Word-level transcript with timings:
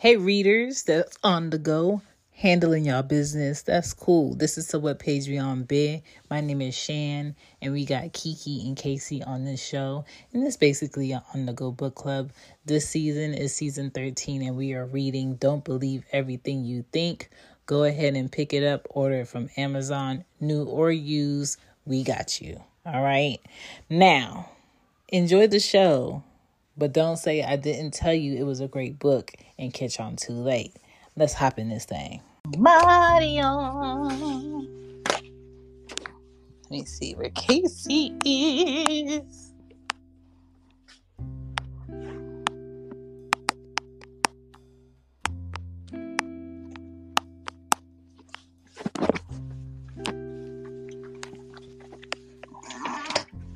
Hey, 0.00 0.16
readers 0.16 0.84
that's 0.84 1.18
on 1.24 1.50
the 1.50 1.58
go, 1.58 2.02
handling 2.30 2.84
y'all 2.84 3.02
business. 3.02 3.62
That's 3.62 3.92
cool. 3.92 4.36
This 4.36 4.56
is 4.56 4.68
the 4.68 4.78
web 4.78 5.00
page 5.00 5.28
on 5.36 5.64
bed. 5.64 6.02
My 6.30 6.40
name 6.40 6.62
is 6.62 6.76
Shan, 6.76 7.34
and 7.60 7.72
we 7.72 7.84
got 7.84 8.12
Kiki 8.12 8.64
and 8.64 8.76
Casey 8.76 9.24
on 9.24 9.44
this 9.44 9.60
show. 9.60 10.04
And 10.32 10.46
this 10.46 10.56
basically 10.56 11.10
an 11.10 11.22
on 11.34 11.46
the 11.46 11.52
go 11.52 11.72
book 11.72 11.96
club. 11.96 12.30
This 12.64 12.88
season 12.88 13.34
is 13.34 13.52
season 13.52 13.90
13, 13.90 14.42
and 14.42 14.56
we 14.56 14.72
are 14.74 14.86
reading 14.86 15.34
Don't 15.34 15.64
Believe 15.64 16.04
Everything 16.12 16.64
You 16.64 16.84
Think. 16.92 17.28
Go 17.66 17.82
ahead 17.82 18.14
and 18.14 18.30
pick 18.30 18.52
it 18.52 18.62
up, 18.62 18.86
order 18.90 19.22
it 19.22 19.26
from 19.26 19.50
Amazon, 19.56 20.24
new 20.38 20.62
or 20.62 20.92
used. 20.92 21.58
We 21.86 22.04
got 22.04 22.40
you. 22.40 22.62
All 22.86 23.02
right. 23.02 23.40
Now, 23.90 24.48
enjoy 25.08 25.48
the 25.48 25.58
show. 25.58 26.22
But 26.78 26.92
don't 26.92 27.16
say 27.16 27.42
I 27.42 27.56
didn't 27.56 27.92
tell 27.92 28.14
you 28.14 28.36
it 28.36 28.44
was 28.44 28.60
a 28.60 28.68
great 28.68 29.00
book 29.00 29.32
and 29.58 29.74
catch 29.74 29.98
on 29.98 30.14
too 30.14 30.32
late. 30.32 30.76
Let's 31.16 31.34
hop 31.34 31.58
in 31.58 31.68
this 31.68 31.84
thing. 31.84 32.22
Mario. 32.56 33.50
Let 36.62 36.70
me 36.70 36.84
see 36.84 37.14
where 37.14 37.30
Casey 37.30 38.14
is. 38.24 39.52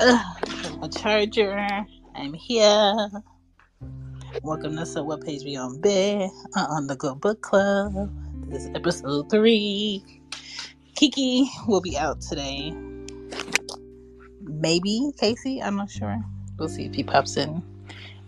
Ugh, 0.00 0.78
my 0.80 0.88
charger. 0.88 1.86
I'm 2.14 2.34
here. 2.34 3.10
Welcome 4.42 4.76
to 4.76 4.84
the 4.84 5.02
What 5.02 5.24
Page 5.24 5.44
We 5.44 5.56
on 5.56 5.80
Bed 5.80 6.28
uh, 6.56 6.66
on 6.68 6.86
the 6.86 6.94
Go 6.94 7.14
Book 7.14 7.40
Club. 7.40 8.10
This 8.50 8.64
is 8.64 8.70
episode 8.74 9.30
three. 9.30 10.04
Kiki 10.94 11.50
will 11.66 11.80
be 11.80 11.96
out 11.96 12.20
today. 12.20 12.74
Maybe 14.42 15.12
Casey, 15.19 15.62
I'm 15.62 15.77
not 15.77 15.91
sure. 15.91 16.22
We'll 16.58 16.69
see 16.69 16.84
if 16.84 16.94
he 16.94 17.02
pops 17.02 17.36
in. 17.38 17.62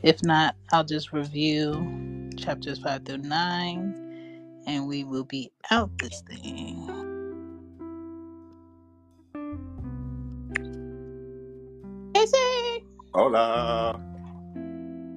If 0.03 0.23
not, 0.23 0.57
I'll 0.73 0.85
just 0.85 1.13
review 1.13 2.31
chapters 2.39 2.79
five 2.79 3.05
through 3.05 3.19
nine, 3.19 4.63
and 4.67 4.89
we 4.89 5.05
will 5.05 5.25
be 5.25 5.53
out 5.71 5.91
this 5.99 6.23
thing. 6.23 7.04
Hola. 13.15 14.01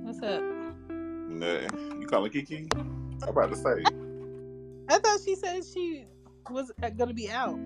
what's 0.04 0.22
up? 0.22 0.44
Nothing. 0.88 2.00
You 2.00 2.06
calling 2.06 2.30
Kiki? 2.30 2.70
I'm 2.76 3.28
about 3.28 3.50
to 3.50 3.56
say. 3.56 3.84
I 4.88 5.00
thought 5.00 5.20
she 5.26 5.34
said 5.34 5.64
she 5.66 6.06
was 6.48 6.72
uh, 6.84 6.90
gonna 6.92 7.16
be 7.16 7.28
out. 7.28 7.58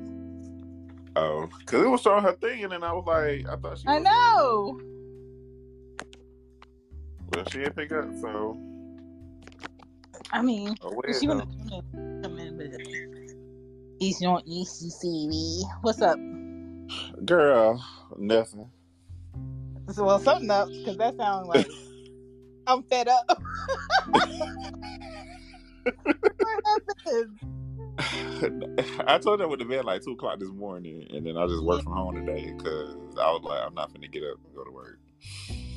Oh, 1.17 1.49
because 1.59 1.83
it 1.83 1.89
was 1.89 1.99
showing 1.99 2.23
her 2.23 2.31
thing, 2.31 2.63
and 2.63 2.71
then 2.71 2.81
I 2.81 2.93
was 2.93 3.03
like, 3.05 3.45
I 3.45 3.59
thought 3.59 3.79
she. 3.79 3.83
I 3.89 3.99
know. 3.99 4.79
Well, 7.33 7.43
she 7.51 7.57
didn't 7.57 7.75
pick 7.75 7.91
up, 7.91 8.07
so. 8.21 8.57
I 10.31 10.41
mean, 10.41 10.77
Oh, 10.81 10.93
wait, 11.03 11.17
she 11.19 11.27
come 11.27 11.41
in, 11.41 12.57
but 12.57 12.67
East 13.99 14.23
on 14.23 14.41
East 14.45 14.81
CV. 15.03 15.61
What's 15.81 16.01
up? 16.01 16.17
Girl, 17.25 17.85
nothing. 18.17 18.69
So, 19.93 20.05
well, 20.05 20.19
something 20.19 20.49
up 20.49 20.69
because 20.69 20.97
that 20.97 21.17
sounds 21.17 21.47
like 21.47 21.67
I'm 22.67 22.83
fed 22.83 23.07
up. 23.07 23.41
I 29.07 29.17
told 29.19 29.39
her 29.41 29.47
with 29.47 29.59
the 29.59 29.65
bed 29.65 29.85
like 29.85 30.03
two 30.03 30.11
o'clock 30.11 30.39
this 30.39 30.49
morning, 30.49 31.07
and 31.11 31.25
then 31.25 31.37
I 31.37 31.45
just 31.47 31.63
worked 31.63 31.83
from 31.83 31.93
home 31.93 32.15
today 32.15 32.51
because 32.57 32.95
I 33.19 33.31
was 33.31 33.41
like, 33.43 33.61
I'm 33.65 33.73
not 33.73 33.93
gonna 33.93 34.07
get 34.07 34.23
up 34.23 34.37
and 34.45 34.55
go 34.55 34.63
to 34.63 34.71
work. 34.71 34.99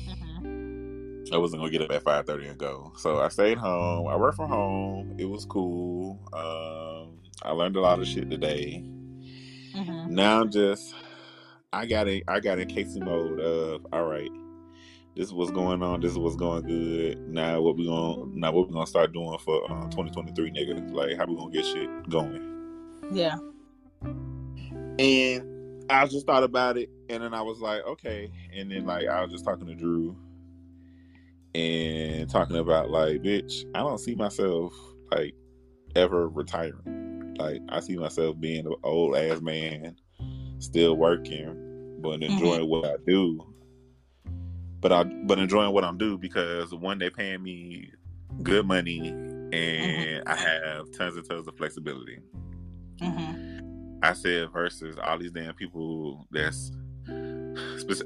Mhm. 0.07 1.33
I 1.33 1.37
wasn't 1.37 1.61
gonna 1.61 1.71
get 1.71 1.81
up 1.81 1.91
at 1.91 2.03
five 2.03 2.25
thirty 2.25 2.47
and 2.47 2.57
go, 2.57 2.93
so 2.97 3.19
I 3.19 3.29
stayed 3.29 3.57
home. 3.57 4.07
I 4.07 4.15
worked 4.15 4.37
from 4.37 4.49
home. 4.49 5.15
It 5.17 5.25
was 5.25 5.45
cool. 5.45 6.19
Um, 6.33 7.19
I 7.43 7.51
learned 7.51 7.75
a 7.75 7.81
lot 7.81 7.99
of 7.99 8.07
shit 8.07 8.29
today. 8.29 8.83
Mhm. 9.75 10.07
Now 10.09 10.41
I'm 10.41 10.51
just 10.51 10.93
I 11.75 11.85
got 11.85 12.07
in 12.07 12.21
I 12.29 12.39
got 12.39 12.57
in 12.57 12.69
Casey 12.69 13.01
mode 13.01 13.41
of 13.41 13.85
all 13.91 14.05
right, 14.05 14.31
this 15.13 15.27
is 15.27 15.33
what's 15.33 15.51
going 15.51 15.83
on, 15.83 15.99
this 15.99 16.13
is 16.13 16.17
what's 16.17 16.37
going 16.37 16.63
good. 16.63 17.19
Now 17.27 17.59
what 17.59 17.75
we 17.75 17.85
gonna 17.85 18.27
now 18.33 18.53
what 18.53 18.69
we 18.69 18.73
gonna 18.73 18.87
start 18.87 19.11
doing 19.11 19.37
for 19.39 19.69
uh, 19.69 19.83
2023 19.89 20.51
nigga? 20.51 20.93
Like 20.93 21.17
how 21.17 21.25
we 21.25 21.35
gonna 21.35 21.51
get 21.51 21.65
shit 21.65 22.09
going? 22.09 22.53
Yeah. 23.11 23.35
And 24.97 25.85
I 25.91 26.07
just 26.07 26.25
thought 26.25 26.43
about 26.43 26.77
it 26.77 26.89
and 27.09 27.21
then 27.21 27.33
I 27.33 27.41
was 27.41 27.59
like, 27.59 27.85
okay. 27.85 28.31
And 28.53 28.71
then 28.71 28.85
like 28.85 29.07
I 29.07 29.21
was 29.21 29.31
just 29.31 29.43
talking 29.43 29.67
to 29.67 29.75
Drew 29.75 30.15
and 31.53 32.29
talking 32.29 32.55
about 32.55 32.89
like, 32.89 33.21
bitch, 33.21 33.65
I 33.75 33.79
don't 33.79 33.99
see 33.99 34.15
myself 34.15 34.73
like 35.11 35.35
ever 35.93 36.29
retiring. 36.29 37.35
Like 37.37 37.61
I 37.67 37.81
see 37.81 37.97
myself 37.97 38.39
being 38.39 38.65
an 38.65 38.75
old 38.81 39.17
ass 39.17 39.41
man, 39.41 39.97
still 40.59 40.95
working, 40.95 41.64
but 42.05 42.23
enjoying 42.23 42.69
what 42.69 42.85
I 42.85 42.95
do. 43.05 43.39
But 44.81 44.91
I 44.91 45.03
but 45.03 45.39
enjoying 45.39 45.73
what 45.73 45.83
I'm 45.83 45.97
do 45.97 46.17
because 46.17 46.73
one 46.73 46.99
they 46.99 47.09
paying 47.09 47.41
me 47.41 47.91
good 48.43 48.65
money 48.65 49.09
and 49.09 50.27
I 50.27 50.35
have 50.35 50.91
tons 50.91 51.15
and 51.15 51.27
tons 51.27 51.47
of 51.47 51.57
flexibility. 51.57 52.19
Mhm. 53.01 53.99
I 54.03 54.13
said 54.13 54.51
versus 54.51 54.97
all 54.99 55.17
these 55.17 55.31
damn 55.31 55.53
people 55.55 56.27
that's 56.31 56.71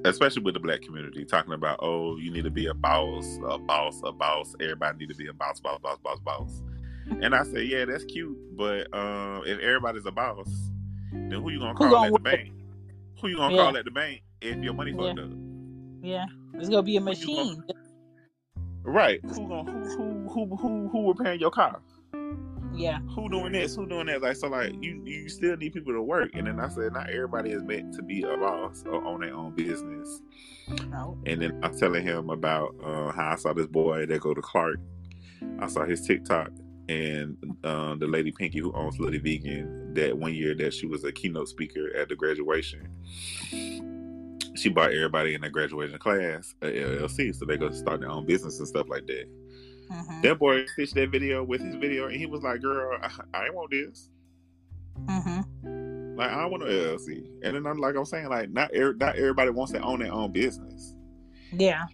especially 0.05 0.43
with 0.43 0.53
the 0.53 0.59
black 0.59 0.81
community 0.81 1.25
talking 1.25 1.53
about 1.53 1.79
oh 1.81 2.17
you 2.17 2.31
need 2.31 2.43
to 2.43 2.51
be 2.51 2.67
a 2.67 2.73
boss 2.73 3.39
a 3.47 3.57
boss 3.57 3.99
a 4.05 4.11
boss. 4.11 4.55
Everybody 4.61 4.99
need 4.99 5.09
to 5.09 5.15
be 5.15 5.27
a 5.27 5.33
boss 5.33 5.59
boss 5.59 5.79
boss 5.81 5.97
boss 6.03 6.19
boss. 6.19 6.63
And 7.21 7.33
I 7.33 7.43
said 7.43 7.67
yeah 7.67 7.85
that's 7.85 8.05
cute. 8.05 8.37
But 8.55 8.93
um 8.93 9.43
if 9.45 9.59
everybody's 9.59 10.05
a 10.05 10.11
boss 10.11 10.47
then 11.11 11.31
who 11.31 11.49
you 11.49 11.59
gonna 11.59 11.73
Who 11.73 11.89
call 11.89 11.91
gonna 11.91 12.07
at 12.07 12.13
the 12.13 12.19
bank 12.19 12.51
who 13.21 13.27
you 13.29 13.37
gonna 13.37 13.55
Yeah. 13.55 13.63
call 13.63 13.77
at 13.77 13.85
the 13.85 13.91
bank 13.91 14.21
if 14.41 14.57
your 14.57 14.73
money 14.73 14.91
Yeah. 14.91 14.97
fucked 15.07 15.19
up 15.19 15.29
Yeah. 16.01 16.25
It's 16.55 16.69
gonna 16.69 16.83
be 16.83 16.91
a 16.91 16.93
you 16.95 16.99
gonna- 16.99 17.11
machine. 17.11 17.63
right 18.83 19.19
who 19.23 19.47
gonna 19.47 19.71
who 19.71 20.27
who 20.29 20.45
who 20.47 20.55
who, 20.55 20.87
who 20.89 21.07
repairing 21.09 21.39
your 21.39 21.51
car 21.51 21.81
Yeah. 22.73 22.99
who 23.15 23.29
doing 23.29 23.51
this? 23.51 23.75
Who 23.75 23.85
doing 23.87 24.05
that? 24.07 24.21
Like 24.21 24.37
so, 24.37 24.47
like 24.47 24.73
you 24.81 25.01
you 25.05 25.27
still 25.27 25.57
need 25.57 25.73
people 25.73 25.91
to 25.93 26.01
work. 26.01 26.29
And 26.33 26.47
then 26.47 26.59
I 26.59 26.69
said, 26.69 26.93
not 26.93 27.09
everybody 27.09 27.51
is 27.51 27.63
meant 27.63 27.93
to 27.95 28.01
be 28.01 28.21
a 28.23 28.37
boss 28.37 28.83
or 28.85 29.03
own 29.03 29.21
their 29.21 29.33
own 29.33 29.53
business. 29.53 30.21
No. 30.89 31.17
And 31.25 31.41
then 31.41 31.59
I'm 31.63 31.77
telling 31.77 32.03
him 32.03 32.29
about 32.29 32.75
uh, 32.81 33.11
how 33.11 33.31
I 33.31 33.35
saw 33.35 33.53
this 33.53 33.67
boy 33.67 34.05
that 34.05 34.21
go 34.21 34.33
to 34.33 34.41
Clark. 34.41 34.77
I 35.59 35.67
saw 35.67 35.83
his 35.85 36.05
TikTok 36.05 36.51
and 36.89 37.37
um, 37.63 37.99
the 37.99 38.07
lady 38.07 38.31
Pinky 38.31 38.59
who 38.59 38.73
owns 38.73 38.97
Slutty 38.97 39.21
Vegan. 39.21 39.93
That 39.93 40.17
one 40.17 40.33
year 40.33 40.55
that 40.55 40.73
she 40.73 40.87
was 40.87 41.03
a 41.03 41.11
keynote 41.11 41.47
speaker 41.47 41.95
at 41.95 42.09
the 42.09 42.15
graduation. 42.15 42.87
She 44.55 44.69
bought 44.69 44.91
everybody 44.91 45.35
in 45.35 45.41
the 45.41 45.49
graduation 45.49 45.97
class 45.99 46.55
a 46.61 46.65
LLC, 46.65 47.33
so 47.35 47.45
they 47.45 47.57
go 47.57 47.69
start 47.71 48.01
their 48.01 48.09
own 48.09 48.25
business 48.25 48.59
and 48.59 48.67
stuff 48.67 48.89
like 48.89 49.05
that. 49.07 49.25
Mhm. 49.91 50.21
That 50.23 50.39
boy 50.39 50.65
stitched 50.65 50.95
that 50.95 51.09
video 51.11 51.43
with 51.43 51.61
his 51.61 51.75
video, 51.75 52.07
and 52.07 52.15
he 52.15 52.25
was 52.25 52.41
like, 52.43 52.61
"Girl, 52.61 52.97
I, 53.01 53.45
I 53.45 53.49
want 53.51 53.71
this. 53.71 54.09
Mhm. 55.05 56.17
Like, 56.17 56.29
I 56.31 56.45
want 56.45 56.63
no 56.63 56.69
LLC." 56.69 57.23
And 57.43 57.55
then 57.55 57.65
I'm 57.65 57.77
like, 57.77 57.95
I'm 57.95 58.05
saying, 58.05 58.29
like, 58.29 58.51
not 58.51 58.71
er- 58.75 58.95
not 58.99 59.15
everybody 59.15 59.51
wants 59.51 59.71
to 59.73 59.81
own 59.81 59.99
their 59.99 60.11
own 60.11 60.31
business. 60.31 60.95
Yeah. 61.51 61.85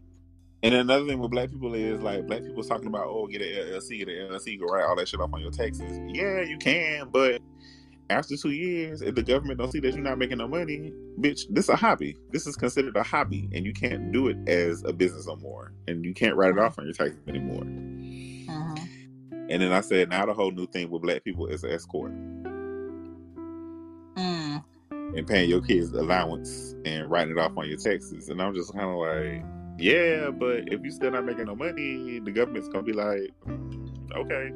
And 0.65 0.73
then 0.73 0.81
another 0.81 1.05
thing 1.05 1.19
with 1.19 1.29
black 1.29 1.51
people 1.51 1.73
is 1.75 2.01
like, 2.01 2.25
black 2.25 2.41
people's 2.41 2.67
talking 2.67 2.87
about, 2.87 3.05
"Oh, 3.07 3.27
get 3.27 3.41
an 3.41 3.73
LLC, 3.73 3.99
get 3.99 4.09
an 4.09 4.31
LLC, 4.31 4.57
go 4.59 4.65
write 4.65 4.83
all 4.85 4.95
that 4.95 5.07
shit 5.07 5.19
off 5.19 5.31
on 5.31 5.41
your 5.41 5.51
taxes." 5.51 5.99
Yeah, 6.07 6.41
you 6.41 6.57
can, 6.57 7.09
but 7.11 7.39
after 8.09 8.35
two 8.35 8.49
years, 8.51 9.01
if 9.03 9.13
the 9.13 9.21
government 9.21 9.59
don't 9.59 9.71
see 9.71 9.79
that 9.79 9.93
you're 9.93 10.03
not 10.03 10.17
making 10.17 10.39
no 10.39 10.47
money, 10.47 10.91
bitch, 11.19 11.45
this 11.49 11.65
is 11.65 11.69
a 11.69 11.75
hobby. 11.75 12.17
This 12.31 12.47
is 12.47 12.55
considered 12.55 12.95
a 12.97 13.03
hobby, 13.03 13.47
and 13.53 13.63
you 13.63 13.73
can't 13.73 14.11
do 14.11 14.27
it 14.27 14.37
as 14.47 14.83
a 14.85 14.93
business 14.93 15.27
no 15.27 15.35
more, 15.35 15.71
and 15.87 16.03
you 16.03 16.13
can't 16.15 16.35
write 16.35 16.51
it 16.51 16.57
off 16.57 16.79
on 16.79 16.85
your 16.85 16.93
taxes 16.93 17.19
anymore. 17.27 17.63
Mhm. 17.63 18.89
And 19.49 19.61
then 19.61 19.71
I 19.71 19.81
said, 19.81 20.09
now 20.09 20.25
the 20.25 20.33
whole 20.33 20.51
new 20.51 20.65
thing 20.65 20.89
with 20.89 21.03
black 21.03 21.23
people 21.23 21.45
is 21.45 21.63
S 21.63 21.85
corp 21.85 22.11
Mm. 24.15 24.63
and 25.15 25.27
paying 25.27 25.49
your 25.49 25.61
kids 25.61 25.91
allowance 25.93 26.75
and 26.85 27.09
writing 27.11 27.37
it 27.37 27.39
off 27.39 27.55
on 27.55 27.67
your 27.67 27.77
taxes. 27.77 28.29
And 28.29 28.41
I'm 28.41 28.55
just 28.55 28.73
kind 28.73 28.89
of 28.89 28.95
like, 28.95 29.43
yeah, 29.77 30.29
but 30.29 30.71
if 30.71 30.83
you 30.83 30.91
still 30.91 31.11
not 31.11 31.25
making 31.25 31.45
no 31.45 31.55
money, 31.55 32.19
the 32.19 32.31
government's 32.31 32.67
gonna 32.69 32.83
be 32.83 32.93
like, 32.93 33.31
"Mm, 33.45 34.11
okay, 34.15 34.51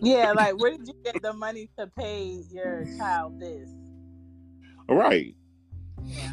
Yeah. 0.00 0.32
Like, 0.36 0.58
where 0.58 0.72
did 0.72 0.88
you 0.88 0.94
get 1.04 1.22
the 1.22 1.32
money 1.32 1.70
to 1.78 1.86
pay 1.86 2.42
your 2.50 2.86
child 2.98 3.40
this? 3.40 3.70
all 4.88 4.96
right. 4.96 5.34
Yeah. 6.04 6.32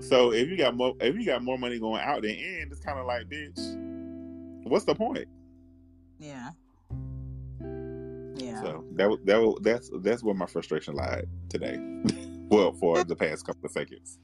So 0.00 0.32
if 0.32 0.48
you 0.48 0.56
got 0.56 0.76
more, 0.76 0.94
if 1.00 1.16
you 1.16 1.24
got 1.24 1.42
more 1.42 1.56
money 1.56 1.78
going 1.78 2.02
out 2.02 2.22
than 2.22 2.32
in, 2.32 2.68
it's 2.70 2.80
kind 2.80 2.98
of 2.98 3.06
like, 3.06 3.28
bitch, 3.28 3.58
what's 4.64 4.84
the 4.84 4.94
point? 4.94 5.26
Yeah. 6.18 6.50
Yeah. 8.36 8.60
So 8.62 8.84
that 8.92 9.18
that 9.24 9.58
that's 9.62 9.90
that's 10.00 10.22
where 10.22 10.34
my 10.34 10.46
frustration 10.46 10.94
lied 10.94 11.26
today. 11.48 11.78
well, 12.48 12.72
for 12.72 13.04
the 13.04 13.16
past 13.16 13.46
couple 13.46 13.64
of 13.64 13.70
seconds. 13.72 14.18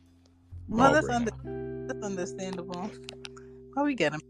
Well, 0.69 0.93
that's, 0.93 1.09
under, 1.09 1.31
that's 1.87 2.05
understandable. 2.05 2.91
How 3.75 3.85
we 3.85 3.95
get 3.95 4.13
him? 4.13 4.21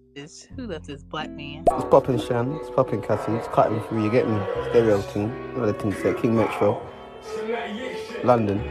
Who 0.57 0.67
left 0.67 0.87
this 0.87 1.03
black 1.03 1.31
man? 1.31 1.65
It's 1.71 1.85
popping, 1.85 2.19
Shan. 2.19 2.53
It's 2.61 2.71
popping, 2.71 3.03
Cassie. 3.03 3.33
It's 3.33 3.49
cutting 3.49 3.81
through. 3.83 4.05
You 4.05 4.11
get 4.11 4.29
me? 4.29 4.41
Stereo 4.71 5.01
team. 5.13 5.31
Another 5.55 5.73
thing 5.73 5.93
to 5.93 6.01
say. 6.01 6.15
King 6.21 6.37
Metro. 6.37 6.85
London. 8.25 8.63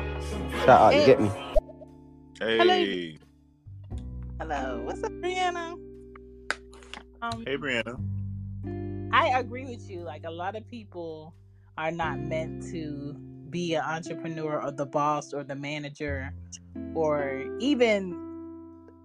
Shout 0.65 0.81
out. 0.81 0.93
Hey. 0.93 0.99
You 0.99 1.05
get 1.05 1.21
me? 1.21 1.31
Hey. 2.39 3.17
Hello. 4.39 4.55
Hello. 4.55 4.81
What's 4.83 5.03
up, 5.03 5.11
Brianna? 5.13 5.73
Um, 7.21 7.43
hey, 7.45 7.57
Brianna. 7.57 7.97
I 9.13 9.39
agree 9.39 9.65
with 9.65 9.89
you. 9.89 10.01
Like 10.01 10.25
a 10.25 10.31
lot 10.31 10.55
of 10.55 10.67
people 10.67 11.33
are 11.77 11.91
not 11.91 12.19
meant 12.19 12.69
to 12.71 13.15
be 13.57 13.73
an 13.73 13.83
entrepreneur 13.83 14.61
or 14.61 14.71
the 14.71 14.85
boss 14.85 15.33
or 15.33 15.43
the 15.43 15.55
manager 15.55 16.31
or 16.93 17.43
even 17.59 17.97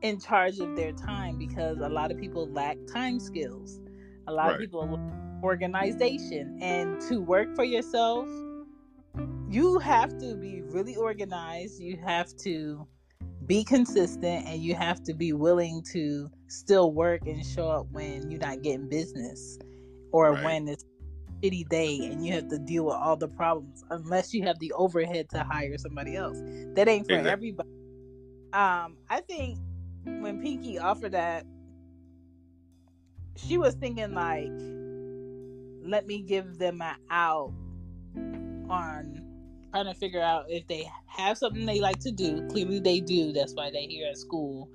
in 0.02 0.20
charge 0.20 0.58
of 0.58 0.76
their 0.76 0.92
time 0.92 1.38
because 1.38 1.78
a 1.78 1.88
lot 1.88 2.10
of 2.10 2.18
people 2.18 2.46
lack 2.52 2.76
time 2.92 3.18
skills. 3.18 3.80
A 4.26 4.32
lot 4.32 4.46
right. 4.46 4.54
of 4.54 4.60
people 4.60 5.00
organization 5.42 6.58
and 6.60 7.00
to 7.08 7.20
work 7.20 7.56
for 7.56 7.64
yourself 7.64 8.28
you 9.48 9.78
have 9.78 10.16
to 10.18 10.34
be 10.34 10.62
really 10.62 10.96
organized. 10.96 11.78
You 11.78 11.98
have 12.04 12.34
to 12.38 12.86
be 13.44 13.64
consistent 13.64 14.46
and 14.46 14.62
you 14.62 14.74
have 14.74 15.02
to 15.02 15.12
be 15.12 15.34
willing 15.34 15.82
to 15.92 16.30
still 16.48 16.92
work 16.92 17.26
and 17.26 17.44
show 17.44 17.68
up 17.68 17.86
when 17.90 18.30
you're 18.30 18.40
not 18.40 18.62
getting 18.62 18.88
business 18.88 19.58
or 20.10 20.32
right. 20.32 20.44
when 20.44 20.68
it's 20.68 20.84
shitty 21.42 21.68
day 21.68 22.06
and 22.06 22.24
you 22.24 22.32
have 22.32 22.48
to 22.48 22.58
deal 22.58 22.84
with 22.84 22.94
all 22.94 23.16
the 23.16 23.28
problems 23.28 23.84
unless 23.90 24.32
you 24.32 24.42
have 24.44 24.58
the 24.58 24.72
overhead 24.72 25.28
to 25.30 25.42
hire 25.42 25.76
somebody 25.78 26.16
else. 26.16 26.38
That 26.74 26.88
ain't 26.88 27.06
for 27.06 27.14
exactly. 27.14 27.30
everybody. 27.30 27.68
Um, 28.52 28.96
I 29.08 29.20
think 29.26 29.58
when 30.04 30.42
Pinky 30.42 30.78
offered 30.78 31.12
that, 31.12 31.44
she 33.36 33.58
was 33.58 33.74
thinking 33.74 34.14
like, 34.14 34.50
let 35.88 36.06
me 36.06 36.22
give 36.22 36.58
them 36.58 36.82
an 36.82 36.96
out 37.10 37.52
on 38.68 39.22
trying 39.70 39.86
to 39.86 39.94
figure 39.94 40.20
out 40.20 40.44
if 40.48 40.66
they 40.66 40.88
have 41.06 41.38
something 41.38 41.64
they 41.64 41.80
like 41.80 41.98
to 42.00 42.12
do. 42.12 42.46
Clearly 42.48 42.78
they 42.78 43.00
do. 43.00 43.32
That's 43.32 43.54
why 43.54 43.70
they're 43.70 43.80
here 43.80 44.08
at 44.10 44.18
school. 44.18 44.68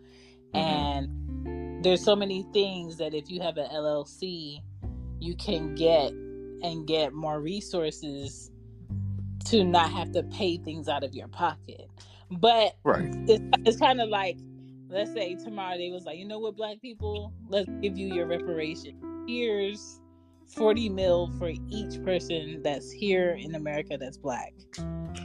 Mm-hmm. 0.54 0.58
And 0.58 1.86
there's 1.86 2.04
so 2.04 2.16
many 2.16 2.46
things 2.52 2.98
that 2.98 3.14
if 3.14 3.30
you 3.30 3.42
have 3.42 3.58
an 3.58 3.68
LLC, 3.72 4.60
you 5.19 5.36
can 5.36 5.75
get 5.75 6.12
and 6.63 6.88
get 6.88 7.13
more 7.13 7.39
resources 7.39 8.51
to 9.45 9.63
not 9.63 9.92
have 9.92 10.12
to 10.12 10.24
pay 10.24 10.57
things 10.57 10.88
out 10.88 11.04
of 11.04 11.13
your 11.13 11.27
pocket. 11.27 11.88
But 12.30 12.75
right. 12.83 13.09
it's, 13.27 13.44
it's 13.65 13.80
kind 13.80 14.01
of 14.01 14.09
like, 14.09 14.38
let's 14.89 15.13
say 15.13 15.36
tomorrow 15.36 15.77
they 15.77 15.92
was 15.92 16.04
like, 16.04 16.18
you 16.18 16.25
know 16.25 16.39
what, 16.39 16.57
black 16.57 16.81
people, 16.81 17.33
let's 17.48 17.69
give 17.81 17.98
you 17.98 18.13
your 18.13 18.27
reparation. 18.27 19.25
Here's 19.27 20.01
40 20.56 20.89
mil 20.89 21.31
for 21.38 21.51
each 21.69 22.04
person 22.04 22.62
that's 22.63 22.92
here 22.92 23.31
in 23.39 23.56
America 23.56 23.98
that's 23.98 24.18
black. 24.18 24.54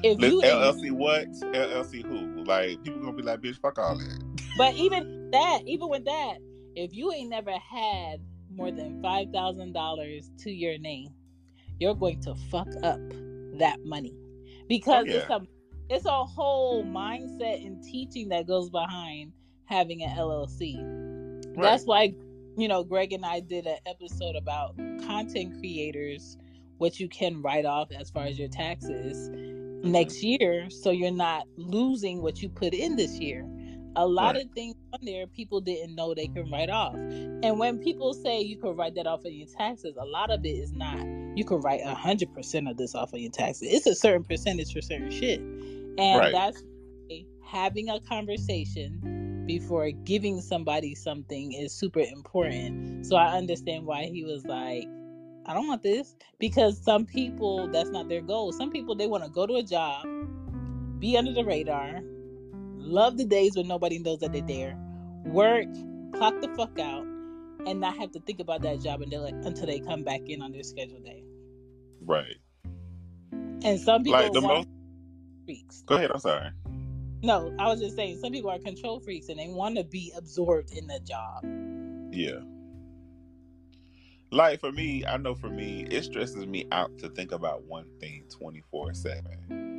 If 0.02 0.20
you 0.20 0.40
LLC 0.42 0.90
what? 0.90 1.30
LLC 1.30 2.04
who? 2.04 2.44
Like 2.44 2.82
people 2.82 3.00
gonna 3.00 3.12
be 3.12 3.22
like, 3.22 3.40
bitch, 3.40 3.60
fuck 3.60 3.78
all 3.78 3.96
that. 3.96 4.22
But 4.56 4.74
even 4.74 5.30
that, 5.30 5.60
even 5.66 5.88
with 5.88 6.04
that, 6.04 6.38
if 6.74 6.94
you 6.94 7.12
ain't 7.12 7.30
never 7.30 7.52
had 7.52 8.20
more 8.54 8.70
than 8.70 9.00
five 9.00 9.28
thousand 9.32 9.72
dollars 9.72 10.30
to 10.40 10.50
your 10.50 10.78
name, 10.78 11.08
you're 11.78 11.94
going 11.94 12.20
to 12.22 12.34
fuck 12.50 12.68
up 12.82 13.00
that 13.58 13.78
money 13.84 14.14
because 14.68 15.04
oh, 15.08 15.10
yeah. 15.10 15.16
it's 15.16 15.30
a 15.30 15.40
it's 15.90 16.04
a 16.06 16.24
whole 16.24 16.84
mindset 16.84 17.64
and 17.66 17.82
teaching 17.82 18.28
that 18.30 18.46
goes 18.46 18.70
behind 18.70 19.32
having 19.66 20.02
an 20.02 20.16
LLC. 20.16 20.76
Right. 21.56 21.62
That's 21.62 21.84
why 21.84 22.14
you 22.56 22.68
know 22.68 22.84
Greg 22.84 23.12
and 23.12 23.24
I 23.24 23.40
did 23.40 23.66
an 23.66 23.78
episode 23.86 24.36
about 24.36 24.76
content 25.06 25.58
creators 25.58 26.36
what 26.78 26.98
you 26.98 27.08
can 27.08 27.40
write 27.42 27.64
off 27.64 27.92
as 27.92 28.10
far 28.10 28.24
as 28.24 28.38
your 28.38 28.48
taxes 28.48 29.28
mm-hmm. 29.28 29.90
next 29.90 30.22
year 30.22 30.68
so 30.68 30.90
you're 30.90 31.10
not 31.10 31.46
losing 31.56 32.20
what 32.20 32.42
you 32.42 32.48
put 32.48 32.74
in 32.74 32.96
this 32.96 33.18
year 33.20 33.46
a 33.96 34.06
lot 34.06 34.34
right. 34.34 34.44
of 34.44 34.50
things 34.52 34.74
on 34.92 35.00
there 35.04 35.26
people 35.26 35.60
didn't 35.60 35.94
know 35.94 36.14
they 36.14 36.26
can 36.26 36.50
write 36.50 36.70
off 36.70 36.94
and 36.94 37.58
when 37.58 37.78
people 37.78 38.14
say 38.14 38.40
you 38.40 38.56
can 38.56 38.74
write 38.76 38.94
that 38.94 39.06
off 39.06 39.24
of 39.24 39.32
your 39.32 39.46
taxes 39.46 39.96
a 39.98 40.04
lot 40.04 40.30
of 40.30 40.44
it 40.44 40.48
is 40.48 40.72
not 40.72 40.98
you 41.36 41.44
can 41.44 41.60
write 41.60 41.80
a 41.84 41.94
hundred 41.94 42.32
percent 42.34 42.68
of 42.68 42.76
this 42.76 42.94
off 42.94 43.12
of 43.12 43.18
your 43.18 43.30
taxes 43.30 43.68
it's 43.70 43.86
a 43.86 43.94
certain 43.94 44.24
percentage 44.24 44.72
for 44.72 44.80
certain 44.80 45.10
shit 45.10 45.40
and 45.40 46.18
right. 46.18 46.32
that's 46.32 46.62
having 47.44 47.88
a 47.90 48.00
conversation 48.00 49.44
before 49.46 49.90
giving 49.90 50.40
somebody 50.40 50.94
something 50.94 51.52
is 51.52 51.72
super 51.72 52.00
important 52.00 53.04
so 53.06 53.16
i 53.16 53.36
understand 53.36 53.84
why 53.84 54.04
he 54.04 54.24
was 54.24 54.44
like 54.46 54.86
I 55.44 55.54
don't 55.54 55.66
want 55.66 55.82
this 55.82 56.14
because 56.38 56.80
some 56.82 57.04
people 57.04 57.68
that's 57.68 57.90
not 57.90 58.08
their 58.08 58.20
goal. 58.20 58.52
Some 58.52 58.70
people 58.70 58.94
they 58.94 59.06
want 59.06 59.24
to 59.24 59.30
go 59.30 59.46
to 59.46 59.54
a 59.54 59.62
job, 59.62 60.06
be 61.00 61.16
under 61.16 61.32
the 61.32 61.44
radar, 61.44 62.00
love 62.82 63.16
the 63.16 63.24
days 63.24 63.56
when 63.56 63.68
nobody 63.68 63.98
knows 63.98 64.18
that 64.20 64.32
they're 64.32 64.42
there, 64.42 64.76
work, 65.24 65.66
clock 66.14 66.40
the 66.40 66.48
fuck 66.56 66.78
out, 66.78 67.04
and 67.66 67.80
not 67.80 67.96
have 67.96 68.12
to 68.12 68.20
think 68.20 68.40
about 68.40 68.62
that 68.62 68.80
job 68.80 69.02
until 69.02 69.24
until 69.24 69.66
they 69.66 69.80
come 69.80 70.02
back 70.02 70.20
in 70.26 70.42
on 70.42 70.52
their 70.52 70.62
scheduled 70.62 71.04
day. 71.04 71.22
Right. 72.00 72.36
And 73.32 73.78
some 73.80 74.02
people 74.02 74.20
like 74.20 74.32
the 74.32 74.40
most... 74.40 74.68
freaks. 75.44 75.82
Go 75.86 75.96
ahead. 75.96 76.10
I'm 76.12 76.18
sorry. 76.18 76.50
No, 77.22 77.54
I 77.58 77.68
was 77.68 77.80
just 77.80 77.94
saying 77.94 78.18
some 78.18 78.32
people 78.32 78.50
are 78.50 78.58
control 78.58 78.98
freaks 78.98 79.28
and 79.28 79.38
they 79.38 79.48
want 79.48 79.76
to 79.76 79.84
be 79.84 80.12
absorbed 80.16 80.72
in 80.72 80.88
the 80.88 80.98
job. 81.00 81.44
Yeah 82.12 82.40
like 84.32 84.60
for 84.60 84.72
me, 84.72 85.04
I 85.06 85.18
know 85.18 85.34
for 85.34 85.50
me, 85.50 85.86
it 85.90 86.04
stresses 86.04 86.46
me 86.46 86.66
out 86.72 86.98
to 86.98 87.10
think 87.10 87.32
about 87.32 87.64
one 87.64 87.86
thing 88.00 88.24
24 88.30 88.94
7. 88.94 89.71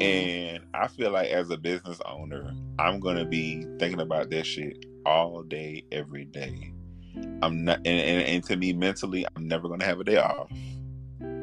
Mm-hmm. 0.00 0.56
And 0.58 0.64
I 0.74 0.88
feel 0.88 1.10
like 1.10 1.28
as 1.30 1.50
a 1.50 1.56
business 1.56 2.00
owner, 2.06 2.54
I'm 2.78 3.00
gonna 3.00 3.24
be 3.24 3.66
thinking 3.78 4.00
about 4.00 4.30
that 4.30 4.46
shit 4.46 4.84
all 5.04 5.42
day, 5.42 5.84
every 5.92 6.24
day. 6.24 6.72
I'm 7.42 7.64
not, 7.64 7.78
and, 7.78 7.86
and, 7.86 8.22
and 8.22 8.44
to 8.44 8.56
me, 8.56 8.72
mentally, 8.72 9.26
I'm 9.34 9.48
never 9.48 9.68
gonna 9.68 9.84
have 9.84 10.00
a 10.00 10.04
day 10.04 10.18
off. 10.18 10.50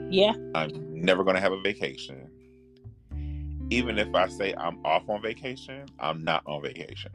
Yeah. 0.10 0.34
I'm 0.54 0.72
never 1.02 1.24
gonna 1.24 1.42
have 1.42 1.52
a 1.52 1.62
vacation. 1.62 2.30
Even 3.72 3.98
if 3.98 4.14
I 4.14 4.28
say 4.28 4.54
I'm 4.58 4.86
off 4.86 5.10
on 5.10 5.22
vacation, 5.22 5.86
I'm 6.00 6.24
not 6.24 6.44
on 6.46 6.62
vacation. 6.62 7.12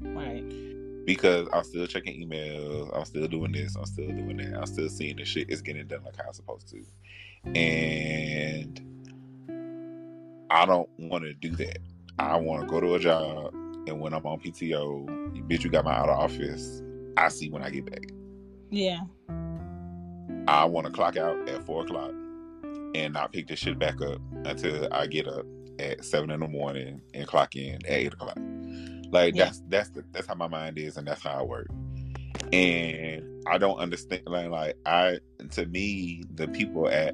Right 0.00 0.74
because 1.04 1.48
I'm 1.52 1.64
still 1.64 1.86
checking 1.86 2.26
emails. 2.26 2.90
I'm 2.96 3.04
still 3.04 3.28
doing 3.28 3.52
this. 3.52 3.76
I'm 3.76 3.84
still 3.84 4.08
doing 4.08 4.38
that. 4.38 4.58
I'm 4.58 4.66
still 4.66 4.88
seeing 4.88 5.16
the 5.16 5.24
shit 5.24 5.50
is 5.50 5.62
getting 5.62 5.86
done 5.86 6.02
like 6.04 6.16
how 6.16 6.28
it's 6.28 6.38
supposed 6.38 6.68
to. 6.68 6.82
And 7.58 8.80
I 10.54 10.66
don't 10.66 10.88
want 10.98 11.24
to 11.24 11.34
do 11.34 11.50
that. 11.56 11.78
I 12.16 12.36
want 12.36 12.62
to 12.62 12.68
go 12.68 12.80
to 12.80 12.94
a 12.94 12.98
job, 13.00 13.52
and 13.88 13.98
when 13.98 14.14
I'm 14.14 14.24
on 14.24 14.38
PTO, 14.38 15.34
you 15.34 15.42
bitch, 15.42 15.64
you 15.64 15.70
got 15.70 15.84
my 15.84 15.92
out 15.92 16.08
of 16.08 16.16
office. 16.16 16.80
I 17.16 17.28
see 17.28 17.50
when 17.50 17.64
I 17.64 17.70
get 17.70 17.90
back. 17.90 18.04
Yeah. 18.70 19.00
I 20.46 20.64
want 20.66 20.86
to 20.86 20.92
clock 20.92 21.16
out 21.16 21.48
at 21.48 21.64
four 21.66 21.82
o'clock 21.82 22.12
and 22.94 23.12
not 23.12 23.32
pick 23.32 23.48
this 23.48 23.58
shit 23.58 23.80
back 23.80 24.00
up 24.00 24.20
until 24.44 24.86
I 24.92 25.08
get 25.08 25.26
up 25.26 25.44
at 25.80 26.04
seven 26.04 26.30
in 26.30 26.38
the 26.38 26.46
morning 26.46 27.00
and 27.14 27.26
clock 27.26 27.56
in 27.56 27.74
at 27.74 27.90
eight 27.90 28.12
o'clock. 28.12 28.38
Like 29.10 29.34
yeah. 29.34 29.46
that's 29.46 29.62
that's 29.68 29.90
the, 29.90 30.04
that's 30.12 30.28
how 30.28 30.36
my 30.36 30.46
mind 30.46 30.78
is, 30.78 30.96
and 30.96 31.06
that's 31.08 31.22
how 31.22 31.40
I 31.40 31.42
work. 31.42 31.66
And 32.52 33.44
I 33.48 33.58
don't 33.58 33.78
understand. 33.78 34.22
Like, 34.26 34.50
like 34.50 34.76
I, 34.86 35.18
to 35.50 35.66
me, 35.66 36.22
the 36.32 36.46
people 36.46 36.88
at 36.88 37.12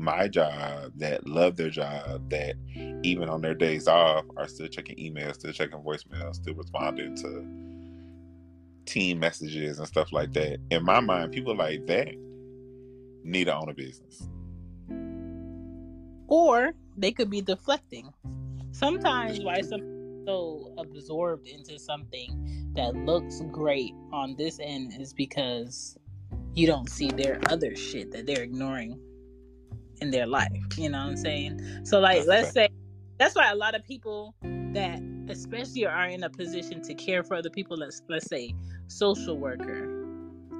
my 0.00 0.28
job 0.28 0.92
that 0.96 1.26
love 1.26 1.56
their 1.56 1.70
job, 1.70 2.30
that 2.30 2.54
even 3.02 3.28
on 3.28 3.40
their 3.40 3.54
days 3.54 3.86
off 3.86 4.24
are 4.36 4.48
still 4.48 4.68
checking 4.68 4.96
emails, 4.96 5.34
still 5.34 5.52
checking 5.52 5.78
voicemails, 5.78 6.36
still 6.36 6.54
responding 6.54 7.16
to 7.16 7.46
team 8.86 9.18
messages 9.18 9.78
and 9.78 9.86
stuff 9.86 10.12
like 10.12 10.32
that. 10.32 10.58
In 10.70 10.84
my 10.84 11.00
mind, 11.00 11.32
people 11.32 11.56
like 11.56 11.86
that 11.86 12.08
need 13.22 13.44
to 13.44 13.54
own 13.54 13.68
a 13.68 13.74
business. 13.74 14.28
Or 16.26 16.72
they 16.96 17.12
could 17.12 17.30
be 17.30 17.40
deflecting. 17.40 18.12
Sometimes 18.72 19.40
why 19.40 19.60
some 19.60 20.24
so 20.26 20.74
absorbed 20.78 21.48
into 21.48 21.78
something 21.78 22.72
that 22.74 22.94
looks 22.94 23.40
great 23.50 23.92
on 24.12 24.36
this 24.36 24.58
end 24.60 24.92
is 24.98 25.12
because 25.12 25.96
you 26.54 26.66
don't 26.66 26.88
see 26.88 27.10
their 27.10 27.40
other 27.48 27.74
shit 27.74 28.12
that 28.12 28.26
they're 28.26 28.42
ignoring 28.42 29.00
in 30.00 30.10
their 30.10 30.26
life. 30.26 30.50
You 30.76 30.90
know 30.90 30.98
what 30.98 31.08
I'm 31.08 31.16
saying? 31.16 31.84
So 31.84 32.00
like 32.00 32.26
let's 32.26 32.52
say 32.52 32.68
that's 33.18 33.34
why 33.34 33.50
a 33.50 33.54
lot 33.54 33.74
of 33.74 33.84
people 33.84 34.34
that 34.42 35.00
especially 35.28 35.86
are 35.86 36.06
in 36.06 36.24
a 36.24 36.30
position 36.30 36.82
to 36.82 36.94
care 36.94 37.22
for 37.22 37.34
other 37.34 37.50
people, 37.50 37.76
let's 37.76 38.02
let's 38.08 38.26
say 38.28 38.54
social 38.88 39.36
worker, 39.36 40.00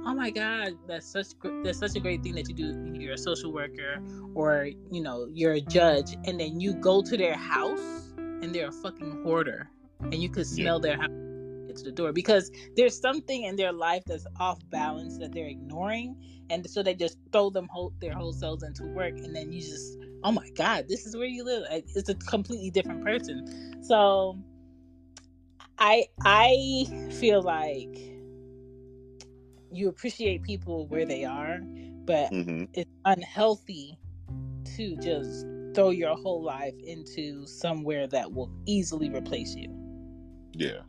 oh 0.07 0.15
my 0.15 0.31
god 0.31 0.73
that's 0.87 1.07
such 1.07 1.27
that's 1.63 1.79
such 1.79 1.95
a 1.95 2.01
great 2.01 2.23
thing 2.23 2.35
that 2.35 2.49
you 2.49 2.55
do 2.55 2.93
you're 2.95 3.15
a 3.15 3.19
social 3.19 3.53
worker 3.53 4.03
or 4.35 4.69
you 4.91 5.03
know 5.03 5.29
you're 5.31 5.53
a 5.53 5.61
judge 5.61 6.17
and 6.25 6.41
then 6.41 6.59
you 6.59 6.73
go 6.73 7.03
to 7.03 7.17
their 7.17 7.35
house 7.35 8.13
and 8.17 8.55
they're 8.55 8.69
a 8.69 8.73
fucking 8.73 9.23
hoarder 9.23 9.69
and 10.01 10.15
you 10.15 10.31
could 10.31 10.47
smell 10.47 10.81
yeah. 10.83 10.97
their 10.97 11.03
house 11.03 11.30
to 11.77 11.85
the 11.85 11.93
door 11.93 12.13
because 12.13 12.51
there's 12.77 12.99
something 12.99 13.45
in 13.45 13.57
their 13.57 13.73
life 13.73 14.03
that's 14.07 14.27
off 14.39 14.59
balance 14.71 15.19
that 15.19 15.33
they're 15.33 15.49
ignoring 15.49 16.17
and 16.51 16.69
so 16.69 16.83
they 16.83 16.95
just 16.95 17.19
throw 17.33 17.49
them 17.51 17.69
whole, 17.71 17.93
their 18.01 18.13
whole 18.13 18.33
selves 18.33 18.63
into 18.63 18.85
work 18.85 19.17
and 19.19 19.35
then 19.35 19.53
you 19.53 19.61
just 19.61 19.99
oh 20.25 20.33
my 20.33 20.49
god 20.51 20.87
this 20.89 21.07
is 21.07 21.17
where 21.17 21.27
you 21.27 21.45
live. 21.45 21.65
It's 21.71 22.09
a 22.09 22.15
completely 22.15 22.71
different 22.71 23.05
person. 23.05 23.83
So 23.83 24.39
i 25.83 26.05
i 26.25 26.85
feel 27.19 27.43
like 27.43 27.99
you 29.73 29.89
appreciate 29.89 30.43
people 30.43 30.87
where 30.89 31.07
they 31.07 31.25
are 31.25 31.59
but 32.05 32.31
mm-hmm. 32.31 32.65
it's 32.75 32.91
unhealthy 33.07 33.99
to 34.77 34.97
just 34.97 35.47
throw 35.75 35.91
your 35.91 36.17
whole 36.17 36.43
life 36.43 36.75
into 36.85 37.47
somewhere 37.47 38.07
that 38.09 38.33
will 38.33 38.51
easily 38.67 39.09
replace 39.09 39.55
you. 39.55 39.69
Yeah 40.53 40.81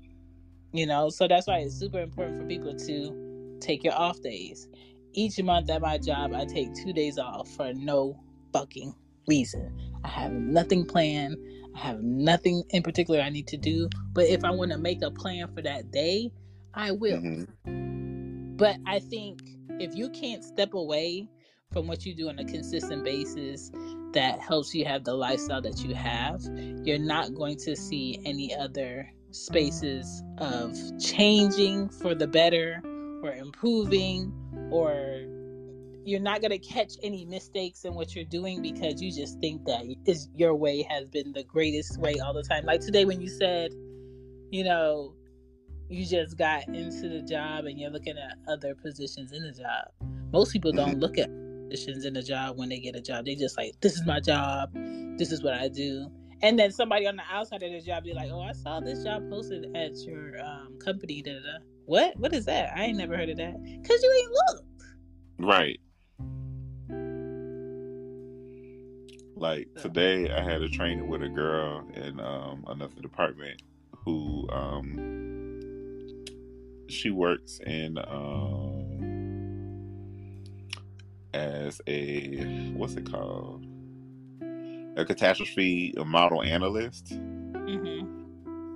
you 0.73 0.85
know? 0.85 1.09
So 1.09 1.27
that's 1.27 1.47
why 1.47 1.59
it's 1.59 1.75
super 1.75 1.99
important 1.99 2.41
for 2.41 2.47
people 2.47 2.75
to 2.75 3.57
take 3.59 3.83
your 3.83 3.93
off 3.93 4.21
days. 4.21 4.67
Each 5.13 5.41
month 5.41 5.69
at 5.69 5.81
my 5.81 5.97
job 5.97 6.33
i 6.33 6.45
take 6.45 6.73
two 6.73 6.93
days 6.93 7.17
off 7.17 7.49
for 7.49 7.73
no 7.73 8.19
fucking 8.53 8.95
reason. 9.27 9.77
I 10.03 10.07
have 10.07 10.31
nothing 10.31 10.85
planned. 10.85 11.37
I 11.75 11.79
have 11.79 12.01
nothing 12.01 12.63
in 12.71 12.83
particular 12.83 13.21
i 13.21 13.29
need 13.29 13.47
to 13.47 13.57
do. 13.57 13.89
But 14.13 14.25
if 14.25 14.43
i 14.43 14.51
want 14.51 14.71
to 14.71 14.77
make 14.77 15.01
a 15.01 15.11
plan 15.11 15.53
for 15.53 15.61
that 15.61 15.91
day 15.91 16.31
i 16.73 16.91
will. 16.91 17.19
Mm-hmm. 17.19 18.55
but 18.55 18.77
i 18.85 18.99
think 18.99 19.41
if 19.79 19.95
you 19.95 20.09
can't 20.09 20.43
step 20.43 20.73
away 20.73 21.27
from 21.71 21.87
what 21.87 22.05
you 22.05 22.13
do 22.15 22.29
on 22.29 22.39
a 22.39 22.45
consistent 22.45 23.03
basis 23.03 23.71
that 24.13 24.39
helps 24.39 24.73
you 24.75 24.85
have 24.85 25.03
the 25.03 25.13
lifestyle 25.13 25.61
that 25.61 25.83
you 25.83 25.93
have 25.95 26.41
you're 26.83 26.99
not 26.99 27.33
going 27.33 27.57
to 27.57 27.75
see 27.75 28.21
any 28.25 28.55
other 28.55 29.09
spaces 29.31 30.23
of 30.37 30.75
changing 30.99 31.89
for 31.89 32.13
the 32.15 32.27
better 32.27 32.81
or 33.23 33.33
improving 33.33 34.31
or 34.71 35.23
you're 36.03 36.19
not 36.19 36.41
going 36.41 36.51
to 36.51 36.57
catch 36.57 36.93
any 37.03 37.25
mistakes 37.25 37.85
in 37.85 37.93
what 37.93 38.15
you're 38.15 38.25
doing 38.25 38.61
because 38.61 39.01
you 39.01 39.11
just 39.11 39.39
think 39.39 39.63
that 39.65 39.83
is 40.05 40.29
your 40.35 40.55
way 40.55 40.81
has 40.81 41.09
been 41.09 41.31
the 41.33 41.43
greatest 41.43 41.99
way 41.99 42.15
all 42.19 42.33
the 42.33 42.43
time. 42.43 42.65
Like 42.65 42.81
today 42.81 43.05
when 43.05 43.21
you 43.21 43.29
said 43.29 43.71
you 44.51 44.63
know 44.63 45.15
you 45.89 46.05
just 46.05 46.37
got 46.37 46.67
into 46.69 47.09
the 47.09 47.21
job 47.21 47.65
and 47.65 47.79
you're 47.79 47.91
looking 47.91 48.17
at 48.17 48.37
other 48.51 48.75
positions 48.75 49.31
in 49.31 49.43
the 49.43 49.51
job. 49.51 50.09
Most 50.31 50.53
people 50.53 50.71
don't 50.71 50.99
look 50.99 51.17
at 51.17 51.29
positions 51.69 52.05
in 52.05 52.13
the 52.13 52.23
job 52.23 52.57
when 52.57 52.69
they 52.69 52.79
get 52.79 52.95
a 52.95 53.01
job. 53.01 53.25
They 53.25 53.35
just 53.35 53.57
like 53.57 53.73
this 53.81 53.93
is 53.93 54.05
my 54.05 54.19
job. 54.19 54.73
This 55.17 55.31
is 55.31 55.43
what 55.43 55.53
i 55.53 55.67
do 55.67 56.09
and 56.43 56.57
then 56.57 56.71
somebody 56.71 57.07
on 57.07 57.15
the 57.15 57.23
outside 57.31 57.63
of 57.63 57.71
the 57.71 57.81
job 57.81 58.03
be 58.03 58.13
like, 58.13 58.31
"Oh, 58.31 58.41
I 58.41 58.53
saw 58.53 58.79
this 58.79 59.03
job 59.03 59.29
posted 59.29 59.75
at 59.75 59.95
your 59.97 60.43
um, 60.43 60.77
company." 60.79 61.21
Da, 61.21 61.33
da, 61.33 61.39
da. 61.39 61.57
What? 61.85 62.17
What 62.17 62.33
is 62.33 62.45
that? 62.45 62.75
I 62.75 62.85
ain't 62.85 62.97
never 62.97 63.15
heard 63.15 63.29
of 63.29 63.37
that. 63.37 63.53
Cause 63.87 64.03
you 64.03 64.11
ain't 64.13 64.31
looked. 64.31 64.67
Right. 65.39 65.79
Like 69.35 69.67
today, 69.75 70.29
I 70.29 70.41
had 70.43 70.61
a 70.61 70.69
training 70.69 71.07
with 71.07 71.23
a 71.23 71.29
girl 71.29 71.83
in 71.95 72.19
um, 72.19 72.63
another 72.67 73.01
department 73.01 73.61
who 74.05 74.47
um, 74.51 76.25
she 76.87 77.09
works 77.09 77.59
in 77.65 77.97
um, 77.97 78.81
as 81.33 81.81
a 81.87 82.71
what's 82.73 82.93
it 82.95 83.09
called 83.09 83.65
a 84.97 85.05
catastrophe 85.05 85.93
model 86.05 86.41
analyst. 86.43 87.07
Mm-hmm. 87.11 88.21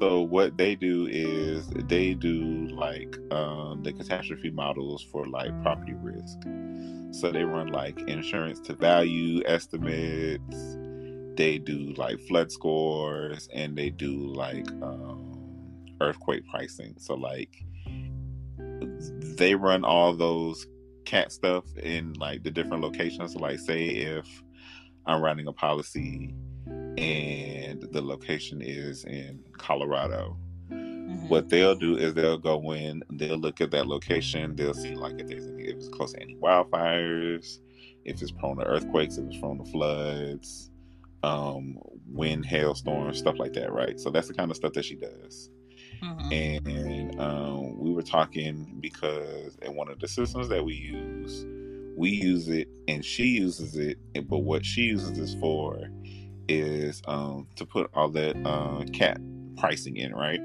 So 0.01 0.22
what 0.22 0.57
they 0.57 0.75
do 0.75 1.07
is 1.10 1.67
they 1.67 2.13
do 2.13 2.67
like 2.67 3.17
um, 3.31 3.81
the 3.84 3.93
catastrophe 3.93 4.50
models 4.50 5.05
for 5.12 5.25
like 5.25 5.50
property 5.62 5.93
risk. 5.93 6.41
So 7.12 7.31
they 7.31 7.43
run 7.45 7.67
like 7.67 7.98
insurance 8.01 8.60
to 8.62 8.74
value 8.74 9.41
estimates. 9.45 10.77
They 11.38 11.60
do 11.60 11.93
like 11.98 12.19
flood 12.27 12.51
scores, 12.51 13.48
and 13.53 13.77
they 13.77 13.89
do 13.89 14.34
like 14.34 14.67
um, 14.81 15.86
earthquake 16.01 16.45
pricing. 16.50 16.95
So 16.98 17.15
like 17.15 17.63
they 19.38 19.55
run 19.55 19.86
all 19.86 20.13
those 20.13 20.65
cat 21.05 21.31
stuff 21.31 21.63
in 21.77 22.13
like 22.13 22.43
the 22.43 22.51
different 22.51 22.84
locations. 22.84 23.34
So 23.34 23.39
like 23.39 23.60
say 23.60 23.86
if 23.86 24.43
I'm 25.07 25.21
writing 25.21 25.47
a 25.47 25.53
policy 25.53 26.33
and 26.97 27.81
the 27.91 28.01
location 28.01 28.62
is 28.62 29.03
in 29.05 29.43
Colorado. 29.57 30.38
Mm-hmm. 30.71 31.27
What 31.27 31.50
they'll 31.50 31.75
do 31.75 31.97
is 31.97 32.13
they'll 32.13 32.38
go 32.38 32.74
in, 32.74 33.03
they'll 33.12 33.38
look 33.38 33.62
at 33.62 33.71
that 33.71 33.88
location, 33.88 34.55
they'll 34.55 34.74
see 34.74 34.95
like 34.95 35.19
if 35.19 35.27
there's 35.27 35.47
any, 35.47 35.63
if 35.65 35.75
it's 35.75 35.89
close 35.89 36.13
to 36.13 36.21
any 36.21 36.35
wildfires, 36.35 37.59
if 38.05 38.21
it's 38.21 38.31
prone 38.31 38.57
to 38.57 38.65
earthquakes, 38.65 39.17
if 39.17 39.25
it's 39.25 39.38
prone 39.38 39.57
to 39.63 39.71
floods, 39.71 40.71
um, 41.24 41.77
wind, 42.07 42.45
hailstorms, 42.45 43.17
stuff 43.17 43.38
like 43.38 43.53
that, 43.53 43.71
right? 43.71 44.00
So 44.00 44.09
that's 44.09 44.27
the 44.27 44.33
kind 44.33 44.51
of 44.51 44.57
stuff 44.57 44.74
that 44.74 44.85
she 44.85 44.95
does. 44.95 45.50
Mm-hmm. 46.03 46.33
And 46.33 47.19
um, 47.19 47.79
we 47.79 47.91
were 47.91 48.01
talking 48.01 48.77
because 48.79 49.57
in 49.62 49.75
one 49.75 49.89
of 49.89 50.00
the 50.00 50.07
systems 50.07 50.50
that 50.50 50.63
we 50.63 50.74
use, 50.74 51.45
we 51.96 52.10
use 52.10 52.48
it 52.50 52.68
and 52.88 53.04
she 53.04 53.25
uses 53.25 53.75
it 53.78 53.98
but 54.28 54.40
what 54.40 54.66
she 54.66 54.82
uses 54.82 55.14
this 55.14 55.34
for 55.36 55.90
is 56.48 57.02
um, 57.08 57.48
to 57.56 57.66
put 57.66 57.90
all 57.94 58.10
that 58.10 58.36
uh, 58.46 58.84
cat 58.94 59.20
pricing 59.58 59.98
in 59.98 60.14
right? 60.14 60.42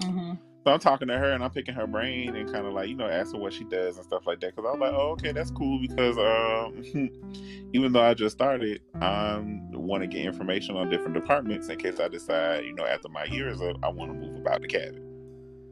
Mm-hmm. 0.00 0.32
so 0.64 0.72
i'm 0.72 0.80
talking 0.80 1.06
to 1.06 1.16
her 1.16 1.30
and 1.30 1.44
i'm 1.44 1.50
picking 1.50 1.74
her 1.74 1.86
brain 1.86 2.34
and 2.34 2.52
kind 2.52 2.66
of 2.66 2.72
like 2.72 2.88
you 2.88 2.96
know 2.96 3.06
asking 3.06 3.40
what 3.40 3.52
she 3.52 3.62
does 3.62 3.98
and 3.98 4.04
stuff 4.04 4.26
like 4.26 4.40
that 4.40 4.56
because 4.56 4.68
i 4.68 4.72
was 4.72 4.80
like 4.80 4.92
oh 4.92 5.10
okay 5.10 5.30
that's 5.30 5.52
cool 5.52 5.78
because 5.78 6.18
um, 6.18 6.82
even 7.72 7.92
though 7.92 8.02
i 8.02 8.12
just 8.14 8.34
started 8.34 8.80
i 9.00 9.40
want 9.70 10.02
to 10.02 10.08
get 10.08 10.24
information 10.24 10.76
on 10.76 10.90
different 10.90 11.14
departments 11.14 11.68
in 11.68 11.78
case 11.78 12.00
i 12.00 12.08
decide 12.08 12.64
you 12.64 12.74
know 12.74 12.84
after 12.84 13.08
my 13.10 13.22
year 13.26 13.48
is 13.48 13.62
up 13.62 13.76
i 13.84 13.88
want 13.88 14.10
to 14.10 14.18
move 14.18 14.34
about 14.40 14.60
the 14.60 14.66
cabin. 14.66 15.08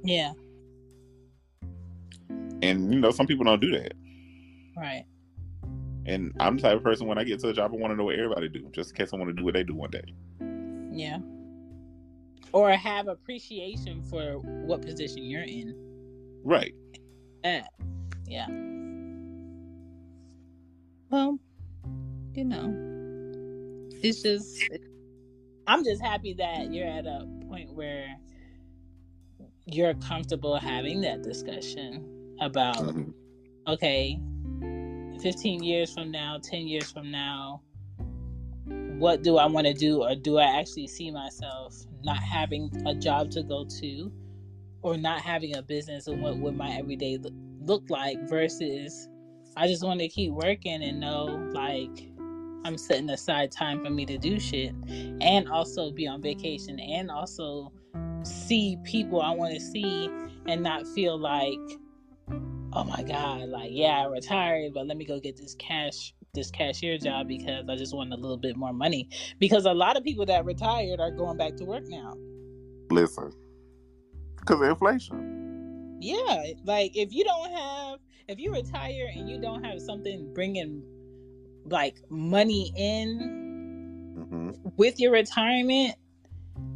Yeah. 0.05 0.33
And 2.63 2.95
you 2.95 3.01
know 3.01 3.11
some 3.11 3.27
people 3.27 3.45
don't 3.45 3.61
do 3.61 3.73
that 3.73 3.95
Right. 4.81 5.05
And 6.07 6.33
I'm 6.41 6.57
the 6.57 6.63
type 6.63 6.79
of 6.79 6.83
person 6.83 7.07
when 7.07 7.19
I 7.19 7.25
get 7.25 7.39
to 7.41 7.49
a 7.49 7.53
job, 7.53 7.73
I 7.75 7.77
want 7.77 7.93
to 7.93 7.97
know 7.97 8.05
what 8.05 8.15
everybody 8.15 8.49
do, 8.49 8.71
just 8.73 8.91
in 8.91 8.97
case 8.97 9.13
I 9.13 9.17
want 9.17 9.29
to 9.29 9.35
do 9.35 9.45
what 9.45 9.53
they 9.53 9.63
do 9.63 9.75
one 9.75 9.91
day. 9.91 10.15
Yeah. 10.91 11.19
Or 12.53 12.71
have 12.73 13.07
appreciation 13.07 14.03
for 14.03 14.39
what 14.39 14.81
position 14.81 15.25
you're 15.25 15.43
in. 15.43 15.75
Right. 16.43 16.75
Uh, 17.45 17.61
yeah. 18.27 18.47
Well, 21.11 21.39
you 22.35 22.45
know, 22.45 22.75
it's 24.03 24.23
just, 24.23 24.65
I'm 25.67 25.85
just 25.85 26.01
happy 26.01 26.33
that 26.35 26.73
you're 26.73 26.89
at 26.89 27.05
a 27.05 27.29
point 27.49 27.75
where 27.75 28.17
you're 29.67 29.95
comfortable 29.95 30.57
having 30.57 31.03
that 31.03 31.23
discussion 31.23 32.35
about, 32.41 32.77
mm-hmm. 32.77 33.11
okay, 33.67 34.19
15 35.21 35.63
years 35.63 35.93
from 35.93 36.11
now, 36.11 36.39
10 36.43 36.67
years 36.67 36.91
from 36.91 37.11
now, 37.11 37.63
what 38.99 39.23
do 39.23 39.39
I 39.39 39.47
want 39.47 39.67
to 39.67 39.75
do? 39.75 40.03
Or 40.03 40.15
do 40.15 40.39
I 40.39 40.61
actually 40.61 40.87
see 40.87 41.11
myself 41.11 41.75
not 42.03 42.19
having 42.19 42.71
a 42.87 42.95
job 42.95 43.31
to 43.33 43.43
go 43.43 43.65
to 43.81 44.13
or 44.83 44.97
not 44.97 45.21
having 45.21 45.57
a 45.57 45.63
business 45.63 46.07
and 46.07 46.23
what 46.23 46.39
would 46.39 46.57
my 46.57 46.71
everyday 46.71 47.19
look 47.61 47.85
like 47.91 48.19
versus 48.29 49.09
I 49.57 49.67
just 49.67 49.85
want 49.85 50.01
to 50.01 50.09
keep 50.09 50.33
working 50.33 50.83
and 50.83 51.01
know 51.01 51.25
like 51.53 52.09
I'm 52.65 52.79
setting 52.79 53.11
aside 53.11 53.51
time 53.51 53.85
for 53.85 53.91
me 53.91 54.07
to 54.07 54.19
do 54.19 54.39
shit 54.39 54.75
and 55.21 55.49
also 55.49 55.91
be 55.91 56.07
on 56.07 56.23
vacation 56.23 56.79
and 56.79 57.11
also 57.11 57.73
see 58.23 58.77
people 58.85 59.21
I 59.21 59.31
want 59.33 59.55
to 59.55 59.61
see 59.61 60.09
and 60.47 60.63
not 60.63 60.87
feel 60.89 61.19
like 61.19 61.59
oh 62.73 62.85
my 62.85 63.03
god, 63.03 63.49
like 63.49 63.71
yeah, 63.73 64.03
I 64.03 64.07
retired, 64.07 64.73
but 64.75 64.87
let 64.87 64.97
me 64.97 65.05
go 65.05 65.19
get 65.21 65.37
this 65.37 65.55
cash 65.55 66.13
this 66.33 66.51
cashier 66.51 66.97
job 66.99 67.29
because 67.29 67.69
I 67.69 67.77
just 67.77 67.95
want 67.95 68.13
a 68.13 68.17
little 68.17 68.37
bit 68.37 68.57
more 68.57 68.73
money. 68.73 69.09
Because 69.39 69.65
a 69.65 69.73
lot 69.73 69.97
of 69.97 70.05
people 70.05 70.27
that 70.27 70.45
retired 70.45 71.01
are 71.01 71.11
going 71.11 71.37
back 71.37 71.57
to 71.57 71.65
work 71.65 71.85
now. 71.89 72.15
Listen, 72.91 73.33
because 74.37 74.61
of 74.61 74.69
inflation. 74.69 75.99
Yeah, 76.01 76.45
like 76.65 76.97
if 76.97 77.13
you 77.13 77.25
don't 77.25 77.51
have, 77.51 77.99
if 78.29 78.39
you 78.39 78.53
retire 78.53 79.11
and 79.15 79.29
you 79.29 79.41
don't 79.41 79.65
have 79.65 79.81
something 79.81 80.33
bringing 80.33 80.83
like 81.67 81.97
money 82.09 82.73
in 82.77 84.17
mm-hmm. 84.19 84.69
with 84.77 84.99
your 84.99 85.13
retirement, 85.13 85.95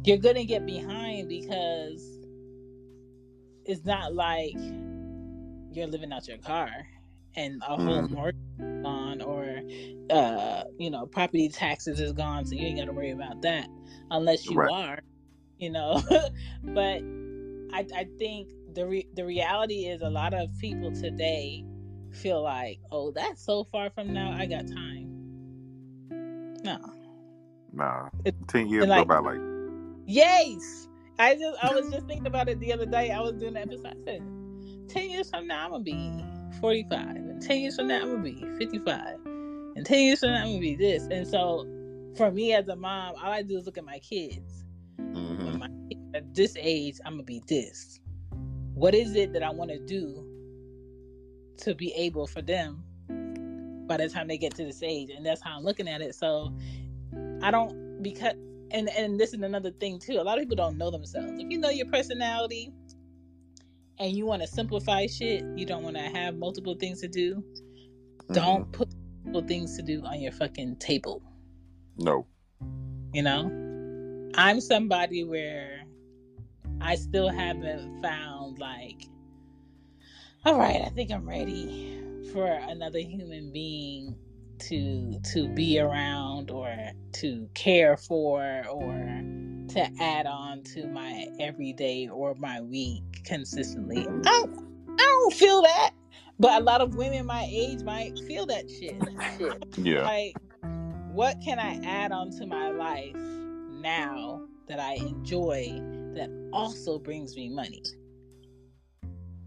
you're 0.03 0.17
gonna 0.17 0.45
get 0.45 0.65
behind 0.65 1.27
because 1.27 2.19
it's 3.65 3.83
not 3.83 4.13
like 4.13 4.55
you're 5.75 5.87
living 5.87 6.11
out 6.11 6.27
your 6.27 6.37
car 6.37 6.69
and 7.35 7.61
a 7.67 7.75
whole 7.75 8.03
mm. 8.03 8.09
mortgage 8.11 8.39
gone 8.81 9.21
or 9.21 9.61
uh 10.09 10.63
you 10.77 10.89
know 10.89 11.05
property 11.05 11.49
taxes 11.49 11.99
is 11.99 12.13
gone 12.13 12.45
so 12.45 12.55
you 12.55 12.65
ain't 12.65 12.77
got 12.77 12.85
to 12.85 12.93
worry 12.93 13.11
about 13.11 13.41
that 13.41 13.67
unless 14.11 14.45
you 14.45 14.55
right. 14.55 14.71
are 14.71 14.99
you 15.57 15.69
know. 15.69 16.01
But 16.63 17.01
i 17.73 17.85
i 17.95 18.07
think 18.17 18.49
the 18.73 18.85
re- 18.85 19.07
the 19.15 19.25
reality 19.25 19.85
is 19.85 20.01
a 20.01 20.09
lot 20.09 20.33
of 20.33 20.49
people 20.59 20.91
today 20.91 21.65
feel 22.11 22.43
like 22.43 22.79
oh 22.91 23.11
that's 23.11 23.43
so 23.43 23.63
far 23.65 23.89
from 23.89 24.13
now 24.13 24.35
i 24.37 24.45
got 24.45 24.67
time. 24.67 25.01
No. 26.63 26.79
Nah. 27.73 28.09
10 28.47 28.67
years 28.67 28.87
like, 28.87 29.07
go 29.07 29.21
by 29.21 29.31
like 29.31 29.41
yes! 30.05 30.87
I 31.17 31.35
just 31.35 31.63
i 31.63 31.73
was 31.73 31.89
just 31.89 32.07
thinking 32.07 32.27
about 32.27 32.49
it 32.49 32.59
the 32.59 32.73
other 32.73 32.85
day. 32.85 33.11
I 33.11 33.19
was 33.19 33.33
doing 33.33 33.53
that 33.53 33.63
episode 33.63 34.34
10 34.87 35.09
years 35.09 35.29
from 35.29 35.47
now 35.47 35.65
i'm 35.65 35.71
gonna 35.71 35.83
be 35.83 36.25
45. 36.59 37.15
And 37.15 37.41
10 37.41 37.59
years 37.59 37.75
from 37.75 37.87
now, 37.87 38.01
I'm 38.01 38.21
going 38.21 38.39
to 38.39 38.57
be 38.57 38.65
55. 38.65 39.19
And 39.75 39.85
10 39.85 39.99
years 39.99 40.19
from 40.19 40.29
now, 40.29 40.37
I'm 40.37 40.47
going 40.47 40.55
to 40.55 40.61
be 40.61 40.75
this. 40.75 41.07
And 41.11 41.27
so 41.27 41.67
for 42.17 42.31
me 42.31 42.53
as 42.53 42.67
a 42.67 42.75
mom, 42.75 43.15
all 43.21 43.31
I 43.31 43.41
do 43.41 43.57
is 43.57 43.65
look 43.65 43.77
at 43.77 43.85
my 43.85 43.99
kids. 43.99 44.63
Mm-hmm. 44.99 45.57
My 45.57 45.67
kids 45.89 46.01
at 46.13 46.33
this 46.33 46.55
age, 46.59 46.99
I'm 47.05 47.13
going 47.13 47.25
to 47.25 47.25
be 47.25 47.41
this. 47.47 47.99
What 48.73 48.93
is 48.95 49.15
it 49.15 49.33
that 49.33 49.43
I 49.43 49.49
want 49.49 49.71
to 49.71 49.79
do 49.79 50.25
to 51.57 51.75
be 51.75 51.93
able 51.93 52.27
for 52.27 52.41
them 52.41 52.83
by 53.87 53.97
the 53.97 54.09
time 54.09 54.27
they 54.27 54.37
get 54.37 54.55
to 54.55 54.65
this 54.65 54.83
age? 54.83 55.09
And 55.15 55.25
that's 55.25 55.41
how 55.41 55.57
I'm 55.57 55.63
looking 55.63 55.87
at 55.87 56.01
it. 56.01 56.15
So 56.15 56.53
I 57.41 57.51
don't, 57.51 58.01
because, 58.01 58.33
and, 58.71 58.89
and 58.89 59.19
this 59.19 59.33
is 59.33 59.41
another 59.41 59.71
thing 59.71 59.99
too. 59.99 60.13
A 60.13 60.23
lot 60.23 60.37
of 60.37 60.43
people 60.43 60.57
don't 60.57 60.77
know 60.77 60.91
themselves. 60.91 61.33
If 61.37 61.49
you 61.49 61.57
know 61.57 61.69
your 61.69 61.85
personality, 61.87 62.73
and 63.99 64.11
you 64.11 64.25
want 64.25 64.41
to 64.41 64.47
simplify 64.47 65.07
shit, 65.07 65.43
you 65.55 65.65
don't 65.65 65.83
want 65.83 65.95
to 65.95 66.03
have 66.03 66.35
multiple 66.35 66.75
things 66.75 67.01
to 67.01 67.07
do, 67.07 67.35
mm-hmm. 67.35 68.33
don't 68.33 68.71
put 68.71 68.89
multiple 69.23 69.47
things 69.47 69.75
to 69.77 69.83
do 69.83 70.03
on 70.05 70.21
your 70.21 70.31
fucking 70.31 70.77
table. 70.77 71.21
No. 71.97 72.27
You 73.13 73.23
know? 73.23 74.31
I'm 74.35 74.59
somebody 74.59 75.23
where 75.23 75.83
I 76.81 76.95
still 76.95 77.29
haven't 77.29 78.01
found 78.01 78.59
like 78.59 79.07
all 80.45 80.59
right, 80.59 80.83
I 80.85 80.89
think 80.89 81.09
I'm 81.09 81.27
ready 81.27 82.03
for 82.31 82.45
another 82.45 82.99
human 82.99 83.51
being 83.51 84.15
to 84.59 85.19
to 85.33 85.47
be 85.49 85.79
around 85.79 86.51
or 86.51 86.71
to 87.13 87.49
care 87.55 87.97
for 87.97 88.63
or 88.69 89.21
to 89.69 89.89
add 89.99 90.25
on 90.25 90.63
to 90.63 90.87
my 90.87 91.27
everyday 91.39 92.07
or 92.07 92.35
my 92.35 92.61
week 92.61 93.03
consistently. 93.25 93.99
I 93.99 94.21
don't, 94.21 94.87
I 94.89 95.03
don't 95.03 95.33
feel 95.33 95.61
that. 95.61 95.91
But 96.37 96.61
a 96.61 96.63
lot 96.63 96.81
of 96.81 96.95
women 96.95 97.25
my 97.25 97.47
age 97.49 97.81
might 97.83 98.19
feel 98.27 98.45
that 98.47 98.69
shit. 98.69 99.01
Yeah. 99.77 100.03
Like, 100.03 100.35
what 101.11 101.37
can 101.41 101.59
I 101.59 101.79
add 101.85 102.11
on 102.11 102.29
to 102.31 102.45
my 102.45 102.71
life 102.71 103.15
now 103.15 104.45
that 104.67 104.79
I 104.79 104.95
enjoy 104.95 105.79
that 106.15 106.29
also 106.51 106.99
brings 106.99 107.35
me 107.35 107.49
money? 107.49 107.83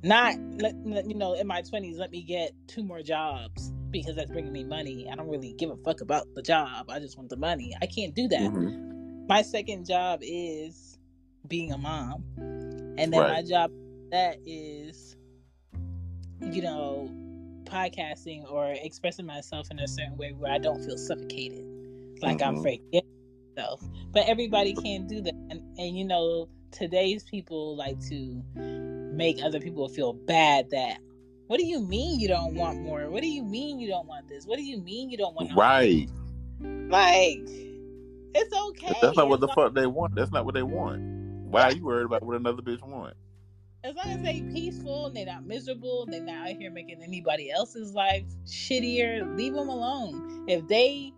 Not, 0.02 0.36
let, 0.58 0.74
you 1.06 1.14
know, 1.14 1.34
in 1.34 1.46
my 1.46 1.60
20s, 1.60 1.98
let 1.98 2.10
me 2.10 2.22
get 2.22 2.52
two 2.68 2.82
more 2.82 3.02
jobs 3.02 3.72
because 3.90 4.16
that's 4.16 4.30
bringing 4.30 4.52
me 4.52 4.64
money. 4.64 5.08
I 5.10 5.16
don't 5.16 5.28
really 5.28 5.54
give 5.54 5.70
a 5.70 5.76
fuck 5.78 6.00
about 6.00 6.26
the 6.34 6.42
job. 6.42 6.88
I 6.88 7.00
just 7.00 7.18
want 7.18 7.30
the 7.30 7.36
money. 7.36 7.74
I 7.82 7.86
can't 7.86 8.14
do 8.14 8.28
that. 8.28 8.40
Mm-hmm. 8.40 8.97
My 9.28 9.42
second 9.42 9.86
job 9.86 10.20
is 10.22 10.98
being 11.46 11.72
a 11.72 11.78
mom. 11.78 12.24
And 12.36 13.12
then 13.12 13.20
right. 13.20 13.32
my 13.32 13.42
job 13.42 13.70
that 14.10 14.38
is 14.46 15.16
you 16.40 16.62
know, 16.62 17.10
podcasting 17.64 18.50
or 18.50 18.74
expressing 18.82 19.26
myself 19.26 19.70
in 19.70 19.78
a 19.78 19.88
certain 19.88 20.16
way 20.16 20.32
where 20.32 20.52
I 20.52 20.58
don't 20.58 20.82
feel 20.84 20.96
suffocated. 20.96 21.64
Like 22.22 22.38
mm-hmm. 22.38 22.48
I'm 22.48 22.62
forgetting 22.62 23.10
myself. 23.56 23.82
But 24.12 24.28
everybody 24.28 24.74
can't 24.74 25.08
do 25.08 25.20
that. 25.22 25.34
And 25.50 25.62
and 25.78 25.96
you 25.96 26.04
know, 26.04 26.48
today's 26.70 27.24
people 27.24 27.76
like 27.76 28.00
to 28.08 28.42
make 28.54 29.42
other 29.42 29.60
people 29.60 29.88
feel 29.88 30.12
bad 30.12 30.70
that 30.70 30.98
what 31.48 31.58
do 31.58 31.66
you 31.66 31.80
mean 31.80 32.20
you 32.20 32.28
don't 32.28 32.54
want 32.54 32.80
more? 32.80 33.08
What 33.10 33.22
do 33.22 33.28
you 33.28 33.42
mean 33.42 33.80
you 33.80 33.88
don't 33.88 34.06
want 34.06 34.28
this? 34.28 34.46
What 34.46 34.58
do 34.58 34.64
you 34.64 34.78
mean 34.78 35.10
you 35.10 35.16
don't 35.16 35.34
want 35.34 35.50
right? 35.56 36.08
Like, 36.60 37.48
it's 38.38 38.54
okay. 38.54 38.94
That's 39.02 39.16
not 39.16 39.28
what 39.28 39.40
the 39.40 39.48
fuck 39.48 39.74
they 39.74 39.86
want. 39.86 40.14
That's 40.14 40.30
not 40.30 40.44
what 40.44 40.54
they 40.54 40.62
want. 40.62 41.00
Why 41.50 41.62
are 41.62 41.72
you 41.72 41.84
worried 41.84 42.06
about 42.06 42.22
what 42.22 42.36
another 42.36 42.62
bitch 42.62 42.86
want? 42.86 43.14
As 43.84 43.94
long 43.94 44.06
as 44.06 44.22
they 44.22 44.42
peaceful 44.52 45.06
and 45.06 45.16
they're 45.16 45.26
not 45.26 45.46
miserable, 45.46 46.06
they're 46.06 46.20
not 46.20 46.48
out 46.48 46.56
here 46.56 46.70
making 46.70 47.02
anybody 47.02 47.50
else's 47.50 47.92
life 47.94 48.24
shittier. 48.44 49.36
Leave 49.36 49.54
them 49.54 49.68
alone. 49.68 50.44
If 50.48 50.66
they 50.68 51.12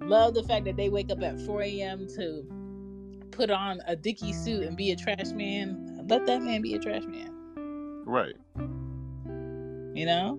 love 0.00 0.34
the 0.34 0.42
fact 0.42 0.66
that 0.66 0.76
they 0.76 0.88
wake 0.88 1.10
up 1.10 1.22
at 1.22 1.40
4 1.40 1.62
a.m. 1.62 2.06
to 2.16 3.26
put 3.30 3.50
on 3.50 3.80
a 3.86 3.96
dicky 3.96 4.32
suit 4.32 4.62
and 4.62 4.76
be 4.76 4.90
a 4.92 4.96
trash 4.96 5.30
man, 5.32 6.04
let 6.08 6.26
that 6.26 6.42
man 6.42 6.62
be 6.62 6.74
a 6.74 6.78
trash 6.78 7.04
man. 7.04 7.30
Right. 8.04 8.34
You 9.94 10.06
know, 10.06 10.38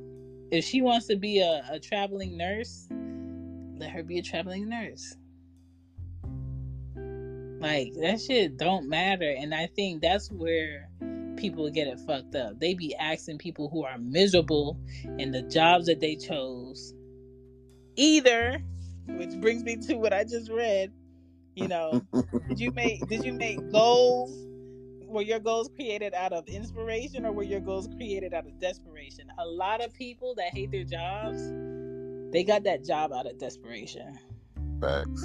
if 0.51 0.63
she 0.63 0.81
wants 0.81 1.07
to 1.07 1.15
be 1.15 1.39
a, 1.39 1.63
a 1.69 1.79
traveling 1.79 2.37
nurse, 2.37 2.87
let 3.77 3.89
her 3.89 4.03
be 4.03 4.19
a 4.19 4.21
traveling 4.21 4.69
nurse. 4.69 5.15
Like 7.63 7.93
mm-hmm. 7.93 8.01
that 8.01 8.19
shit 8.19 8.57
don't 8.57 8.89
matter, 8.89 9.33
and 9.39 9.55
I 9.55 9.67
think 9.67 10.01
that's 10.01 10.29
where 10.29 10.89
people 11.37 11.69
get 11.69 11.87
it 11.87 11.97
fucked 12.01 12.35
up. 12.35 12.59
They 12.59 12.73
be 12.73 12.93
asking 12.95 13.37
people 13.37 13.69
who 13.69 13.85
are 13.85 13.97
miserable 13.97 14.77
in 15.17 15.31
the 15.31 15.43
jobs 15.43 15.85
that 15.85 16.01
they 16.01 16.17
chose. 16.17 16.93
Either, 17.95 18.61
which 19.07 19.39
brings 19.39 19.63
me 19.63 19.77
to 19.77 19.95
what 19.95 20.11
I 20.11 20.25
just 20.25 20.51
read. 20.51 20.91
You 21.55 21.69
know, 21.69 22.01
did 22.49 22.59
you 22.59 22.71
make 22.71 23.07
did 23.07 23.23
you 23.23 23.31
make 23.31 23.71
goals 23.71 24.45
were 25.07 25.21
your 25.21 25.39
goals 25.39 25.69
created 25.73 26.13
out 26.13 26.33
of 26.33 26.47
inspiration 26.47 27.25
or 27.25 27.31
were 27.31 27.43
your 27.43 27.61
goals 27.61 27.87
created 27.95 28.33
out 28.33 28.45
of 28.45 28.59
desperation? 28.59 29.31
A 29.39 29.45
lot 29.45 29.81
of 29.81 29.93
people 29.93 30.35
that 30.35 30.49
hate 30.51 30.71
their 30.71 30.83
jobs, 30.83 31.41
they 32.33 32.43
got 32.43 32.63
that 32.63 32.83
job 32.83 33.13
out 33.13 33.25
of 33.25 33.37
desperation. 33.37 34.19
Facts. 34.81 35.23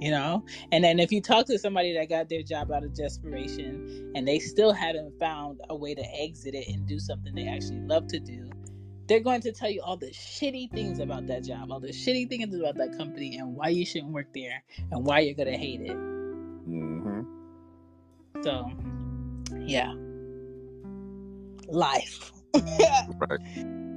You 0.00 0.10
know? 0.10 0.44
And 0.72 0.82
then 0.82 0.98
if 0.98 1.12
you 1.12 1.20
talk 1.20 1.46
to 1.46 1.58
somebody 1.58 1.94
that 1.94 2.08
got 2.08 2.28
their 2.28 2.42
job 2.42 2.70
out 2.72 2.84
of 2.84 2.94
desperation 2.94 4.12
and 4.14 4.26
they 4.26 4.38
still 4.38 4.72
haven't 4.72 5.18
found 5.18 5.60
a 5.68 5.76
way 5.76 5.94
to 5.94 6.02
exit 6.20 6.54
it 6.54 6.68
and 6.68 6.86
do 6.86 6.98
something 6.98 7.34
they 7.34 7.46
actually 7.46 7.80
love 7.80 8.08
to 8.08 8.18
do, 8.18 8.50
they're 9.06 9.20
going 9.20 9.40
to 9.42 9.52
tell 9.52 9.70
you 9.70 9.82
all 9.82 9.96
the 9.96 10.10
shitty 10.10 10.70
things 10.70 10.98
about 10.98 11.26
that 11.26 11.44
job, 11.44 11.70
all 11.70 11.80
the 11.80 11.88
shitty 11.88 12.28
things 12.28 12.54
about 12.54 12.76
that 12.76 12.96
company, 12.96 13.36
and 13.36 13.54
why 13.54 13.68
you 13.68 13.84
shouldn't 13.84 14.12
work 14.12 14.32
there 14.34 14.62
and 14.90 15.04
why 15.04 15.20
you're 15.20 15.34
going 15.34 15.52
to 15.52 15.58
hate 15.58 15.80
it. 15.80 15.96
Mm-hmm. 15.96 17.22
So, 18.42 18.70
yeah. 19.60 19.92
Life. 21.68 22.32
right. 22.54 23.40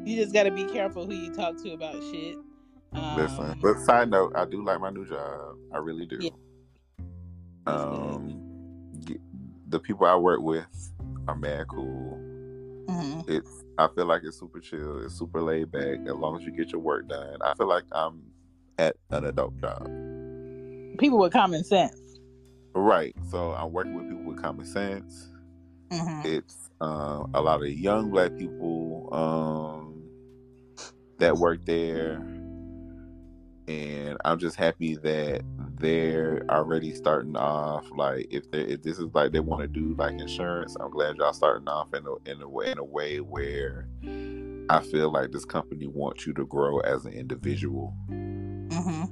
You 0.05 0.15
just 0.15 0.33
got 0.33 0.43
to 0.43 0.51
be 0.51 0.65
careful 0.65 1.05
who 1.05 1.13
you 1.13 1.33
talk 1.33 1.61
to 1.63 1.71
about 1.71 2.01
shit. 2.11 2.35
Um, 2.93 3.17
Listen, 3.17 3.59
but 3.61 3.79
side 3.79 4.09
note, 4.09 4.33
I 4.35 4.45
do 4.45 4.63
like 4.63 4.79
my 4.79 4.89
new 4.89 5.05
job. 5.05 5.57
I 5.73 5.77
really 5.77 6.05
do. 6.05 6.17
Yeah. 6.19 6.29
Um, 7.65 8.43
the 9.67 9.79
people 9.79 10.05
I 10.05 10.15
work 10.15 10.41
with 10.41 10.93
are 11.27 11.35
mad 11.35 11.67
cool. 11.67 12.17
Mm-hmm. 12.87 13.21
It's 13.29 13.63
I 13.77 13.87
feel 13.93 14.05
like 14.05 14.21
it's 14.23 14.39
super 14.39 14.59
chill. 14.59 15.03
It's 15.03 15.13
super 15.17 15.41
laid 15.41 15.71
back. 15.71 15.99
As 16.07 16.15
long 16.15 16.39
as 16.39 16.45
you 16.45 16.51
get 16.51 16.71
your 16.71 16.81
work 16.81 17.07
done, 17.09 17.37
I 17.41 17.53
feel 17.55 17.67
like 17.67 17.83
I'm 17.91 18.23
at 18.79 18.95
an 19.11 19.25
adult 19.25 19.59
job. 19.59 19.83
People 20.97 21.19
with 21.19 21.33
common 21.33 21.63
sense. 21.63 21.99
Right. 22.73 23.15
So 23.29 23.51
I'm 23.51 23.71
working 23.71 23.95
with 23.95 24.09
people 24.09 24.23
with 24.23 24.41
common 24.41 24.65
sense. 24.65 25.29
Mm-hmm. 25.89 26.27
It's 26.27 26.69
uh, 26.81 27.23
a 27.33 27.41
lot 27.41 27.61
of 27.61 27.69
young 27.69 28.09
black 28.09 28.35
people 28.37 29.09
um, 29.13 30.03
that 31.19 31.35
work 31.37 31.65
there, 31.65 32.19
and 33.67 34.17
I'm 34.23 34.39
just 34.39 34.55
happy 34.55 34.95
that 34.97 35.41
they're 35.79 36.45
already 36.49 36.93
starting 36.93 37.35
off. 37.35 37.85
Like, 37.95 38.27
if 38.31 38.49
they 38.51 38.61
if 38.61 38.83
this 38.83 38.97
is 38.97 39.05
like 39.13 39.31
they 39.31 39.39
want 39.39 39.61
to 39.61 39.67
do 39.67 39.93
like 39.97 40.19
insurance, 40.19 40.75
I'm 40.79 40.89
glad 40.89 41.17
y'all 41.17 41.33
starting 41.33 41.67
off 41.67 41.93
in 41.93 42.05
a 42.05 42.29
in 42.29 42.41
a 42.41 42.47
way 42.47 42.71
in 42.71 42.77
a 42.77 42.83
way 42.83 43.19
where 43.19 43.87
I 44.69 44.79
feel 44.81 45.11
like 45.11 45.31
this 45.31 45.45
company 45.45 45.87
wants 45.87 46.25
you 46.25 46.33
to 46.33 46.45
grow 46.45 46.79
as 46.79 47.05
an 47.05 47.13
individual, 47.13 47.93
mm-hmm. 48.09 49.03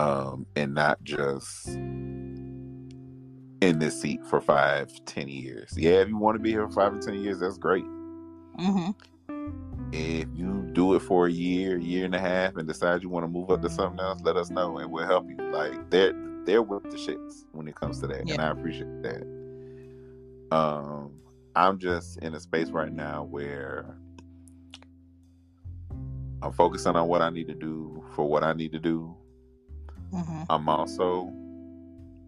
um, 0.00 0.46
and 0.56 0.74
not 0.74 1.02
just 1.02 1.68
in 3.60 3.78
this 3.78 4.00
seat 4.00 4.20
for 4.26 4.40
five, 4.40 4.90
ten 5.06 5.28
years. 5.28 5.72
Yeah, 5.76 6.00
if 6.02 6.08
you 6.08 6.16
want 6.16 6.36
to 6.36 6.42
be 6.42 6.50
here 6.50 6.66
for 6.68 6.74
five 6.74 6.94
or 6.94 7.00
ten 7.00 7.14
years, 7.22 7.40
that's 7.40 7.58
great. 7.58 7.84
Mm-hmm. 7.84 8.90
If 9.92 10.28
you 10.34 10.68
do 10.72 10.94
it 10.94 11.00
for 11.00 11.26
a 11.26 11.30
year, 11.30 11.78
year 11.78 12.04
and 12.04 12.14
a 12.14 12.18
half, 12.18 12.56
and 12.56 12.66
decide 12.66 13.02
you 13.02 13.08
want 13.08 13.24
to 13.24 13.28
move 13.28 13.50
up 13.50 13.62
to 13.62 13.70
something 13.70 14.00
else, 14.00 14.20
let 14.22 14.36
us 14.36 14.50
know 14.50 14.78
and 14.78 14.90
we'll 14.90 15.06
help 15.06 15.28
you. 15.28 15.36
Like 15.36 15.90
they're 15.90 16.12
they're 16.44 16.62
with 16.62 16.84
the 16.84 16.96
shits 16.96 17.44
when 17.52 17.68
it 17.68 17.74
comes 17.74 18.00
to 18.00 18.06
that, 18.08 18.26
yeah. 18.26 18.34
and 18.34 18.42
I 18.42 18.50
appreciate 18.50 19.02
that. 19.02 19.22
Um, 20.50 21.12
I'm 21.54 21.78
just 21.78 22.18
in 22.18 22.34
a 22.34 22.40
space 22.40 22.68
right 22.68 22.92
now 22.92 23.24
where 23.24 23.96
I'm 26.42 26.52
focusing 26.52 26.94
on 26.94 27.08
what 27.08 27.22
I 27.22 27.30
need 27.30 27.48
to 27.48 27.54
do 27.54 28.04
for 28.14 28.28
what 28.28 28.44
I 28.44 28.52
need 28.52 28.72
to 28.72 28.78
do. 28.78 29.14
Mm-hmm. 30.12 30.42
I'm 30.50 30.68
also 30.68 31.32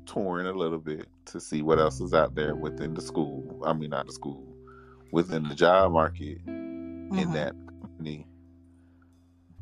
touring 0.06 0.46
a 0.46 0.52
little 0.52 0.78
bit 0.78 1.06
to 1.26 1.40
see 1.40 1.62
what 1.62 1.78
else 1.78 2.00
is 2.00 2.14
out 2.14 2.34
there 2.34 2.56
within 2.56 2.94
the 2.94 3.02
school. 3.02 3.62
I 3.64 3.72
mean, 3.72 3.90
not 3.90 4.06
the 4.06 4.12
school, 4.12 4.42
within 5.12 5.46
the 5.48 5.54
job 5.54 5.92
market 5.92 6.38
in 7.10 7.28
Mhm. 7.28 7.32
that 7.34 7.54
company. 7.80 8.26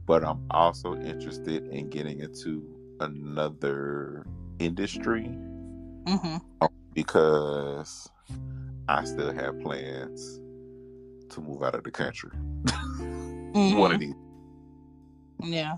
But 0.06 0.24
I'm 0.24 0.44
also 0.50 0.94
interested 0.96 1.66
in 1.68 1.88
getting 1.90 2.20
into 2.20 2.62
another 3.00 4.26
industry 4.59 5.24
Mm-hmm. 6.06 6.37
because 6.94 8.09
I 8.88 9.04
still 9.04 9.32
have 9.32 9.59
plans 9.61 10.40
to 11.30 11.40
move 11.40 11.62
out 11.64 11.74
of 11.74 11.82
the 11.82 11.90
country. 11.90 12.30
Mm-hmm. 12.64 13.76
One 13.78 13.92
of 13.92 14.00
these. 14.00 14.14
Yeah. 15.42 15.76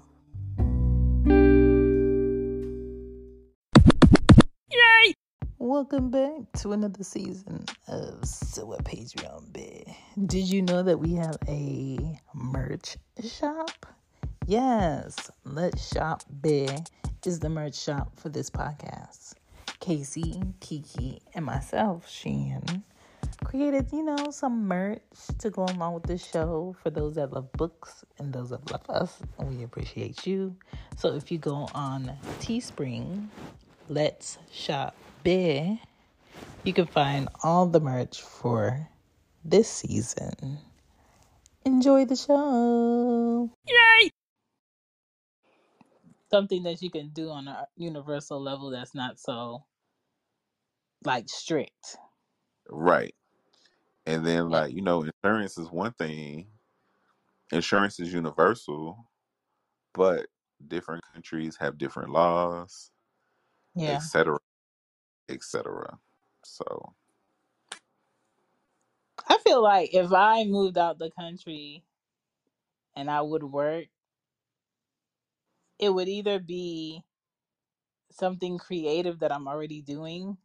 Welcome 5.78 6.10
back 6.10 6.50
to 6.56 6.72
another 6.72 7.04
season 7.04 7.64
of 7.86 8.24
So 8.24 8.66
What 8.66 8.82
Patreon. 8.82 9.94
Did 10.26 10.48
you 10.48 10.60
know 10.60 10.82
that 10.82 10.98
we 10.98 11.14
have 11.14 11.36
a 11.46 12.18
merch 12.34 12.96
shop? 13.24 13.86
Yes, 14.44 15.30
Let's 15.44 15.88
Shop 15.94 16.24
Bear 16.28 16.78
is 17.24 17.38
the 17.38 17.48
merch 17.48 17.76
shop 17.76 18.18
for 18.18 18.28
this 18.28 18.50
podcast. 18.50 19.34
Casey, 19.78 20.42
Kiki, 20.58 21.22
and 21.34 21.44
myself, 21.44 22.10
Shan, 22.10 22.82
created, 23.44 23.86
you 23.92 24.02
know, 24.02 24.32
some 24.32 24.66
merch 24.66 25.00
to 25.38 25.48
go 25.48 25.62
along 25.62 25.94
with 25.94 26.02
the 26.02 26.18
show 26.18 26.74
for 26.82 26.90
those 26.90 27.14
that 27.14 27.32
love 27.32 27.52
books 27.52 28.04
and 28.18 28.32
those 28.32 28.50
that 28.50 28.68
love 28.72 28.82
us. 28.88 29.20
We 29.38 29.62
appreciate 29.62 30.26
you. 30.26 30.56
So 30.96 31.14
if 31.14 31.30
you 31.30 31.38
go 31.38 31.68
on 31.72 32.18
Teespring, 32.40 33.28
Let's 33.88 34.38
Shop 34.50 34.96
Bear, 35.28 35.78
you 36.64 36.72
can 36.72 36.86
find 36.86 37.28
all 37.44 37.66
the 37.66 37.80
merch 37.80 38.22
for 38.22 38.88
this 39.44 39.68
season. 39.68 40.58
Enjoy 41.66 42.06
the 42.06 42.16
show. 42.16 43.50
Yay! 43.68 44.10
Something 46.30 46.62
that 46.62 46.80
you 46.82 46.90
can 46.90 47.10
do 47.10 47.30
on 47.30 47.46
a 47.46 47.68
universal 47.76 48.40
level 48.40 48.70
that's 48.70 48.94
not 48.94 49.20
so 49.20 49.64
like 51.04 51.28
strict. 51.28 51.98
Right. 52.70 53.14
And 54.06 54.26
then, 54.26 54.50
like, 54.50 54.72
you 54.72 54.82
know, 54.82 55.04
insurance 55.04 55.58
is 55.58 55.70
one 55.70 55.92
thing, 55.92 56.48
insurance 57.52 58.00
is 58.00 58.12
universal, 58.14 59.10
but 59.94 60.26
different 60.66 61.04
countries 61.12 61.56
have 61.60 61.78
different 61.78 62.10
laws, 62.10 62.90
Yeah. 63.74 63.98
etc., 63.98 64.38
etc. 65.30 65.98
So, 66.44 66.94
I 69.28 69.38
feel 69.38 69.62
like 69.62 69.94
if 69.94 70.12
I 70.12 70.44
moved 70.44 70.78
out 70.78 70.98
the 70.98 71.10
country 71.10 71.84
and 72.96 73.10
I 73.10 73.22
would 73.22 73.44
work, 73.44 73.86
it 75.78 75.90
would 75.90 76.08
either 76.08 76.38
be 76.40 77.02
something 78.12 78.58
creative 78.58 79.20
that 79.20 79.32
I'm 79.32 79.48
already 79.48 79.82
doing 79.82 80.38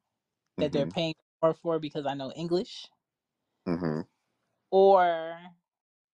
that 0.60 0.74
they're 0.74 0.86
hmm 0.86 0.90
paying 0.90 1.16
more 1.44 1.54
for 1.56 1.80
because 1.80 2.06
I 2.06 2.16
know 2.16 2.32
English, 2.34 2.88
hmm 3.68 4.02
or 4.72 5.38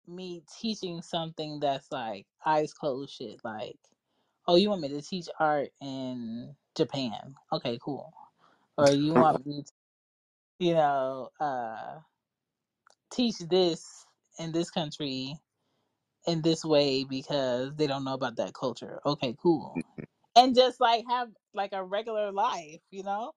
me 0.08 0.42
teaching 0.60 1.02
something 1.02 1.60
that's 1.60 1.92
like 1.92 2.26
eyes 2.46 2.74
closed 2.74 3.12
shit. 3.14 3.40
Like, 3.44 3.78
oh, 4.48 4.56
you 4.56 4.70
want 4.70 4.82
me 4.82 4.88
to 4.90 5.02
teach 5.02 5.28
art 5.40 5.70
in 5.82 6.54
Japan? 6.76 7.34
Okay, 7.52 7.78
cool. 7.82 8.12
Or 8.78 8.92
you 8.92 9.14
want 9.14 9.46
me 9.46 9.62
to, 9.64 9.72
you 10.60 10.74
know, 10.74 11.30
uh, 11.40 12.00
teach 13.12 13.38
this 13.38 14.06
in 14.38 14.52
this 14.52 14.70
country 14.70 15.34
in 16.26 16.42
this 16.42 16.64
way 16.64 17.04
because 17.04 17.74
they 17.76 17.86
don't 17.86 18.04
know 18.04 18.14
about 18.14 18.36
that 18.36 18.54
culture. 18.54 19.00
Okay, 19.06 19.36
cool. 19.42 19.82
And 20.36 20.54
just 20.54 20.80
like 20.80 21.04
have 21.08 21.30
like 21.54 21.72
a 21.72 21.84
regular 21.84 22.32
life, 22.32 22.80
you 22.90 23.02
know? 23.04 23.32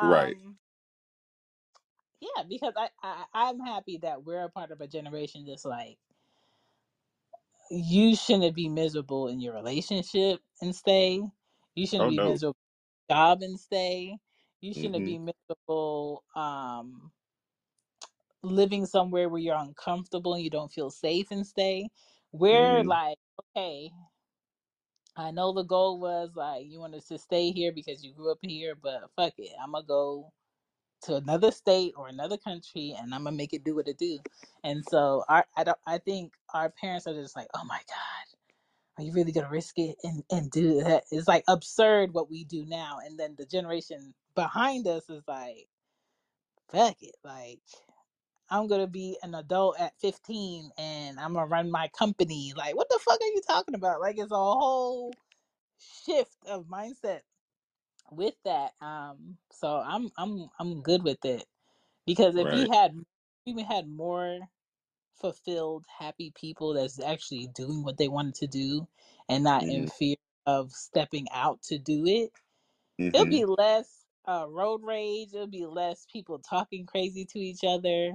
right. 0.00 0.36
Um 0.36 0.58
yeah, 2.20 2.44
because 2.48 2.74
I, 2.76 2.90
I 3.02 3.24
I'm 3.34 3.60
happy 3.60 3.98
that 3.98 4.24
we're 4.24 4.44
a 4.44 4.50
part 4.50 4.70
of 4.72 4.80
a 4.80 4.88
generation 4.88 5.46
that's 5.46 5.64
like 5.66 5.98
you 7.70 8.16
shouldn't 8.16 8.54
be 8.56 8.68
miserable 8.68 9.28
in 9.28 9.40
your 9.40 9.54
relationship 9.54 10.40
and 10.62 10.74
stay. 10.74 11.22
You 11.74 11.86
shouldn't 11.86 12.06
Oh 12.06 12.10
be 12.10 12.20
no. 12.20 12.20
miserable 12.20 12.58
in 13.10 13.14
your 13.14 13.16
job 13.18 13.42
and 13.42 13.60
stay. 13.60 14.18
You 14.60 14.74
shouldn't 14.74 15.04
hmm 15.04 15.06
be 15.06 15.18
miserable 15.18 16.24
um 16.36 17.12
living 18.44 18.86
somewhere 18.86 19.28
where 19.28 19.40
you're 19.40 19.56
uncomfortable 19.56 20.34
and 20.34 20.44
you 20.44 20.50
don't 20.50 20.72
feel 20.72 20.90
safe 20.90 21.28
and 21.32 21.46
stay. 21.46 21.88
We're 22.32 22.84
hmm 22.84 22.84
like, 22.84 23.18
okay, 23.56 23.92
I 25.16 25.32
know 25.32 25.52
the 25.52 25.64
goal 25.64 26.00
was 26.00 26.30
like 26.36 26.66
you 26.66 26.80
wanted 26.80 27.06
to 27.08 27.18
stay 27.18 27.52
here 27.52 27.72
because 27.72 28.04
you 28.04 28.14
grew 28.14 28.32
up 28.32 28.40
here, 28.42 28.74
but 28.76 29.10
fuck 29.16 29.34
it. 29.38 29.52
I'm 29.62 29.72
gonna 29.72 29.86
go 29.86 30.32
to 31.04 31.16
another 31.16 31.52
state 31.52 31.94
or 31.96 32.08
another 32.08 32.38
country 32.38 32.96
and 32.98 33.14
I'm 33.14 33.24
gonna 33.24 33.36
make 33.36 33.54
it 33.54 33.64
do 33.64 33.76
what 33.76 33.88
it 33.88 33.98
do. 33.98 34.20
And 34.64 34.84
so 34.84 35.24
our 35.28 35.46
I 35.56 35.64
don't 35.64 35.78
I 35.86 35.98
think 35.98 36.34
our 36.54 36.70
parents 36.70 37.06
are 37.06 37.14
just 37.14 37.36
like, 37.36 37.48
Oh 37.54 37.64
my 37.66 37.80
God, 37.88 38.38
are 38.98 39.04
you 39.06 39.12
really 39.12 39.32
gonna 39.32 39.50
risk 39.50 39.78
it 39.78 39.96
and, 40.04 40.24
and 40.30 40.50
do 40.50 40.82
that? 40.84 41.04
It's 41.12 41.28
like 41.28 41.44
absurd 41.48 42.14
what 42.14 42.30
we 42.30 42.44
do 42.44 42.66
now. 42.66 42.98
And 43.04 43.18
then 43.18 43.36
the 43.38 43.46
generation 43.46 44.14
behind 44.38 44.88
us 44.88 45.10
is 45.10 45.24
like, 45.28 45.68
fuck 46.70 46.96
it. 47.02 47.16
Like 47.24 47.60
I'm 48.50 48.68
gonna 48.68 48.86
be 48.86 49.18
an 49.22 49.34
adult 49.34 49.80
at 49.80 49.98
15 50.00 50.70
and 50.78 51.18
I'm 51.20 51.34
gonna 51.34 51.46
run 51.46 51.70
my 51.70 51.88
company. 51.98 52.52
Like, 52.56 52.76
what 52.76 52.88
the 52.88 53.00
fuck 53.04 53.20
are 53.20 53.26
you 53.26 53.42
talking 53.46 53.74
about? 53.74 54.00
Like, 54.00 54.18
it's 54.18 54.32
a 54.32 54.36
whole 54.36 55.12
shift 56.06 56.36
of 56.48 56.66
mindset 56.66 57.20
with 58.12 58.34
that. 58.44 58.72
Um, 58.80 59.38
so 59.52 59.82
I'm 59.84 60.10
I'm 60.18 60.48
I'm 60.60 60.82
good 60.82 61.04
with 61.04 61.24
it 61.24 61.46
because 62.06 62.36
if 62.36 62.50
we 62.50 62.66
Right. 62.66 62.68
had 62.68 62.92
if 63.46 63.56
we 63.56 63.64
had 63.64 63.88
more 63.88 64.40
fulfilled, 65.20 65.86
happy 65.98 66.32
people 66.36 66.74
that's 66.74 67.00
actually 67.02 67.48
doing 67.54 67.84
what 67.84 67.98
they 67.98 68.08
wanted 68.08 68.34
to 68.36 68.46
do 68.48 68.88
and 69.28 69.44
not 69.44 69.68
in 69.68 69.86
hmm 69.86 69.88
fear 69.88 70.16
of 70.46 70.72
stepping 70.72 71.26
out 71.34 71.62
to 71.62 71.78
do 71.78 72.06
it, 72.06 72.30
it'll 73.12 73.26
hmm 73.26 73.28
be 73.28 73.44
less 73.46 73.97
uh, 74.28 74.46
road 74.48 74.82
rage. 74.84 75.30
It'll 75.34 75.48
be 75.48 75.66
less 75.66 76.06
people 76.12 76.38
talking 76.38 76.86
crazy 76.86 77.24
to 77.24 77.38
each 77.38 77.64
other 77.66 78.14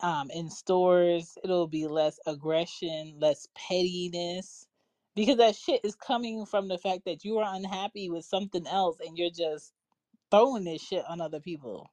um, 0.00 0.30
in 0.30 0.50
stores. 0.50 1.36
It'll 1.44 1.66
be 1.66 1.86
less 1.86 2.18
aggression, 2.26 3.16
less 3.18 3.48
pettiness, 3.54 4.66
because 5.16 5.36
that 5.38 5.56
shit 5.56 5.80
is 5.84 5.96
coming 5.96 6.46
from 6.46 6.68
the 6.68 6.78
fact 6.78 7.04
that 7.06 7.24
you 7.24 7.38
are 7.38 7.54
unhappy 7.54 8.08
with 8.08 8.24
something 8.24 8.66
else 8.66 8.98
and 9.04 9.18
you're 9.18 9.30
just 9.30 9.74
throwing 10.30 10.64
this 10.64 10.82
shit 10.82 11.04
on 11.08 11.20
other 11.20 11.40
people. 11.40 11.90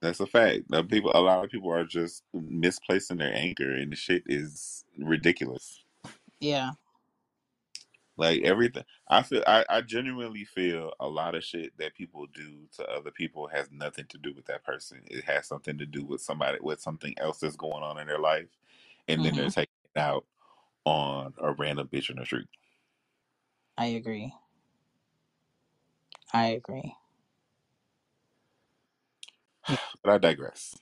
That's 0.00 0.20
a 0.20 0.26
fact. 0.26 0.64
Uh, 0.72 0.82
People, 0.82 1.10
a 1.14 1.20
lot 1.20 1.44
of 1.44 1.50
people 1.50 1.72
are 1.72 1.84
just 1.84 2.22
misplacing 2.32 3.18
their 3.18 3.34
anger, 3.34 3.72
and 3.72 3.90
the 3.92 3.96
shit 3.96 4.22
is 4.26 4.84
ridiculous. 4.98 5.82
Yeah. 6.40 6.72
Like 8.18 8.42
everything, 8.42 8.84
I 9.08 9.22
feel, 9.22 9.44
I, 9.46 9.64
I 9.70 9.80
genuinely 9.80 10.44
feel 10.44 10.92
a 10.98 11.06
lot 11.06 11.36
of 11.36 11.44
shit 11.44 11.72
that 11.78 11.94
people 11.94 12.26
do 12.34 12.66
to 12.76 12.90
other 12.90 13.12
people 13.12 13.46
has 13.46 13.70
nothing 13.70 14.06
to 14.08 14.18
do 14.18 14.34
with 14.34 14.44
that 14.46 14.64
person. 14.64 15.02
It 15.06 15.22
has 15.24 15.46
something 15.46 15.78
to 15.78 15.86
do 15.86 16.04
with 16.04 16.20
somebody, 16.20 16.58
with 16.60 16.80
something 16.80 17.14
else 17.18 17.38
that's 17.38 17.54
going 17.54 17.84
on 17.84 17.96
in 17.96 18.08
their 18.08 18.18
life, 18.18 18.48
and 19.06 19.24
then 19.24 19.36
they're 19.36 19.44
mm-hmm. 19.44 19.60
taking 19.60 19.74
it 19.94 20.00
out 20.00 20.26
on 20.84 21.32
a 21.38 21.52
random 21.52 21.88
bitch 21.90 22.10
in 22.10 22.16
the 22.16 22.26
street. 22.26 22.48
I 23.76 23.86
agree. 23.86 24.34
I 26.32 26.46
agree. 26.48 26.94
But 30.02 30.12
I 30.12 30.18
digress. 30.18 30.76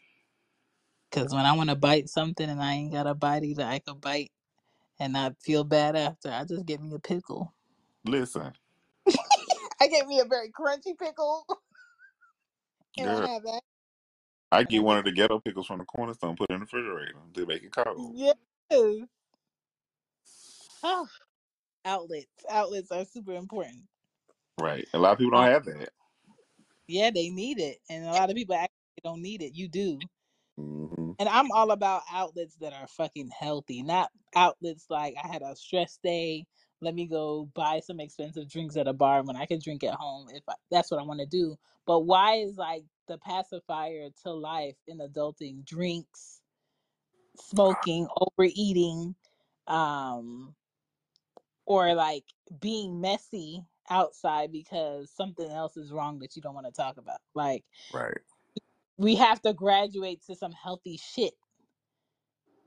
Because 1.10 1.34
when 1.34 1.44
I 1.44 1.52
want 1.52 1.70
to 1.70 1.76
bite 1.76 2.08
something 2.08 2.48
and 2.48 2.62
I 2.62 2.72
ain't 2.74 2.92
got 2.92 3.06
a 3.06 3.14
bite 3.14 3.56
that 3.56 3.66
I 3.66 3.78
can 3.80 3.98
bite 3.98 4.30
and 5.00 5.12
not 5.14 5.36
feel 5.42 5.64
bad 5.64 5.96
after, 5.96 6.30
I 6.30 6.44
just 6.44 6.66
get 6.66 6.80
me 6.82 6.94
a 6.94 6.98
pickle. 7.00 7.54
Listen, 8.04 8.54
I 9.80 9.88
get 9.88 10.06
me 10.06 10.20
a 10.20 10.26
very 10.26 10.50
crunchy 10.52 10.98
pickle 10.98 11.44
and 12.98 13.10
I 13.10 13.16
have 13.16 13.42
that. 13.44 13.62
I 14.52 14.62
And 14.62 14.62
I 14.62 14.64
get 14.64 14.84
one 14.84 14.98
of 14.98 15.04
the 15.04 15.12
ghetto 15.12 15.40
pickles 15.40 15.66
from 15.66 15.78
the 15.80 15.84
cornerstone, 15.86 16.36
put 16.36 16.50
it 16.50 16.54
in 16.54 16.60
the 16.60 16.66
refrigerator 16.66 17.14
to 17.34 17.46
make 17.46 17.62
it 17.64 17.72
cold. 17.72 18.16
yes. 18.16 18.36
Oh, 20.82 21.08
outlets. 21.84 22.44
Outlets 22.50 22.92
are 22.92 23.04
super 23.04 23.34
important. 23.34 23.84
Right. 24.60 24.86
A 24.94 24.98
lot 24.98 25.12
of 25.12 25.18
people 25.18 25.32
don't 25.32 25.46
Um, 25.46 25.50
have 25.50 25.66
that. 25.66 25.90
yeah, 26.88 27.10
they 27.10 27.30
need 27.30 27.58
it. 27.60 27.78
And 27.90 28.04
a 28.06 28.12
lot 28.12 28.30
of 28.30 28.36
people 28.36 28.54
actually 28.56 28.70
don't 29.04 29.22
need 29.22 29.42
it. 29.42 29.54
You 29.54 29.68
do. 29.68 30.08
Hmm 30.56 31.12
And 31.18 31.28
I'm 31.28 31.50
all 31.52 31.70
about 31.70 32.02
outlets 32.10 32.56
that 32.56 32.72
are 32.72 32.86
fucking 32.88 33.30
healthy, 33.38 33.82
not 33.82 34.10
outlets 34.34 34.86
like 34.90 35.14
I 35.22 35.26
had 35.26 35.42
a 35.42 35.56
stress 35.56 35.98
day. 36.02 36.46
Let 36.80 36.94
me 36.94 37.06
go 37.06 37.48
buy 37.54 37.80
some 37.80 38.00
expensive 38.00 38.48
drinks 38.50 38.76
at 38.76 38.86
a 38.88 38.92
bar 38.92 39.22
when 39.22 39.36
I 39.36 39.46
can 39.46 39.60
drink 39.60 39.82
at 39.84 39.94
home 39.94 40.28
if 40.30 40.42
I, 40.48 40.54
that's 40.70 40.90
what 40.90 41.00
I 41.00 41.04
want 41.04 41.20
to 41.20 41.26
do. 41.26 41.56
But 41.86 42.00
why 42.00 42.36
is 42.36 42.56
like 42.56 42.84
the 43.08 43.18
pacifier 43.18 44.08
to 44.24 44.32
life 44.32 44.76
in 44.86 44.98
adulting 44.98 45.64
drinks, 45.64 46.40
smoking, 47.36 48.08
overeating, 48.16 49.14
um, 49.66 50.54
or 51.64 51.94
like 51.94 52.24
being 52.60 53.00
messy 53.00 53.62
outside 53.88 54.52
because 54.52 55.10
something 55.10 55.50
else 55.50 55.76
is 55.76 55.92
wrong 55.92 56.18
that 56.18 56.36
you 56.36 56.42
don't 56.42 56.54
want 56.54 56.66
to 56.66 56.72
talk 56.72 56.98
about? 56.98 57.20
Like 57.34 57.64
Right. 57.92 58.20
We 58.98 59.16
have 59.16 59.40
to 59.42 59.52
graduate 59.52 60.22
to 60.26 60.34
some 60.36 60.52
healthy 60.52 60.98
shit 60.98 61.34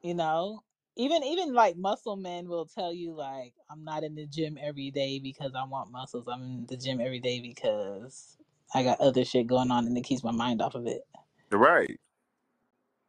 you 0.03 0.13
know? 0.13 0.63
Even 0.97 1.23
even 1.23 1.53
like 1.53 1.77
muscle 1.77 2.17
men 2.17 2.49
will 2.49 2.65
tell 2.65 2.93
you 2.93 3.13
like 3.13 3.53
i'm 3.69 3.85
not 3.85 4.03
in 4.03 4.15
the 4.15 4.25
gym 4.25 4.57
every 4.61 4.91
day 4.91 5.19
because 5.19 5.53
i 5.55 5.63
want 5.63 5.91
muscles. 5.91 6.27
I'm 6.27 6.41
in 6.43 6.65
the 6.67 6.75
gym 6.75 6.99
every 6.99 7.19
day 7.19 7.39
because 7.39 8.37
i 8.73 8.83
got 8.83 8.99
other 8.99 9.23
shit 9.23 9.47
going 9.47 9.71
on 9.71 9.87
and 9.87 9.97
it 9.97 10.03
keeps 10.03 10.25
my 10.25 10.31
mind 10.31 10.61
off 10.61 10.75
of 10.75 10.87
it. 10.87 11.03
Right. 11.51 11.97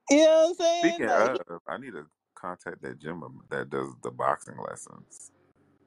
you 0.08 0.18
know 0.18 0.24
what 0.24 0.48
i'm 0.50 0.54
saying? 0.54 0.94
Speaking 0.94 1.06
like 1.06 1.40
of, 1.50 1.60
I 1.66 1.78
need 1.78 1.92
to 1.92 2.06
contact 2.36 2.80
that 2.82 3.00
gym 3.00 3.24
um, 3.24 3.40
that 3.50 3.70
does 3.70 3.92
the 4.04 4.12
boxing 4.12 4.56
lessons. 4.68 5.32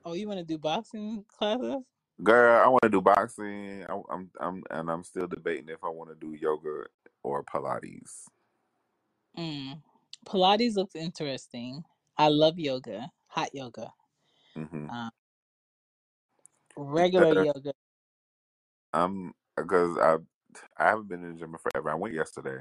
oh 0.04 0.14
you 0.14 0.28
want 0.28 0.40
to 0.40 0.46
do 0.46 0.58
boxing 0.58 1.24
classes 1.30 1.84
Girl, 2.22 2.64
I 2.64 2.68
want 2.68 2.84
to 2.84 2.90
do 2.90 3.02
boxing. 3.02 3.86
I, 3.90 4.00
I'm, 4.12 4.30
I'm, 4.40 4.64
and 4.70 4.90
I'm 4.92 5.04
still 5.04 5.28
debating 5.28 5.70
if 5.70 5.84
I 5.84 5.90
want 5.90 6.10
to 6.10 6.16
do 6.16 6.34
yoga 6.36 6.84
or 7.24 7.44
Pilates. 7.44 8.26
mm. 9.38 9.82
pilates 10.26 10.76
looks 10.76 10.96
interesting 10.96 11.84
i 12.18 12.28
love 12.28 12.60
yoga 12.60 13.10
hot 13.28 13.50
yoga 13.54 13.92
hmm 14.56 14.88
um, 14.90 15.10
regular 16.78 17.30
Because 17.30 17.46
yoga 17.46 17.74
I'm, 18.94 19.34
because 19.58 19.98
I, 19.98 20.18
I 20.78 20.90
haven't 20.90 21.08
been 21.10 21.24
in 21.24 21.34
the 21.34 21.40
gym 21.40 21.54
in 21.54 21.58
forever. 21.58 21.90
I 21.90 21.96
went 21.96 22.14
yesterday. 22.14 22.60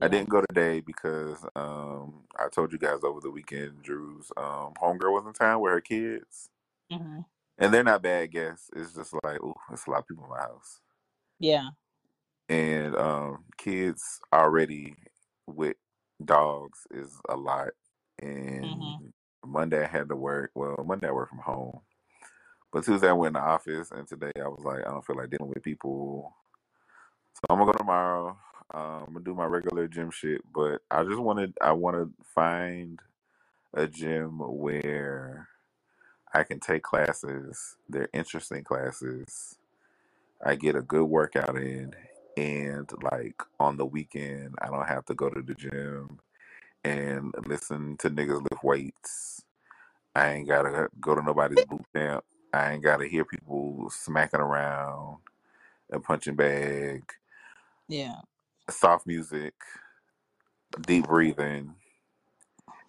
I 0.00 0.06
yeah 0.06 0.08
didn't 0.08 0.28
go 0.28 0.40
today 0.42 0.80
because 0.80 1.44
um, 1.56 2.22
I 2.38 2.48
told 2.48 2.72
you 2.72 2.78
guys 2.78 3.00
over 3.02 3.20
the 3.20 3.30
weekend 3.30 3.82
Drew's 3.82 4.30
um, 4.36 4.74
homegirl 4.80 5.12
was 5.12 5.26
in 5.26 5.32
town 5.32 5.60
with 5.60 5.72
her 5.72 5.80
kids, 5.80 6.50
hmm 6.92 7.20
and 7.58 7.72
they're 7.72 7.84
not 7.84 8.02
bad 8.02 8.30
guests. 8.32 8.70
It's 8.76 8.94
just 8.94 9.14
like, 9.24 9.40
oh, 9.42 9.54
it's 9.72 9.86
a 9.86 9.90
lot 9.90 10.00
of 10.00 10.08
people 10.08 10.24
in 10.24 10.30
my 10.30 10.40
house, 10.40 10.80
yeah 11.40 11.70
and 12.48 12.96
um, 12.96 13.44
kids 13.56 14.20
already 14.32 14.94
with 15.46 15.76
dogs 16.24 16.86
is 16.90 17.18
a 17.28 17.36
lot. 17.36 17.68
hmm 18.62 18.98
And 19.00 19.12
Monday 19.44 19.84
I 19.84 19.88
had 19.88 20.08
to 20.08 20.16
work. 20.16 20.50
Well, 20.54 20.84
Monday 20.86 21.08
I 21.08 21.12
work 21.12 21.28
from 21.30 21.38
home, 21.38 21.80
but 22.72 22.84
Tuesday 22.84 23.08
I 23.08 23.12
went 23.12 23.36
in 23.36 23.42
the 23.42 23.48
office, 23.48 23.90
and 23.92 24.06
today 24.08 24.32
I 24.42 24.48
was 24.48 24.62
like, 24.64 24.80
I 24.86 24.90
don't 24.90 25.04
feel 25.06 25.16
like 25.16 25.30
dealing 25.30 25.48
with 25.54 25.62
people, 25.62 26.34
so 27.34 27.40
I'm 27.50 27.58
gonna 27.58 27.72
go 27.72 27.78
tomorrow. 27.78 28.38
Um, 28.74 29.04
I'm 29.08 29.12
gonna 29.14 29.24
do 29.24 29.34
my 29.34 29.46
regular 29.46 29.88
gym 29.88 30.10
shit, 30.10 30.42
but 30.52 30.82
I 30.90 31.04
just 31.04 31.18
wanted, 31.20 31.54
I 31.60 31.72
want 31.72 31.96
to 31.96 32.12
find 32.34 32.98
a 33.74 33.86
gym 33.86 34.38
where 34.40 35.48
I 36.34 36.44
can 36.44 36.60
take 36.60 36.82
classes. 36.84 37.76
They're 37.88 38.10
interesting 38.14 38.64
classes. 38.64 39.56
I 40.44 40.56
get 40.56 40.76
a 40.76 40.82
good 40.82 41.04
workout 41.04 41.56
in, 41.58 41.94
and 42.36 42.90
like 43.02 43.42
on 43.60 43.76
the 43.78 43.86
weekend, 43.86 44.54
I 44.62 44.68
don't 44.68 44.88
have 44.88 45.04
to 45.06 45.14
go 45.14 45.30
to 45.30 45.42
the 45.42 45.54
gym 45.54 46.20
and 46.84 47.34
listen 47.46 47.96
to 47.98 48.10
niggas 48.10 48.42
lift 48.50 48.64
weights. 48.64 49.42
I 50.14 50.34
ain't 50.34 50.48
gotta 50.48 50.88
go 51.00 51.14
to 51.14 51.22
nobody's 51.22 51.64
boot 51.64 51.84
camp. 51.94 52.24
I 52.52 52.72
ain't 52.74 52.84
gotta 52.84 53.06
hear 53.08 53.24
people 53.24 53.90
smacking 53.90 54.40
around 54.40 55.18
and 55.90 56.04
punching 56.04 56.36
bag. 56.36 57.04
yeah 57.88 58.20
Soft 58.70 59.06
music, 59.06 59.54
deep 60.86 61.06
breathing, 61.06 61.74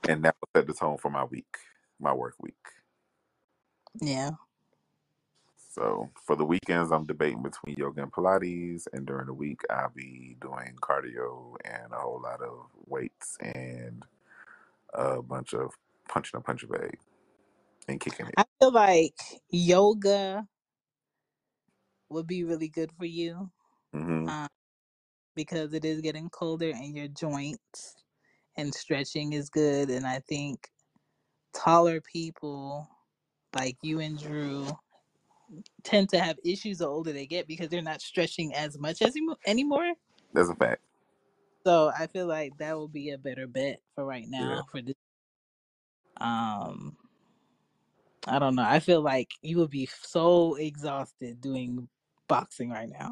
and 0.08 0.23
that 0.25 0.36
will 0.41 0.49
set 0.62 0.67
the 0.67 0.73
tone 0.73 0.97
for 0.97 1.12
my 1.12 1.25
week, 1.25 1.58
my 1.99 2.13
work 2.13 2.36
week. 2.41 2.56
Yeah 4.02 4.32
So 5.73 6.10
for 6.25 6.36
the 6.36 6.45
weekends, 6.45 6.91
I'm 6.91 7.06
debating 7.06 7.43
between 7.43 7.75
yoga 7.78 8.04
and 8.04 8.12
Pilates, 8.13 8.88
and 8.93 9.06
during 9.08 9.28
the 9.28 9.34
week, 9.34 9.62
I'll 9.69 9.91
be 9.95 10.38
doing 10.41 10.75
cardio 10.82 11.56
and 11.65 11.93
a 11.93 11.97
whole 11.97 12.21
lot 12.21 12.41
of 12.41 12.69
weights 12.88 13.38
and 13.41 14.04
a 14.93 15.21
bunch 15.21 15.54
of 15.54 15.71
punching 16.10 16.38
a 16.39 16.41
punch 16.41 16.67
bag 16.69 16.97
and 17.88 17.99
kicking 17.99 18.28
it. 18.28 18.36
i 18.38 18.43
feel 18.60 18.71
like 18.71 19.15
yoga 19.52 20.47
would 22.10 22.28
be 22.28 22.43
really 22.43 22.69
good 22.69 22.91
for 22.97 23.06
you 23.06 23.52
hmm 23.93 24.30
um, 24.30 24.47
because 25.36 25.73
it 25.73 25.86
is 25.86 26.02
getting 26.02 26.30
colder 26.30 26.69
in 26.69 26.95
your 26.95 27.10
joints 27.10 27.95
and 28.58 28.73
stretching 28.73 29.34
is 29.34 29.49
good 29.49 29.89
and 29.89 30.08
i 30.08 30.19
think 30.30 30.69
taller 31.54 32.02
people 32.02 32.89
like 33.56 33.78
you 33.82 34.00
and 34.00 34.20
drew 34.20 34.68
tend 35.84 36.10
to 36.10 36.20
have 36.20 36.38
issues 36.46 36.80
the 36.80 36.88
older 36.88 37.14
they 37.14 37.28
get 37.28 37.48
because 37.48 37.70
they're 37.70 37.82
not 37.82 38.02
stretching 38.02 38.54
as 38.56 38.80
much 38.80 39.02
as 39.02 39.18
emo- 39.18 39.38
anymore 39.48 39.94
That's 40.34 40.50
a 40.50 40.56
fact. 40.56 40.82
so 41.66 41.92
i 41.98 42.08
feel 42.08 42.28
like 42.28 42.58
that 42.60 42.76
will 42.78 42.88
be 42.90 43.12
a 43.12 43.20
better 43.20 43.48
bet 43.48 43.82
for 43.96 44.06
right 44.06 44.28
Yeah. 44.38 44.56
now 44.56 44.66
for 44.72 44.82
this 44.82 44.96
um 46.22 46.98
i 48.28 48.40
don't 48.40 48.56
know 48.56 48.66
i 48.68 48.80
feel 48.80 49.02
like 49.02 49.32
you 49.42 49.58
would 49.58 49.72
be 49.72 49.88
so 50.04 50.56
exhausted 50.56 51.42
doing 51.42 51.88
boxing 52.28 52.72
right 52.72 52.90
now 52.92 53.12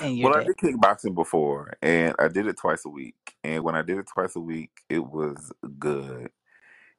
in 0.00 0.16
your 0.16 0.30
Well, 0.30 0.34
I 0.34 0.40
day 0.40 0.46
did 0.46 0.56
kickboxing 0.56 1.14
before, 1.14 1.74
and 1.82 2.14
I 2.18 2.28
did 2.28 2.46
it 2.46 2.58
twice 2.58 2.84
a 2.86 2.90
week. 2.90 3.36
And 3.44 3.64
when 3.64 3.76
I 3.76 3.82
did 3.82 3.98
it 3.98 4.08
twice 4.12 4.36
a 4.36 4.40
week, 4.40 4.70
it 4.90 5.04
was 5.06 5.52
good. 5.78 6.30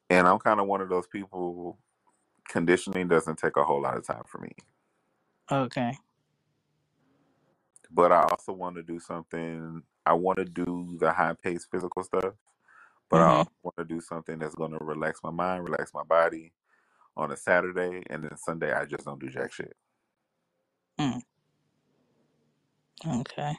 And 0.09 0.27
I'm 0.27 0.39
kind 0.39 0.59
of 0.59 0.67
one 0.67 0.81
of 0.81 0.89
those 0.89 1.07
people. 1.07 1.79
Conditioning 2.49 3.07
doesn't 3.09 3.37
take 3.37 3.57
a 3.57 3.63
whole 3.63 3.81
lot 3.81 3.97
of 3.97 4.05
time 4.07 4.23
for 4.27 4.39
me. 4.39 4.51
okay 5.51 5.93
but 7.91 8.11
I 8.11 8.23
also 8.23 8.53
want 8.53 8.75
to 8.77 8.83
do 8.83 8.99
something. 8.99 9.81
I 10.05 10.13
want 10.13 10.37
to 10.39 10.45
do 10.45 10.97
the 10.99 11.11
high 11.11 11.35
paced 11.41 11.69
physical 11.71 12.03
stuff, 12.03 12.33
but 13.09 13.21
I 13.21 13.27
mm-hmm 13.27 13.39
also 13.39 13.51
want 13.63 13.77
to 13.77 13.85
do 13.85 14.01
something 14.01 14.39
that's 14.39 14.55
going 14.55 14.71
to 14.71 14.79
relax 14.83 15.21
my 15.23 15.31
mind, 15.31 15.65
relax 15.65 15.93
my 15.93 16.03
body 16.03 16.53
on 17.17 17.31
a 17.31 17.37
Saturday, 17.37 18.03
and 18.09 18.23
then 18.23 18.37
Sunday 18.37 18.73
I 18.73 18.85
just 18.85 19.05
don't 19.05 19.19
do 19.19 19.29
jack 19.29 19.53
shit. 19.53 19.75
mm. 20.99 21.21
okay 23.21 23.55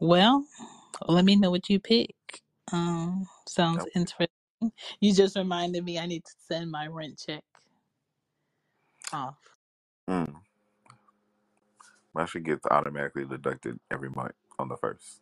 well 0.00 0.44
let 1.08 1.24
me 1.24 1.36
know 1.36 1.50
what 1.50 1.68
you 1.70 1.80
pick 1.80 2.14
um 2.72 3.26
sounds 3.48 3.86
interesting 3.94 4.28
you 5.00 5.14
just 5.14 5.36
reminded 5.36 5.84
me 5.84 5.98
i 5.98 6.06
need 6.06 6.24
to 6.24 6.32
send 6.48 6.70
my 6.70 6.86
rent 6.88 7.22
check 7.26 7.44
off 9.12 9.38
Mm, 10.10 10.34
my 12.14 12.26
shit 12.26 12.44
gets 12.44 12.66
automatically 12.70 13.24
deducted 13.26 13.78
every 13.90 14.10
month 14.10 14.34
on 14.58 14.68
the 14.68 14.76
first. 14.76 15.20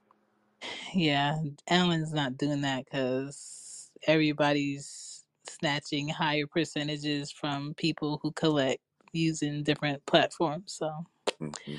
Yeah, 0.94 1.38
Alan's 1.68 2.12
not 2.14 2.38
doing 2.38 2.62
that 2.62 2.85
because 2.87 3.90
everybody's 4.07 5.25
snatching 5.49 6.09
higher 6.09 6.46
percentages 6.46 7.31
from 7.33 7.75
people 7.75 8.20
who 8.22 8.33
collect 8.33 8.81
using 9.12 9.62
different 9.62 10.05
platforms. 10.07 10.75
So, 10.79 10.92
hmm 11.40 11.77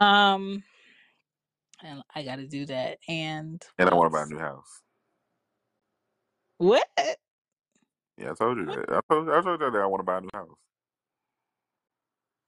um, 0.00 0.64
and 1.82 2.02
I 2.14 2.24
got 2.24 2.36
to 2.36 2.46
do 2.46 2.66
that. 2.66 2.98
And 3.08 3.62
And 3.78 3.88
what 3.88 3.92
I 3.92 3.94
want 3.96 4.08
to 4.08 4.10
buy 4.12 4.22
a 4.24 4.26
else? 4.26 4.32
new 4.34 4.38
house. 4.38 4.82
What? 6.58 6.88
Yeah, 8.18 8.30
I 8.30 8.34
told 8.34 8.58
you 8.58 8.66
What? 8.66 8.86
that. 8.86 8.96
I 8.96 9.00
told, 9.12 9.28
I 9.28 9.42
told 9.42 9.60
you 9.60 9.70
that 9.70 9.78
I 9.78 9.86
want 9.86 10.00
to 10.00 10.04
buy 10.04 10.18
a 10.18 10.20
new 10.22 10.28
house. 10.32 10.48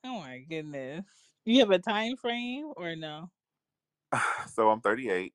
Oh 0.05 0.21
my 0.21 0.39
goodness! 0.49 1.05
You 1.45 1.61
have 1.61 1.71
a 1.71 1.79
time 1.79 2.17
frame 2.17 2.73
or 2.77 2.97
no? 2.97 3.31
so 4.53 4.71
I'm 4.71 4.81
38. 4.81 5.35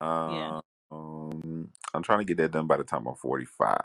Yeah. 0.00 0.48
Um, 0.50 0.60
um, 0.90 1.68
I'm 1.94 2.02
trying 2.02 2.20
to 2.20 2.24
get 2.24 2.38
that 2.38 2.50
done 2.50 2.66
by 2.66 2.78
the 2.78 2.84
time 2.84 3.06
I'm 3.06 3.14
45. 3.14 3.78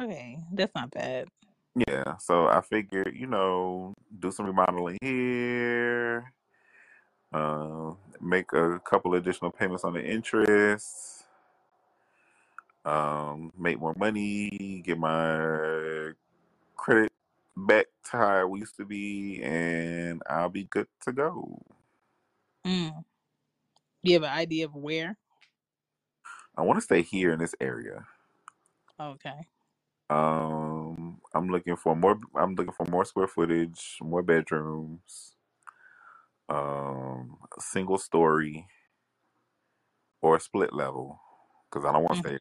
Okay, 0.00 0.38
that's 0.52 0.74
not 0.74 0.90
bad. 0.90 1.28
Yeah, 1.74 2.16
so 2.18 2.48
I 2.48 2.62
figured, 2.62 3.14
you 3.14 3.26
know, 3.26 3.94
do 4.18 4.30
some 4.30 4.46
remodeling 4.46 4.98
here, 5.02 6.32
uh, 7.32 7.92
make 8.20 8.52
a 8.52 8.80
couple 8.80 9.14
additional 9.14 9.50
payments 9.50 9.84
on 9.84 9.94
the 9.94 10.04
interest, 10.04 11.24
um, 12.84 13.52
make 13.58 13.78
more 13.78 13.94
money, 13.96 14.82
get 14.84 14.98
my 14.98 16.10
credit 16.76 17.12
back 17.56 17.86
to 18.10 18.16
how 18.16 18.54
it 18.54 18.58
used 18.58 18.76
to 18.76 18.84
be, 18.84 19.42
and 19.42 20.22
I'll 20.28 20.48
be 20.48 20.64
good 20.64 20.88
to 21.04 21.12
go. 21.12 21.60
Mm. 22.66 23.04
Do 24.02 24.10
You 24.10 24.14
have 24.14 24.22
an 24.22 24.38
idea 24.38 24.64
of 24.64 24.74
where? 24.74 25.16
I 26.56 26.62
want 26.62 26.78
to 26.78 26.84
stay 26.84 27.02
here 27.02 27.32
in 27.32 27.38
this 27.38 27.54
area. 27.60 28.04
Okay. 28.98 29.46
Um, 30.08 31.20
I'm 31.34 31.48
looking 31.48 31.76
for 31.76 31.94
more. 31.94 32.18
I'm 32.34 32.54
looking 32.54 32.72
for 32.72 32.86
more 32.86 33.04
square 33.04 33.28
footage, 33.28 33.98
more 34.02 34.22
bedrooms, 34.22 35.36
um, 36.50 37.36
a 37.56 37.60
single 37.60 37.96
story 37.98 38.66
or 40.20 40.36
a 40.36 40.40
split 40.40 40.72
level 40.72 41.20
because 41.70 41.86
I 41.86 41.92
don't 41.92 42.02
want 42.02 42.22
to 42.22 42.28
Mm. 42.28 42.32
stay. 42.32 42.38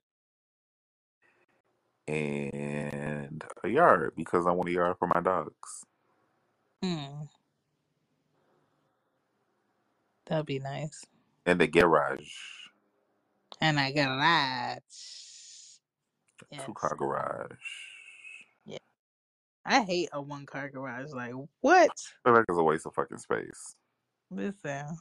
And 2.08 3.44
a 3.64 3.70
yard 3.70 4.14
because 4.18 4.48
I 4.48 4.52
want 4.52 4.68
a 4.70 4.72
yard 4.74 4.98
for 4.98 5.08
my 5.08 5.22
dogs 5.22 5.86
Mm. 6.82 7.30
That'd 10.26 10.46
be 10.46 10.60
nice. 10.60 11.06
and 11.46 11.62
a 11.62 11.68
garage, 11.68 12.32
And 13.62 13.80
I 13.80 13.92
got 13.92 14.12
a 14.12 14.16
lot. 14.16 14.84
two 16.52 16.58
Yes. 16.58 16.70
car 16.74 16.96
garage. 16.96 17.58
Yeah. 18.66 18.78
I 19.66 19.82
hate 19.84 20.10
a 20.14 20.22
one 20.22 20.46
car 20.46 20.70
garage. 20.70 21.12
Like 21.12 21.34
what? 21.62 21.92
I 22.26 22.30
feel 22.30 22.34
like 22.34 22.46
it's 22.48 22.58
a 22.58 22.64
waste 22.64 22.86
of 22.86 22.94
fucking 22.96 23.18
space. 23.18 23.76
Listen. 24.32 24.98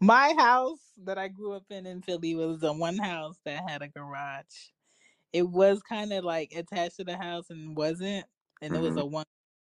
My 0.00 0.34
house 0.38 0.80
that 1.04 1.18
I 1.18 1.28
grew 1.28 1.54
up 1.54 1.64
in 1.70 1.86
in 1.86 2.02
Philly 2.02 2.36
was 2.36 2.60
the 2.60 2.72
one 2.72 2.98
house 2.98 3.38
that 3.46 3.68
had 3.68 3.82
a 3.82 3.88
garage. 3.88 4.70
It 5.32 5.48
was 5.48 5.82
kind 5.82 6.12
of 6.12 6.24
like 6.24 6.52
attached 6.56 6.96
to 6.98 7.04
the 7.04 7.16
house 7.18 7.50
and 7.50 7.76
wasn't, 7.76 8.26
and 8.62 8.76
it 8.76 8.80
was 8.80 8.96
hmm 8.96 8.98
a 8.98 9.06
one 9.06 9.26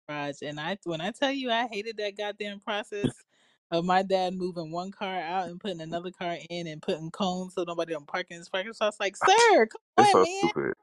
garage. 0.08 0.42
And 0.42 0.60
I, 0.60 0.78
when 0.84 1.00
I 1.00 1.12
tell 1.12 1.32
you, 1.32 1.50
I 1.50 1.68
hated 1.68 1.98
that 1.98 2.16
goddamn 2.18 2.60
process 2.60 3.24
of 3.72 3.84
my 3.84 4.02
dad 4.02 4.34
moving 4.34 4.72
one 4.72 4.92
car 4.92 5.16
out 5.18 5.48
and 5.48 5.60
putting 5.60 5.80
another 5.82 6.12
car 6.12 6.38
in 6.50 6.66
and 6.68 6.82
putting 6.82 7.10
cones 7.10 7.54
so 7.54 7.64
nobody 7.64 7.92
don't 7.94 8.06
park 8.08 8.28
in 8.30 8.38
his 8.38 8.48
parking. 8.50 8.74
So 8.74 8.86
I 8.86 8.88
was 8.88 9.00
like, 9.00 9.16
"Sir, 9.18 9.66
come 9.66 9.82
It's 9.98 10.10
on, 10.10 10.12
so 10.12 10.24
man, 10.24 10.52
stupid. 10.52 10.74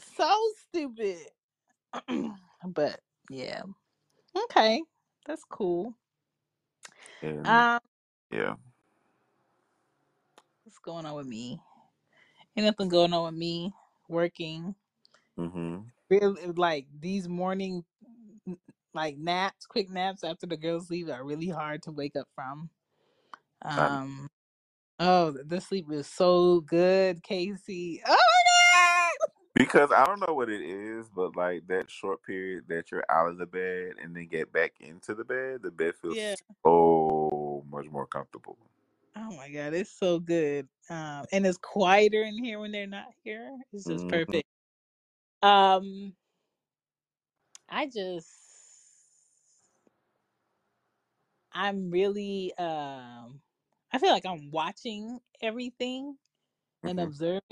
so 0.00 0.38
stupid." 0.68 1.28
but 2.66 3.00
yeah, 3.30 3.62
okay, 4.36 4.82
that's 5.26 5.44
cool. 5.50 5.94
And 7.22 7.46
Um, 7.48 7.78
yeah, 8.32 8.54
what's 10.64 10.78
going 10.78 11.06
on 11.06 11.14
with 11.14 11.26
me? 11.26 11.60
Ain't 12.56 12.66
nothing 12.66 12.88
going 12.88 13.12
on 13.12 13.24
with 13.26 13.34
me. 13.34 13.72
Working. 14.08 14.74
hmm 15.36 15.78
Really, 16.10 16.46
like 16.56 16.86
these 17.00 17.28
morning, 17.28 17.84
like 18.94 19.16
naps, 19.18 19.66
quick 19.66 19.90
naps 19.90 20.22
after 20.24 20.46
the 20.46 20.56
girls 20.56 20.90
leave 20.90 21.08
are 21.08 21.24
really 21.24 21.48
hard 21.48 21.82
to 21.84 21.92
wake 21.92 22.16
up 22.16 22.28
from. 22.34 22.70
I, 23.76 23.88
Um. 23.88 24.28
Oh, 25.00 25.32
the 25.32 25.60
sleep 25.60 25.90
is 25.90 26.06
so 26.06 26.60
good, 26.60 27.22
Casey. 27.22 28.00
Oh 28.06 28.16
because 29.54 29.90
I 29.92 30.04
don't 30.06 30.20
know 30.20 30.34
what 30.34 30.50
it 30.50 30.62
is, 30.62 31.08
but 31.14 31.36
like 31.36 31.66
that 31.68 31.90
short 31.90 32.22
period 32.24 32.64
that 32.68 32.90
you're 32.90 33.04
out 33.10 33.28
of 33.28 33.38
the 33.38 33.46
bed 33.46 33.94
and 34.02 34.14
then 34.16 34.26
get 34.28 34.52
back 34.52 34.74
into 34.80 35.14
the 35.14 35.24
bed, 35.24 35.62
the 35.62 35.70
bed 35.70 35.94
feels 35.96 36.18
Yeah. 36.18 36.34
so 36.64 37.64
much 37.70 37.86
more 37.86 38.06
comfortable. 38.06 38.58
Oh 39.16 39.32
my 39.36 39.48
god, 39.50 39.74
it's 39.74 39.92
so 39.92 40.18
good. 40.18 40.68
Um, 40.90 41.26
and 41.32 41.46
it's 41.46 41.58
quieter 41.58 42.22
in 42.22 42.42
here 42.42 42.58
when 42.58 42.72
they're 42.72 42.86
not 42.86 43.08
here. 43.24 43.56
It's 43.72 43.86
just 43.86 44.08
hmm 44.08 44.08
perfect. 44.08 44.48
Um, 45.42 46.14
I 47.68 47.86
just, 47.86 48.28
I'm 51.52 51.90
really, 51.90 52.54
um, 52.58 53.40
I 53.92 53.98
feel 53.98 54.10
like 54.10 54.26
I'm 54.26 54.50
watching 54.50 55.20
everything 55.40 56.16
and 56.86 56.98
hmm 56.98 57.00
observing 57.00 57.42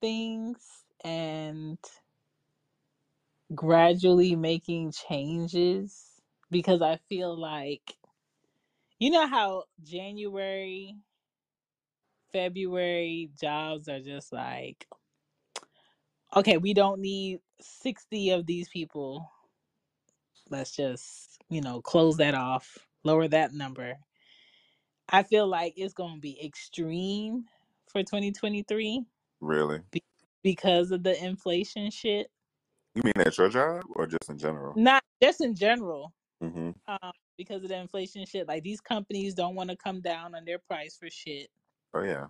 things 0.00 0.84
and 1.04 1.78
gradually 3.54 4.36
making 4.36 4.92
changes 4.92 6.20
because 6.50 6.82
I 6.82 6.98
feel 7.08 7.38
like 7.38 7.96
you 8.98 9.10
know 9.10 9.26
how 9.28 9.64
January, 9.82 10.96
February 12.32 13.30
jobs 13.40 13.88
are 13.88 14.00
just 14.00 14.32
like 14.32 14.86
okay, 16.36 16.56
we 16.58 16.74
don't 16.74 17.00
need 17.00 17.40
60 17.60 18.30
of 18.30 18.46
these 18.46 18.68
people. 18.68 19.30
Let's 20.50 20.74
just, 20.74 21.38
you 21.50 21.60
know, 21.60 21.80
close 21.82 22.16
that 22.18 22.34
off, 22.34 22.78
lower 23.04 23.28
that 23.28 23.52
number. 23.52 23.98
I 25.08 25.22
feel 25.22 25.46
like 25.46 25.74
it's 25.76 25.94
going 25.94 26.16
to 26.16 26.20
be 26.20 26.42
extreme 26.44 27.46
for 27.90 28.02
2023 28.02 29.04
Really? 29.40 29.82
Be- 30.42 30.50
because 30.50 30.90
of 30.90 31.02
the 31.02 31.22
inflation 31.24 31.90
shit. 31.90 32.30
You 32.94 33.02
mean 33.04 33.12
at 33.18 33.38
your 33.38 33.48
job 33.48 33.84
or 33.94 34.06
just 34.06 34.28
in 34.28 34.38
general? 34.38 34.74
Not 34.76 35.02
just 35.22 35.40
in 35.40 35.54
general, 35.54 36.12
hmm 36.42 36.70
um, 36.88 37.12
because 37.36 37.62
of 37.62 37.68
the 37.68 37.76
inflation 37.76 38.24
shit. 38.26 38.48
Like 38.48 38.62
these 38.62 38.80
companies 38.80 39.34
don't 39.34 39.54
want 39.54 39.70
to 39.70 39.76
come 39.76 40.00
down 40.00 40.34
on 40.34 40.44
their 40.44 40.58
price 40.58 40.96
for 40.96 41.08
shit. 41.10 41.48
Oh 41.94 42.02
yeah. 42.02 42.26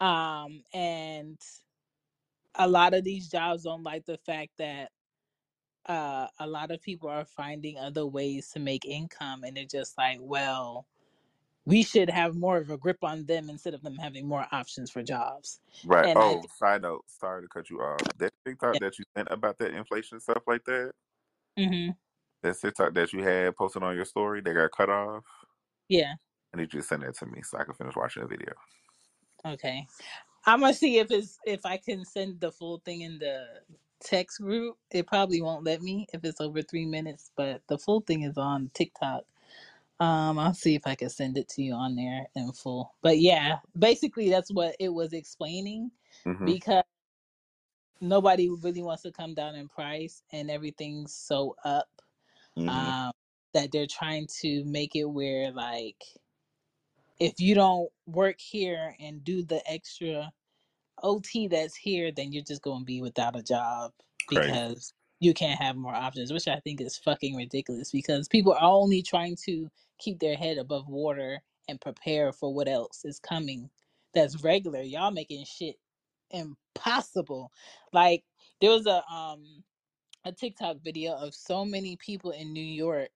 Um, 0.00 0.62
and 0.74 1.38
a 2.56 2.68
lot 2.68 2.94
of 2.94 3.04
these 3.04 3.28
jobs 3.28 3.62
don't 3.62 3.82
like 3.82 4.04
the 4.04 4.18
fact 4.18 4.52
that 4.58 4.90
uh, 5.88 6.26
a 6.40 6.46
lot 6.46 6.70
of 6.70 6.82
people 6.82 7.08
are 7.08 7.24
finding 7.24 7.78
other 7.78 8.06
ways 8.06 8.50
to 8.50 8.58
make 8.58 8.84
income, 8.84 9.44
and 9.44 9.56
they're 9.56 9.64
just 9.64 9.96
like, 9.96 10.18
well, 10.20 10.86
we 11.66 11.84
should 11.84 12.10
have 12.10 12.36
more 12.36 12.58
of 12.58 12.70
a 12.70 12.78
grip 12.78 12.98
on 13.04 13.26
them 13.26 13.50
instead 13.50 13.74
of 13.74 13.82
them 13.82 13.96
having 13.98 14.28
more 14.28 14.46
options 14.52 14.90
for 14.90 15.02
jobs. 15.04 15.60
Right. 15.84 16.08
And 16.08 16.14
Oh, 16.14 16.42
think, 16.42 16.50
side 16.50 16.82
note. 16.82 17.04
Sorry 17.08 17.42
to 17.42 17.48
cut 17.48 17.70
you 17.70 17.80
off. 17.80 18.08
That 18.18 18.32
TikTok 18.46 18.78
yeah, 18.78 18.80
that 18.80 18.98
you 18.98 19.04
sent 19.16 19.28
about 19.30 19.58
that 19.58 19.72
inflation 19.74 20.20
stuff 20.20 20.44
like 20.46 20.64
that. 20.66 20.92
hmm 21.58 21.90
That 22.42 22.58
TikTok 22.60 22.94
that 22.94 23.12
you 23.12 23.22
had 23.24 23.56
posted 23.56 23.82
on 23.84 23.96
your 23.96 24.06
story 24.06 24.40
they 24.42 24.54
got 24.54 24.72
cut 24.72 24.90
off. 24.90 25.24
yeah, 25.88 26.14
I 26.54 26.58
need 26.58 26.74
you 26.74 26.80
to 26.80 26.86
send 26.86 27.02
that 27.04 27.16
to 27.18 27.26
me 27.26 27.42
so 27.42 27.58
I 27.58 27.64
can 27.64 27.74
finish 27.74 27.96
watching 27.96 28.22
the 28.22 28.28
video. 28.28 28.54
okay. 29.46 29.86
I'm 30.46 30.60
gonna 30.60 30.74
see 30.74 30.98
if 30.98 31.12
it's 31.12 31.38
if 31.46 31.66
I 31.66 31.78
can 31.78 32.04
send 32.04 32.40
the 32.40 32.52
full 32.52 32.80
thing 32.84 33.02
in 33.02 33.20
the 33.20 33.46
text 34.00 34.40
group. 34.40 34.78
It 34.90 35.06
probably 35.06 35.42
won't 35.42 35.64
let 35.64 35.82
me 35.82 36.08
if 36.14 36.24
it's 36.24 36.40
over 36.42 36.62
three 36.62 36.86
minutes, 36.86 37.32
but 37.36 37.62
the 37.68 37.78
full 37.78 38.02
thing 38.02 38.22
is 38.24 38.38
on 38.38 38.70
TikTok. 38.74 39.24
Um, 39.98 40.38
I'll 40.38 40.54
see 40.54 40.74
if 40.74 40.86
I 40.86 40.94
can 40.94 41.08
send 41.08 41.38
it 41.38 41.48
to 41.50 41.62
you 41.62 41.72
on 41.74 41.96
there 41.96 42.26
in 42.34 42.52
full. 42.52 42.94
But 43.02 43.18
yeah, 43.18 43.56
basically 43.78 44.28
that's 44.30 44.52
what 44.52 44.76
it 44.78 44.90
was 44.90 45.12
explaining 45.12 45.90
hmm 46.24 46.44
because 46.44 46.84
nobody 48.00 48.50
really 48.50 48.82
wants 48.82 49.02
to 49.04 49.10
come 49.10 49.34
down 49.34 49.54
in 49.54 49.68
price 49.68 50.22
and 50.32 50.50
everything's 50.50 51.14
so 51.14 51.56
up 51.64 51.88
hmm 52.56 52.68
um 52.68 53.10
that 53.54 53.72
they're 53.72 53.86
trying 53.86 54.26
to 54.26 54.62
make 54.64 54.94
it 54.96 55.04
where 55.04 55.50
like 55.50 56.04
if 57.18 57.40
you 57.40 57.54
don't 57.54 57.88
work 58.06 58.38
here 58.38 58.94
and 59.00 59.24
do 59.24 59.42
the 59.42 59.62
extra 59.70 60.30
OT 61.02 61.48
that's 61.48 61.76
here, 61.76 62.10
then 62.12 62.32
you're 62.32 62.44
just 62.44 62.62
going 62.62 62.80
to 62.80 62.84
be 62.84 63.00
without 63.00 63.36
a 63.36 63.42
job 63.42 63.92
Crazy. 64.28 64.50
because 64.50 64.92
you 65.20 65.34
can't 65.34 65.60
have 65.60 65.76
more 65.76 65.94
options, 65.94 66.32
which 66.32 66.48
I 66.48 66.60
think 66.60 66.80
is 66.80 66.98
fucking 66.98 67.36
ridiculous 67.36 67.90
because 67.90 68.28
people 68.28 68.52
are 68.52 68.62
only 68.62 69.02
trying 69.02 69.36
to 69.46 69.70
keep 69.98 70.18
their 70.18 70.36
head 70.36 70.58
above 70.58 70.88
water 70.88 71.40
and 71.68 71.80
prepare 71.80 72.32
for 72.32 72.52
what 72.52 72.68
else 72.68 73.04
is 73.04 73.18
coming 73.18 73.70
that's 74.14 74.42
regular. 74.42 74.80
Y'all 74.80 75.10
making 75.10 75.44
shit 75.44 75.76
impossible. 76.30 77.52
Like 77.92 78.24
there 78.60 78.70
was 78.70 78.86
a 78.86 79.04
um 79.12 79.62
a 80.24 80.32
TikTok 80.32 80.78
video 80.82 81.14
of 81.14 81.34
so 81.34 81.64
many 81.64 81.96
people 81.96 82.32
in 82.32 82.52
New 82.52 82.64
York 82.64 83.10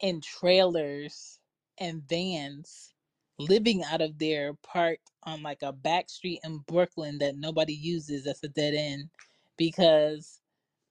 in 0.00 0.20
trailers 0.20 1.38
and 1.78 2.02
vans 2.08 2.92
living 3.38 3.82
out 3.84 4.00
of 4.00 4.18
there 4.18 4.52
parked 4.62 5.10
on 5.24 5.42
like 5.42 5.62
a 5.62 5.72
back 5.72 6.10
street 6.10 6.40
in 6.44 6.58
Brooklyn 6.66 7.18
that 7.18 7.36
nobody 7.36 7.72
uses 7.72 8.24
that's 8.24 8.42
a 8.44 8.48
dead 8.48 8.74
end 8.74 9.08
because 9.56 10.40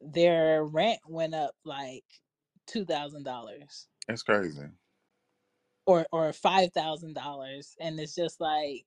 their 0.01 0.63
rent 0.65 0.99
went 1.07 1.35
up 1.35 1.55
like 1.65 2.05
two 2.67 2.85
thousand 2.85 3.23
dollars 3.23 3.87
That's 4.07 4.23
crazy. 4.23 4.67
or 5.85 6.07
or 6.11 6.33
five 6.33 6.71
thousand 6.73 7.15
dollars 7.15 7.75
and 7.81 7.99
it's 7.99 8.15
just 8.15 8.41
like 8.41 8.85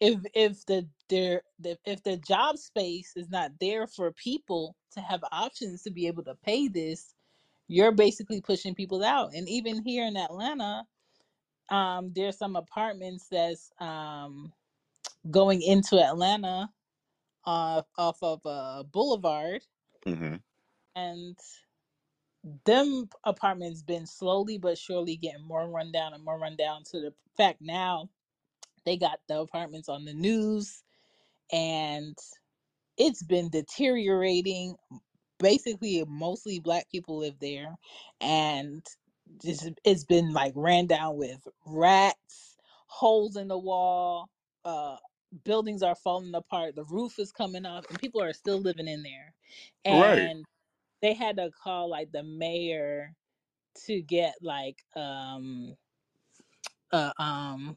if 0.00 0.20
if 0.34 0.66
the 0.66 0.88
there 1.10 1.42
the, 1.60 1.78
if 1.86 2.02
the 2.04 2.16
job 2.18 2.58
space 2.58 3.12
is 3.16 3.30
not 3.30 3.52
there 3.60 3.86
for 3.86 4.12
people 4.12 4.76
to 4.92 5.00
have 5.00 5.22
options 5.32 5.82
to 5.82 5.90
be 5.90 6.06
able 6.06 6.24
to 6.24 6.36
pay 6.44 6.68
this 6.68 7.14
you're 7.68 7.92
basically 7.92 8.40
pushing 8.40 8.74
people 8.74 9.04
out 9.04 9.34
and 9.34 9.48
even 9.48 9.82
here 9.84 10.06
in 10.06 10.16
Atlanta 10.16 10.84
um 11.70 12.12
there's 12.14 12.38
some 12.38 12.56
apartments 12.56 13.28
that's 13.30 13.72
um 13.80 14.52
going 15.30 15.62
into 15.62 15.98
Atlanta 16.02 16.68
uh, 17.46 17.82
off 17.98 18.18
of 18.22 18.40
a 18.46 18.84
Boulevard 18.92 19.62
hmm 20.14 20.36
and 20.96 21.38
them 22.66 23.08
apartments 23.24 23.82
been 23.82 24.06
slowly 24.06 24.58
but 24.58 24.78
surely 24.78 25.16
getting 25.16 25.46
more 25.46 25.68
rundown 25.68 26.14
and 26.14 26.24
more 26.24 26.38
rundown 26.38 26.82
to 26.84 27.00
the 27.00 27.14
fact 27.36 27.58
now 27.60 28.08
they 28.86 28.96
got 28.98 29.20
the 29.28 29.40
apartments 29.40 29.88
on 29.90 30.06
the 30.06 30.14
news 30.14 30.82
and 31.52 32.16
it's 32.98 33.22
been 33.22 33.50
deteriorating. 33.50 34.76
Basically 35.38 36.04
mostly 36.08 36.60
black 36.60 36.90
people 36.90 37.18
live 37.18 37.38
there 37.40 37.76
and 38.20 38.84
it's, 39.44 39.68
it's 39.84 40.04
been 40.04 40.32
like 40.32 40.52
ran 40.56 40.86
down 40.86 41.16
with 41.18 41.46
rats 41.66 42.56
holes 42.88 43.36
in 43.36 43.48
the 43.48 43.58
wall 43.58 44.30
uh 44.64 44.96
buildings 45.44 45.82
are 45.82 45.94
falling 45.94 46.34
apart 46.34 46.74
the 46.74 46.84
roof 46.84 47.18
is 47.18 47.32
coming 47.32 47.66
off 47.66 47.84
and 47.90 47.98
people 48.00 48.22
are 48.22 48.32
still 48.32 48.60
living 48.60 48.88
in 48.88 49.02
there 49.02 49.34
Right. 49.88 50.32
and 50.32 50.44
they 51.02 51.14
had 51.14 51.36
to 51.36 51.50
call 51.62 51.88
like 51.90 52.10
the 52.12 52.22
mayor 52.22 53.14
to 53.86 54.00
get 54.02 54.34
like 54.42 54.84
um 54.96 55.74
uh 56.92 57.12
um 57.18 57.76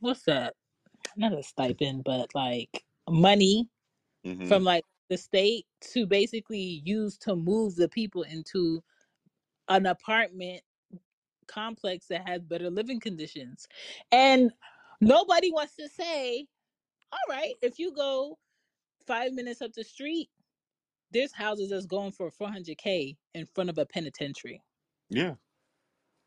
what's 0.00 0.24
that 0.24 0.54
not 1.16 1.32
a 1.32 1.42
stipend 1.42 2.04
but 2.04 2.28
like 2.34 2.84
money 3.08 3.68
hmm 4.24 4.44
from 4.44 4.64
like 4.64 4.84
the 5.10 5.16
state 5.16 5.66
to 5.80 6.06
basically 6.06 6.82
use 6.84 7.16
to 7.18 7.36
move 7.36 7.76
the 7.76 7.88
people 7.88 8.22
into 8.22 8.82
an 9.68 9.86
apartment 9.86 10.62
complex 11.46 12.06
that 12.08 12.28
has 12.28 12.42
better 12.42 12.70
living 12.70 13.00
conditions. 13.00 13.66
And 14.12 14.52
nobody 15.00 15.52
wants 15.52 15.76
to 15.76 15.88
say, 15.88 16.46
all 17.14 17.36
right, 17.36 17.54
if 17.62 17.78
you 17.78 17.92
go 17.94 18.38
five 19.06 19.32
minutes 19.32 19.62
up 19.62 19.72
the 19.72 19.84
street, 19.84 20.28
there's 21.12 21.32
houses 21.32 21.70
that's 21.70 21.86
going 21.86 22.12
for 22.12 22.30
400k 22.30 23.16
in 23.34 23.46
front 23.54 23.70
of 23.70 23.78
a 23.78 23.86
penitentiary. 23.86 24.60
Yeah. 25.08 25.34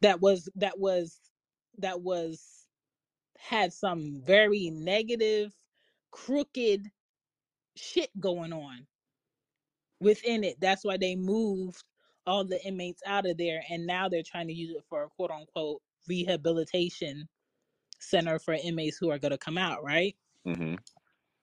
That 0.01 0.21
was 0.21 0.47
that 0.55 0.79
was 0.79 1.19
that 1.79 2.01
was 2.01 2.65
had 3.38 3.73
some 3.73 4.21
very 4.25 4.69
negative, 4.71 5.53
crooked 6.11 6.88
shit 7.75 8.09
going 8.19 8.53
on 8.53 8.88
within 9.99 10.43
it. 10.43 10.59
That's 10.59 10.85
why 10.85 10.97
they 10.97 11.15
moved 11.15 11.83
all 12.25 12.43
the 12.43 12.63
inmates 12.65 13.01
out 13.05 13.25
of 13.25 13.38
there, 13.38 13.63
and 13.69 13.85
now 13.85 14.07
they're 14.07 14.23
trying 14.23 14.47
to 14.47 14.53
use 14.53 14.71
it 14.75 14.83
for 14.89 15.03
a 15.03 15.09
quote 15.09 15.31
unquote 15.31 15.81
rehabilitation 16.07 17.27
center 17.99 18.39
for 18.39 18.53
inmates 18.53 18.97
who 18.97 19.09
are 19.09 19.19
going 19.19 19.31
to 19.31 19.38
come 19.38 19.57
out. 19.57 19.83
Right? 19.83 20.15
Hmm 20.47 20.75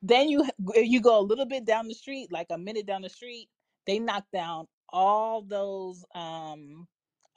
Then 0.03 0.29
you 0.31 0.49
you 0.77 1.01
go 1.01 1.21
a 1.21 1.23
little 1.23 1.47
bit 1.47 1.67
down 1.67 1.89
the 1.89 1.95
street, 1.95 2.33
like 2.33 2.49
a 2.51 2.59
minute 2.59 2.87
down 2.87 3.03
the 3.03 3.11
street, 3.11 3.49
they 3.87 3.99
knocked 4.01 4.33
down 4.33 4.69
all 4.91 5.43
those 5.43 6.05
um 6.15 6.89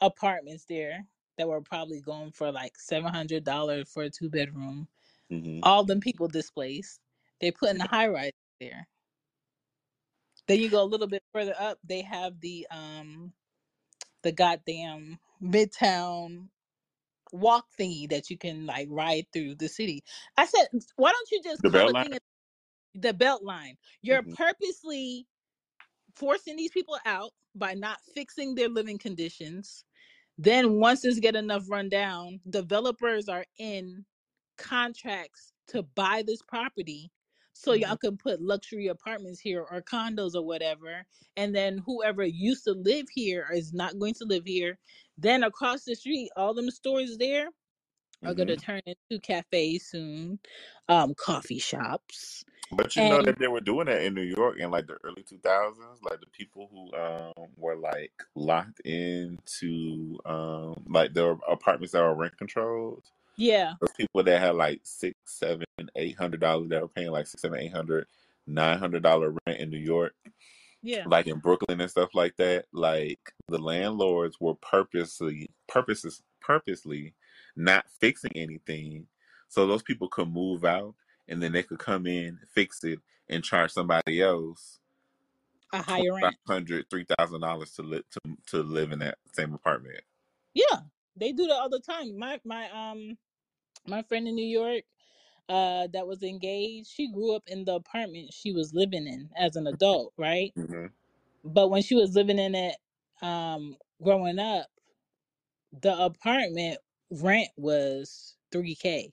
apartments 0.02 0.66
there 0.70 1.06
that 1.38 1.48
were 1.50 1.62
probably 1.62 2.02
going 2.02 2.32
for 2.32 2.52
like 2.52 2.74
seven 2.80 3.14
hundred 3.14 3.44
dollars 3.46 3.90
for 3.92 4.04
a 4.04 4.12
two 4.12 4.30
bedroom. 4.30 4.88
hmm 5.32 5.62
All 5.64 5.84
them 5.86 6.02
people 6.02 6.28
displaced. 6.30 7.02
They 7.42 7.52
put 7.52 7.72
in 7.72 7.80
the 7.80 7.88
high 7.88 8.08
rise 8.10 8.34
there. 8.62 8.88
Then 10.48 10.60
you 10.60 10.70
go 10.70 10.84
a 10.84 10.86
little 10.86 11.08
bit 11.08 11.24
further 11.34 11.56
up, 11.60 11.80
they 11.84 12.02
have 12.04 12.42
the 12.42 12.68
um 12.72 13.34
the 14.24 14.34
goddamn 14.34 15.20
midtown 15.44 16.50
walk 17.34 17.68
thingy 17.80 18.10
that 18.10 18.30
you 18.30 18.38
can 18.38 18.66
like 18.66 18.88
ride 18.92 19.26
through 19.34 19.56
the 19.56 19.70
city. 19.70 20.04
I 20.38 20.46
said, 20.46 20.68
why 20.98 21.12
don't 21.12 21.32
you 21.32 21.42
just 21.44 21.64
The 21.64 21.70
call 21.70 21.90
belt 21.90 21.92
a 21.92 21.94
line. 21.94 22.06
thing 22.06 22.18
the 22.96 23.14
BeltLine? 23.14 23.78
You're 24.02 24.24
hmm 24.24 24.34
purposely 24.36 25.28
forcing 26.16 26.58
these 26.58 26.72
people 26.72 27.00
out 27.06 27.32
by 27.56 27.74
not 27.76 28.00
fixing 28.16 28.56
their 28.56 28.70
living 28.70 28.98
conditions. 29.00 29.86
Then 30.38 30.80
once 30.80 31.02
this 31.02 31.20
get 31.20 31.36
enough 31.36 31.66
run 31.70 31.90
down, 31.90 32.42
developers 32.50 33.30
are 33.30 33.46
in 33.60 34.06
contracts 34.58 35.54
to 35.70 35.84
buy 35.84 36.24
this 36.26 36.42
property 36.44 37.12
so 37.58 37.74
hmm 37.74 37.74
y'all 37.74 37.98
can 37.98 38.18
put 38.18 38.42
luxury 38.42 38.88
apartments 38.88 39.40
here 39.40 39.66
or 39.72 39.82
condos 39.82 40.36
or 40.36 40.44
whatever 40.46 41.06
and 41.38 41.56
then 41.56 41.80
whoever 41.86 42.26
used 42.26 42.66
to 42.66 42.74
live 42.74 43.08
here 43.14 43.48
is 43.54 43.74
not 43.74 44.00
going 44.00 44.16
to 44.16 44.26
live 44.26 44.46
here 44.46 44.78
then 45.18 45.44
across 45.44 45.84
the 45.86 45.96
street 45.96 46.30
all 46.38 46.54
them 46.54 46.72
stores 46.72 47.18
there 47.20 47.50
are 48.26 48.36
going 48.36 48.48
hmm 48.48 48.50
to 48.50 48.58
turn 48.58 48.82
into 48.86 49.22
cafes 49.22 49.88
soon 49.88 50.40
um 50.90 51.14
coffee 51.16 51.60
shops 51.60 52.46
But 52.72 52.98
you 52.98 53.06
know 53.06 53.22
that 53.24 53.40
they 53.40 53.48
were 53.48 53.62
doing 53.62 53.88
that 53.88 54.04
in 54.04 54.14
New 54.14 54.24
York 54.24 54.60
in 54.60 54.72
like 54.72 54.88
the 54.88 54.98
early 55.04 55.24
2000s. 55.24 55.76
Like 56.04 56.20
the 56.22 56.28
people 56.34 56.70
who 56.72 56.98
um, 57.00 57.50
were 57.58 57.78
like 57.78 58.14
locked 58.36 58.82
into 58.82 60.20
um, 60.26 60.84
like 60.90 61.14
the 61.14 61.38
apartments 61.50 61.94
that 61.94 62.04
were 62.04 62.16
rent 62.16 62.38
controlled. 62.38 63.06
Yeah 63.38 63.74
Those 63.80 63.94
people 63.96 64.24
that 64.24 64.40
had 64.42 64.56
like 64.56 64.82
six, 64.84 65.16
seven, 65.26 65.66
eight 65.96 66.18
hundred 66.18 66.40
dollars 66.42 66.70
that 66.70 66.82
were 66.82 66.88
paying 66.88 67.12
like 67.12 67.28
six, 67.28 67.42
seven, 67.42 67.60
eight 67.60 67.72
hundred, 67.72 68.08
nine 68.48 68.78
hundred 68.80 69.04
dollar 69.04 69.36
rent 69.46 69.60
in 69.60 69.70
New 69.70 69.78
York, 69.78 70.14
yeah 70.82 71.04
like 71.06 71.28
in 71.28 71.40
Brooklyn 71.40 71.80
and 71.80 71.90
stuff 71.92 72.10
like 72.14 72.36
that. 72.38 72.66
Like 72.74 73.20
the 73.48 73.60
landlords 73.60 74.38
were 74.40 74.56
purposely, 74.56 75.50
purposes, 75.68 76.22
purposely 76.42 77.14
not 77.56 77.86
fixing 78.00 78.32
anything, 78.36 79.08
so 79.48 79.66
those 79.68 79.84
people 79.84 80.08
could 80.10 80.30
move 80.32 80.66
out 80.66 80.96
and 81.28 81.42
then 81.42 81.52
they 81.52 81.64
could 81.64 81.80
come 81.80 82.08
in, 82.08 82.40
fix 82.56 82.84
it, 82.84 83.00
and 83.30 83.44
charge 83.44 83.72
somebody 83.72 84.22
else 84.22 84.80
a 85.74 85.82
higher 85.82 86.14
rent 86.14 86.36
hundred, 86.48 86.90
three 86.90 87.06
thousand 87.18 87.42
dollars 87.42 87.72
to 87.74 87.82
live 87.84 88.04
to 88.12 88.38
to 88.48 88.64
live 88.64 88.92
in 88.92 89.00
that 89.00 89.18
same 89.34 89.54
apartment. 89.54 90.00
yeah 90.54 90.80
they 91.20 91.32
do 91.32 91.46
that 91.48 91.56
all 91.58 91.70
the 91.70 91.80
time 91.80 92.18
my 92.18 92.40
my 92.46 92.70
um 92.72 93.18
my 93.88 94.04
friend 94.04 94.28
in 94.28 94.36
new 94.36 94.46
york 94.46 94.84
uh 95.50 95.88
that 95.94 96.08
was 96.08 96.24
engaged 96.24 96.90
she 96.90 97.12
grew 97.12 97.36
up 97.36 97.44
in 97.48 97.66
the 97.66 97.74
apartment 97.76 98.34
she 98.34 98.52
was 98.54 98.74
living 98.74 99.08
in 99.08 99.30
as 99.38 99.56
an 99.56 99.68
adult 99.68 100.14
right? 100.18 100.54
Hmm 100.56 100.88
but 101.44 101.70
when 101.70 101.82
she 101.84 101.96
was 101.96 102.16
living 102.16 102.40
in 102.40 102.56
it 102.56 102.78
um 103.22 103.78
growing 104.04 104.40
up 104.40 104.68
the 105.82 105.98
apartment 105.98 106.80
rent 107.12 107.50
was 107.58 108.38
3k 108.54 109.12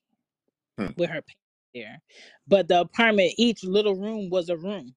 Hmm. 0.79 0.93
with 0.97 1.09
her 1.11 1.23
parents 1.23 1.35
there 1.75 2.03
but 2.49 2.69
the 2.69 2.81
apartment 2.81 3.33
each 3.39 3.65
little 3.65 3.97
room 3.97 4.31
was 4.31 4.49
a 4.51 4.57
room. 4.57 4.95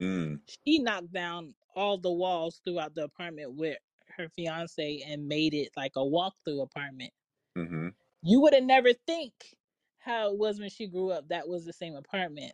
Mm. 0.00 0.40
she 0.66 0.78
knocked 0.80 1.12
down 1.12 1.54
all 1.74 1.98
the 1.98 2.12
walls 2.12 2.60
throughout 2.64 2.94
the 2.94 3.04
apartment 3.04 3.54
with 3.54 3.78
her 4.16 4.28
fiance 4.30 5.02
and 5.06 5.28
made 5.28 5.54
it 5.54 5.70
like 5.76 5.92
a 5.96 6.04
walk-through 6.06 6.60
apartment. 6.62 7.12
Hmm 7.56 7.88
you 8.22 8.40
would 8.42 8.54
have 8.54 8.64
never 8.64 8.90
think 9.06 9.32
how 9.98 10.30
it 10.32 10.38
was 10.38 10.60
when 10.60 10.70
she 10.70 10.86
grew 10.88 11.10
up 11.10 11.28
that 11.28 11.48
was 11.48 11.64
the 11.66 11.72
same 11.72 11.96
apartment. 11.96 12.52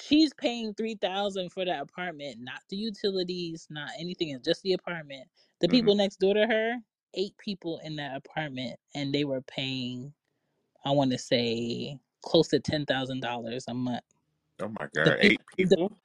She's 0.00 0.34
paying 0.34 0.74
3000 0.74 1.50
for 1.52 1.64
that 1.66 1.82
apartment 1.82 2.38
not 2.40 2.60
the 2.70 2.76
utilities 2.76 3.66
not 3.70 3.90
anything 3.98 4.30
it's 4.30 4.44
just 4.46 4.62
the 4.62 4.74
apartment. 4.74 5.28
The 5.60 5.68
hmm 5.68 5.70
people 5.70 5.96
next 5.96 6.18
door 6.20 6.34
to 6.34 6.46
her 6.46 6.76
eight 7.14 7.36
people 7.38 7.80
in 7.84 7.96
that 7.96 8.16
apartment 8.16 8.78
and 8.94 9.14
they 9.14 9.24
were 9.24 9.42
paying 9.42 10.14
i 10.84 10.90
want 10.92 11.12
to 11.12 11.18
say 11.18 11.98
close 12.22 12.48
to 12.48 12.60
$10000 12.60 13.64
a 13.68 13.74
month. 13.74 14.04
Oh 14.60 14.68
my 14.68 14.88
the 15.04 15.12
God, 15.12 15.18
people 15.20 15.20
eight 15.20 15.42
the 15.58 15.76
people. 15.76 15.98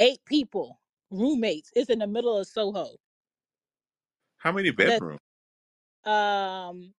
eight 0.00 0.24
people 0.26 0.80
roommates 1.10 1.70
it's 1.74 1.90
in 1.90 2.00
the 2.00 2.06
middle 2.06 2.38
of 2.38 2.46
soho. 2.48 2.88
How 4.38 4.52
many 4.52 4.70
that 4.80 5.02
bedrooms? 5.02 5.20
um 6.04 6.94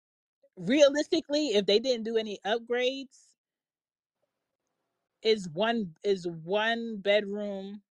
realistically 0.57 1.48
if 1.48 1.66
they 1.66 1.78
didn't 1.80 2.05
do 2.05 2.16
any 2.16 2.38
upgrades 2.46 3.18
is 5.22 5.48
one 5.50 5.94
is 6.05 6.26
one 6.44 6.98
bedroom 6.98 7.82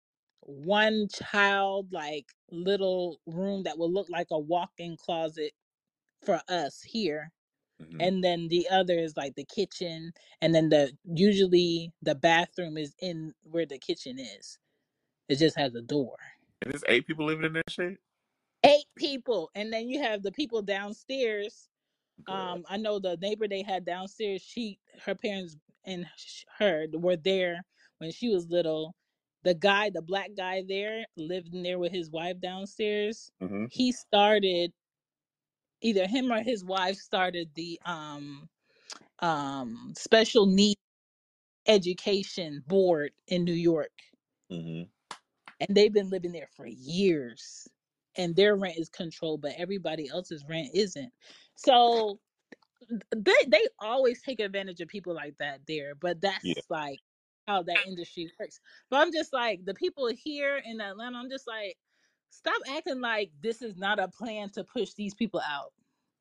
one 0.42 1.08
child 1.12 1.92
like 1.92 2.26
little 2.50 3.20
room 3.26 3.64
that 3.64 3.78
will 3.78 3.92
look 3.92 4.08
like 4.10 4.28
a 4.32 4.38
walk-in 4.38 4.96
closet 4.96 5.52
for 6.24 6.40
us 6.48 6.82
here 6.82 7.32
hmm 7.80 8.00
and 8.00 8.24
then 8.24 8.48
the 8.48 8.68
other 8.70 8.98
is 8.98 9.16
like 9.16 9.34
the 9.36 9.44
kitchen 9.44 10.12
and 10.42 10.54
then 10.54 10.68
the 10.70 10.92
usually 11.14 11.92
the 12.02 12.14
bathroom 12.14 12.76
is 12.78 12.94
in 13.00 13.34
where 13.44 13.66
the 13.66 13.78
kitchen 13.78 14.18
is 14.18 14.58
it 15.28 15.36
just 15.38 15.58
has 15.58 15.74
a 15.74 15.82
door 15.82 16.16
And 16.62 16.72
there's 16.72 16.84
eight 16.88 17.06
people 17.06 17.26
living 17.26 17.44
in 17.46 17.52
that 17.54 17.70
shit. 17.70 17.98
eight 18.64 18.86
people 18.96 19.50
and 19.54 19.72
then 19.72 19.88
you 19.88 20.02
have 20.02 20.22
the 20.22 20.32
people 20.32 20.62
downstairs. 20.62 21.68
Um 22.29 22.64
i 22.68 22.77
know 22.77 22.99
the 22.99 23.16
neighbor 23.18 23.49
they 23.49 23.62
had 23.62 23.85
downstairs 23.85 24.43
she 24.43 24.79
her 25.05 25.14
parents 25.14 25.57
and 25.85 26.07
sh- 26.16 26.45
her 26.59 26.87
were 26.95 27.16
there 27.16 27.62
when 27.99 28.11
she 28.12 28.29
was 28.29 28.49
little. 28.49 28.95
The 29.45 29.55
guy 29.55 29.91
the 29.91 30.03
black 30.03 30.31
guy 30.37 30.64
there 30.66 31.05
lived 31.16 31.55
in 31.55 31.62
there 31.62 31.79
with 31.79 31.93
his 31.93 32.11
wife 32.11 32.41
downstairs. 32.41 33.33
Hmm 33.41 33.66
he 33.68 33.93
started 33.93 34.73
either 35.83 36.07
him 36.07 36.33
or 36.33 36.43
his 36.43 36.64
wife 36.64 36.97
started 36.97 37.51
the 37.55 37.81
um 37.87 38.49
um 39.20 39.93
special 39.97 40.47
need 40.47 40.77
education 41.66 42.62
board 42.66 43.12
in 43.29 43.45
new 43.45 43.53
york. 43.55 43.93
Hmm 44.51 44.83
and 45.61 45.77
they've 45.77 45.93
been 45.95 46.11
living 46.11 46.33
there 46.33 46.49
for 46.57 46.66
years. 46.66 47.68
And 48.16 48.35
their 48.37 48.57
rent 48.57 48.79
is 48.79 48.89
controlled, 48.91 49.43
but 49.43 49.55
everybody 49.59 50.09
else's 50.11 50.45
rent 50.49 50.70
isn't. 50.75 51.12
So 51.57 52.20
they 53.14 53.34
they 53.48 53.66
always 53.80 54.22
take 54.22 54.40
advantage 54.40 54.80
of 54.80 54.88
people 54.88 55.14
like 55.14 55.36
that 55.38 55.61
there, 55.66 55.94
but 55.94 56.20
Yeah. 56.42 56.55
that's 56.55 56.66
like 56.70 57.00
how 57.46 57.62
that 57.62 57.86
industry 57.86 58.30
works. 58.38 58.61
But 58.90 58.98
I'm 59.00 59.12
just 59.12 59.32
like 59.32 59.64
the 59.64 59.74
people 59.74 60.09
here 60.09 60.61
in 60.64 60.80
Atlanta. 60.80 61.18
I'm 61.18 61.30
just 61.30 61.46
like, 61.46 61.76
stop 62.30 62.61
acting 62.68 63.00
like 63.00 63.30
this 63.42 63.62
is 63.62 63.76
not 63.76 63.98
a 63.98 64.09
plan 64.09 64.50
to 64.50 64.64
push 64.64 64.92
these 64.94 65.14
people 65.14 65.40
out. 65.46 65.72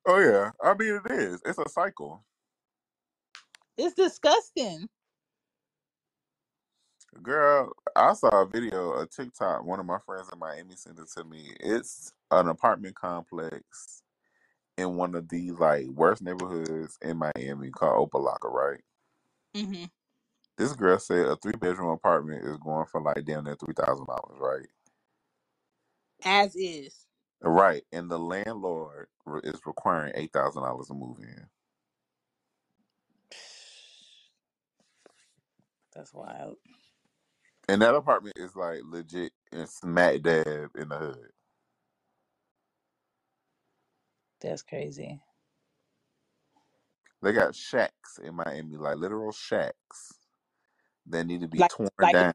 Oh 0.06 0.18
yeah. 0.20 0.50
I 0.62 0.74
mean 0.74 1.00
it 1.04 1.10
is. 1.12 1.42
It's 1.44 1.58
a 1.58 1.68
cycle. 1.68 2.24
It's 3.76 3.94
disgusting. 3.94 4.88
Girl, 7.22 7.72
I 7.94 8.14
saw 8.14 8.42
a 8.42 8.46
video, 8.46 9.00
a 9.00 9.06
TikTok. 9.06 9.64
One 9.64 9.80
of 9.80 9.86
my 9.86 9.98
friends 10.06 10.30
in 10.32 10.38
Miami 10.38 10.76
sent 10.76 10.98
it 10.98 11.08
to 11.16 11.24
me. 11.24 11.54
It's 11.60 12.12
an 12.30 12.48
apartment 12.48 12.94
complex 12.96 14.01
in 14.78 14.96
one 14.96 15.14
of 15.14 15.28
the 15.28 15.52
like 15.52 15.86
worst 15.88 16.22
neighborhoods 16.22 16.98
in 17.02 17.18
Miami 17.18 17.70
called 17.70 18.10
Opa-locka, 18.10 18.50
right? 18.52 18.80
hmm 19.54 19.84
This 20.58 20.74
girl 20.74 20.98
said 20.98 21.26
a 21.26 21.36
three 21.36 21.52
bedroom 21.52 21.90
apartment 21.90 22.44
is 22.44 22.58
going 22.58 22.86
for 22.86 23.00
like 23.02 23.24
damn 23.24 23.44
near 23.44 23.56
three 23.56 23.74
thousand 23.74 24.06
dollars, 24.06 24.38
right? 24.40 24.68
As 26.24 26.56
is. 26.56 27.06
Right, 27.42 27.84
and 27.92 28.10
the 28.10 28.18
landlord 28.18 29.08
re- 29.26 29.40
is 29.44 29.60
requiring 29.66 30.12
eight 30.16 30.32
thousand 30.32 30.62
dollars 30.62 30.88
to 30.88 30.94
move 30.94 31.18
in. 31.20 31.46
That's 35.94 36.14
wild. 36.14 36.56
And 37.68 37.82
that 37.82 37.94
apartment 37.94 38.38
is 38.38 38.56
like 38.56 38.80
legit 38.84 39.32
and 39.52 39.68
smack 39.68 40.22
dab 40.22 40.70
in 40.76 40.88
the 40.90 40.98
hood. 40.98 41.30
That's 44.42 44.62
crazy. 44.62 45.20
They 47.22 47.32
got 47.32 47.54
shacks 47.56 48.18
in 48.22 48.36
Miami, 48.36 48.76
like 48.76 48.96
literal 48.98 49.32
shacks 49.32 50.20
that 51.06 51.26
need 51.26 51.42
to 51.42 51.48
be 51.48 51.62
Like 51.62 51.70
torn 51.70 51.90
like 52.00 52.12
down. 52.12 52.34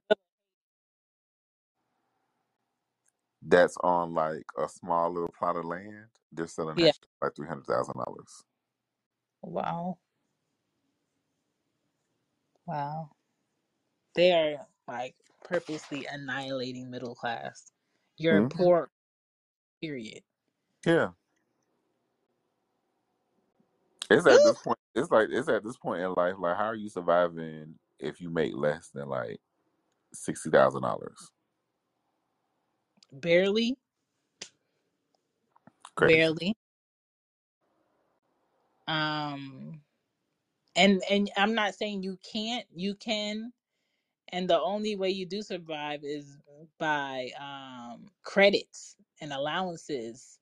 That's 3.42 3.78
on 3.84 4.14
like 4.14 4.46
a 4.58 4.70
small 4.70 5.14
little 5.14 5.34
plot 5.38 5.58
of 5.58 5.66
land. 5.66 6.08
They're 6.32 6.48
selling 6.48 6.78
yeah. 6.78 6.82
that 6.82 6.94
shit 6.94 7.08
for 7.20 7.28
like 7.28 7.36
three 7.36 7.48
hundred 7.48 7.68
thousand 7.68 7.96
dollars. 7.96 8.44
Wow. 9.44 10.00
Wow. 12.68 13.12
They 14.16 14.34
are 14.34 14.68
like 14.88 15.16
purposely 15.44 16.08
annihilating 16.12 16.90
middle 16.92 17.16
class. 17.16 17.72
You're 18.18 18.44
hmm 18.48 18.48
poor. 18.50 18.90
Period. 19.82 20.24
Yeah, 20.86 21.12
it's 24.10 24.26
at 24.28 24.40
this 24.44 24.58
point. 24.64 24.80
It's 24.96 25.12
like 25.12 25.28
it's 25.32 25.50
at 25.50 25.64
this 25.64 25.78
point 25.78 26.02
in 26.02 26.14
life. 26.14 26.36
Like, 26.40 26.58
how 26.58 26.66
are 26.66 26.76
you 26.76 26.90
surviving 26.90 27.76
if 28.00 28.22
you 28.22 28.30
make 28.30 28.54
less 28.56 28.90
than 28.94 29.10
like 29.10 29.38
sixty 30.14 30.50
thousand 30.50 30.84
dollars? 30.84 31.32
Barely. 33.12 33.78
Crazy. 35.96 36.16
Barely. 36.16 36.56
Um. 38.88 39.82
And 40.76 41.02
and 41.10 41.30
I'm 41.38 41.56
not 41.56 41.76
saying 41.76 42.04
you 42.04 42.18
can't. 42.32 42.66
You 42.74 42.96
can. 42.96 43.52
And 44.30 44.50
the 44.50 44.60
only 44.60 44.96
way 44.96 45.10
you 45.10 45.26
do 45.26 45.42
survive 45.42 46.02
is 46.04 46.38
by 46.80 47.30
um 47.40 48.06
credits 48.24 48.96
and 49.22 49.34
allowances 49.34 50.40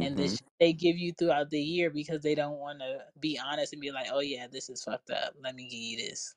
and 0.00 0.18
hmm 0.18 0.32
shit 0.32 0.42
they 0.60 0.72
give 0.74 0.98
you 0.98 1.12
throughout 1.12 1.50
the 1.50 1.60
year 1.60 1.90
because 1.90 2.22
they 2.22 2.34
don't 2.36 2.58
want 2.58 2.80
to 2.80 2.98
be 3.20 3.40
honest 3.44 3.72
and 3.74 3.82
be 3.82 3.92
like, 3.92 4.08
oh 4.12 4.20
yeah, 4.20 4.46
this 4.50 4.70
is 4.70 4.84
fucked 4.84 5.10
up. 5.10 5.34
Let 5.42 5.54
me 5.56 5.64
give 5.64 5.80
you 5.80 5.96
this. 6.10 6.36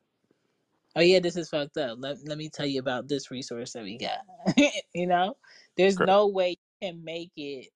Oh 0.96 1.02
yeah, 1.02 1.20
this 1.22 1.38
is 1.38 1.50
fucked 1.50 1.78
up. 1.78 1.98
Let 2.02 2.20
let 2.28 2.38
me 2.38 2.50
tell 2.50 2.68
you 2.68 2.80
about 2.82 3.10
this 3.10 3.32
resource 3.32 3.74
that 3.74 3.84
we 3.84 3.98
got. 4.00 4.20
you 4.96 5.08
know, 5.08 5.38
there's 5.78 6.00
Okay. 6.00 6.02
no 6.02 6.28
way 6.28 6.52
you 6.52 6.90
can 6.90 7.04
make 7.04 7.32
it 7.38 7.70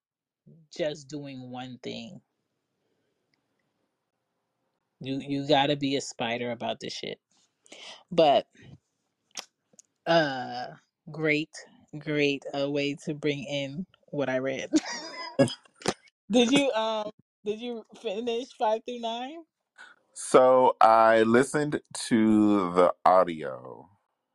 just 0.77 1.09
doing 1.09 1.51
one 1.51 1.79
thing. 1.83 2.21
You 5.01 5.19
you 5.27 5.47
got 5.47 5.67
to 5.67 5.77
be 5.77 5.95
a 5.97 6.01
spider 6.01 6.51
about 6.51 6.79
this 6.81 6.93
shit. 6.93 7.19
But 8.11 8.47
uh, 10.07 10.67
great, 11.11 11.51
great 11.99 12.43
uh, 12.59 12.69
way 12.69 12.95
to 13.05 13.13
bring 13.13 13.43
in 13.45 13.85
what 14.09 14.29
I 14.29 14.39
read. 14.39 14.69
did 16.31 16.51
you 16.51 16.71
um 16.73 17.11
did 17.45 17.59
you 17.61 17.85
finish 18.01 18.49
five 18.57 18.81
through 18.87 18.99
nine? 19.01 19.43
So 20.13 20.75
I 20.81 21.23
listened 21.23 21.81
to 22.07 22.73
the 22.73 22.93
audio 23.05 23.89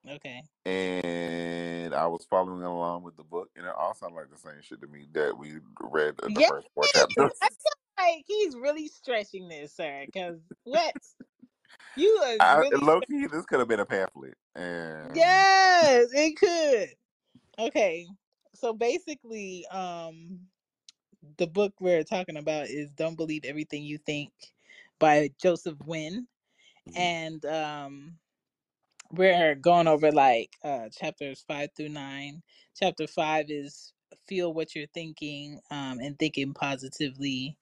Okay. 0.08 0.42
and 0.64 1.94
I 1.94 2.06
was 2.06 2.24
following 2.30 2.62
along 2.62 3.02
with 3.02 3.16
the 3.16 3.24
book, 3.24 3.50
and 3.56 3.66
it 3.66 3.72
all 3.76 3.94
sounded 3.94 4.16
like 4.16 4.30
the 4.30 4.38
same 4.38 4.62
shit 4.62 4.80
to 4.80 4.86
me 4.86 5.08
that 5.12 5.36
we 5.36 5.54
read 5.80 6.14
in 6.22 6.34
the 6.34 6.40
Yeah, 6.40 6.48
first 6.48 6.68
four 6.74 6.88
chapters. 6.88 7.32
I 7.42 7.48
feel 7.48 8.06
like 8.16 8.24
he's 8.26 8.56
really 8.56 8.88
stretching 8.88 9.48
this, 9.48 9.74
sir. 9.74 10.04
Because 10.06 10.38
what 10.64 10.94
you 11.96 12.16
was 12.20 12.40
I, 12.40 12.56
really 12.56 12.82
low 12.82 13.02
key, 13.02 13.26
this 13.26 13.44
could 13.46 13.58
have 13.58 13.68
been 13.68 13.80
a 13.80 13.86
pamphlet, 13.86 14.36
and 14.54 15.10
yes, 15.14 16.10
it 16.14 16.36
could. 16.38 16.90
Okay, 17.58 18.06
so 18.54 18.72
basically, 18.72 19.66
um, 19.70 20.40
the 21.38 21.46
book 21.46 21.74
we're 21.80 22.04
talking 22.04 22.36
about 22.36 22.68
is 22.68 22.92
"Don't 22.92 23.16
Believe 23.16 23.44
Everything 23.44 23.84
You 23.84 23.98
Think" 23.98 24.32
by 24.98 25.30
Joseph 25.40 25.78
Nguyen, 25.78 26.26
Mhm. 26.86 27.12
and 27.16 27.44
um, 27.46 28.18
we're 29.12 29.54
going 29.54 29.88
over 29.88 30.10
like 30.12 30.56
uh 30.64 30.88
chapters 30.90 31.44
five 31.46 31.70
through 31.76 31.90
nine. 31.90 32.42
Chapter 32.76 33.06
five 33.06 33.46
is 33.50 33.92
feel 34.26 34.52
what 34.54 34.74
you're 34.74 34.86
thinking, 34.88 35.60
um, 35.70 35.98
and 36.00 36.18
thinking 36.18 36.54
positively 36.54 37.58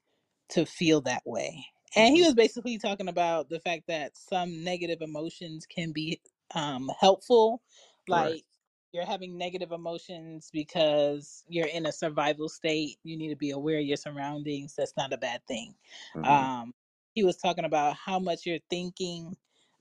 to 0.50 0.66
feel 0.66 1.00
that 1.02 1.22
way. 1.26 1.66
And 1.96 2.14
he 2.14 2.22
Mhm. 2.22 2.24
was 2.24 2.34
basically 2.34 2.78
talking 2.78 3.08
about 3.08 3.48
the 3.48 3.60
fact 3.60 3.84
that 3.88 4.16
some 4.16 4.64
negative 4.64 5.02
emotions 5.02 5.66
can 5.66 5.92
be 5.92 6.20
um, 6.54 6.90
helpful. 7.00 7.62
right, 8.10 8.36
Like 8.36 8.44
you're 8.92 9.06
having 9.06 9.38
negative 9.38 9.72
emotions 9.72 10.50
because 10.52 11.44
you're 11.48 11.68
in 11.68 11.86
a 11.86 11.92
survival 11.92 12.48
state. 12.48 12.98
You 13.04 13.16
need 13.16 13.28
to 13.30 13.36
be 13.36 13.50
aware 13.50 13.78
of 13.78 13.84
your 13.84 13.96
surroundings. 13.96 14.74
That's 14.76 14.96
not 14.96 15.12
a 15.12 15.18
bad 15.18 15.46
thing. 15.46 15.74
hmm 16.14 16.24
Um, 16.24 16.74
he 17.14 17.24
was 17.24 17.36
talking 17.36 17.64
about 17.64 17.96
how 17.96 18.18
much 18.18 18.46
you're 18.46 18.58
thinking, 18.70 19.36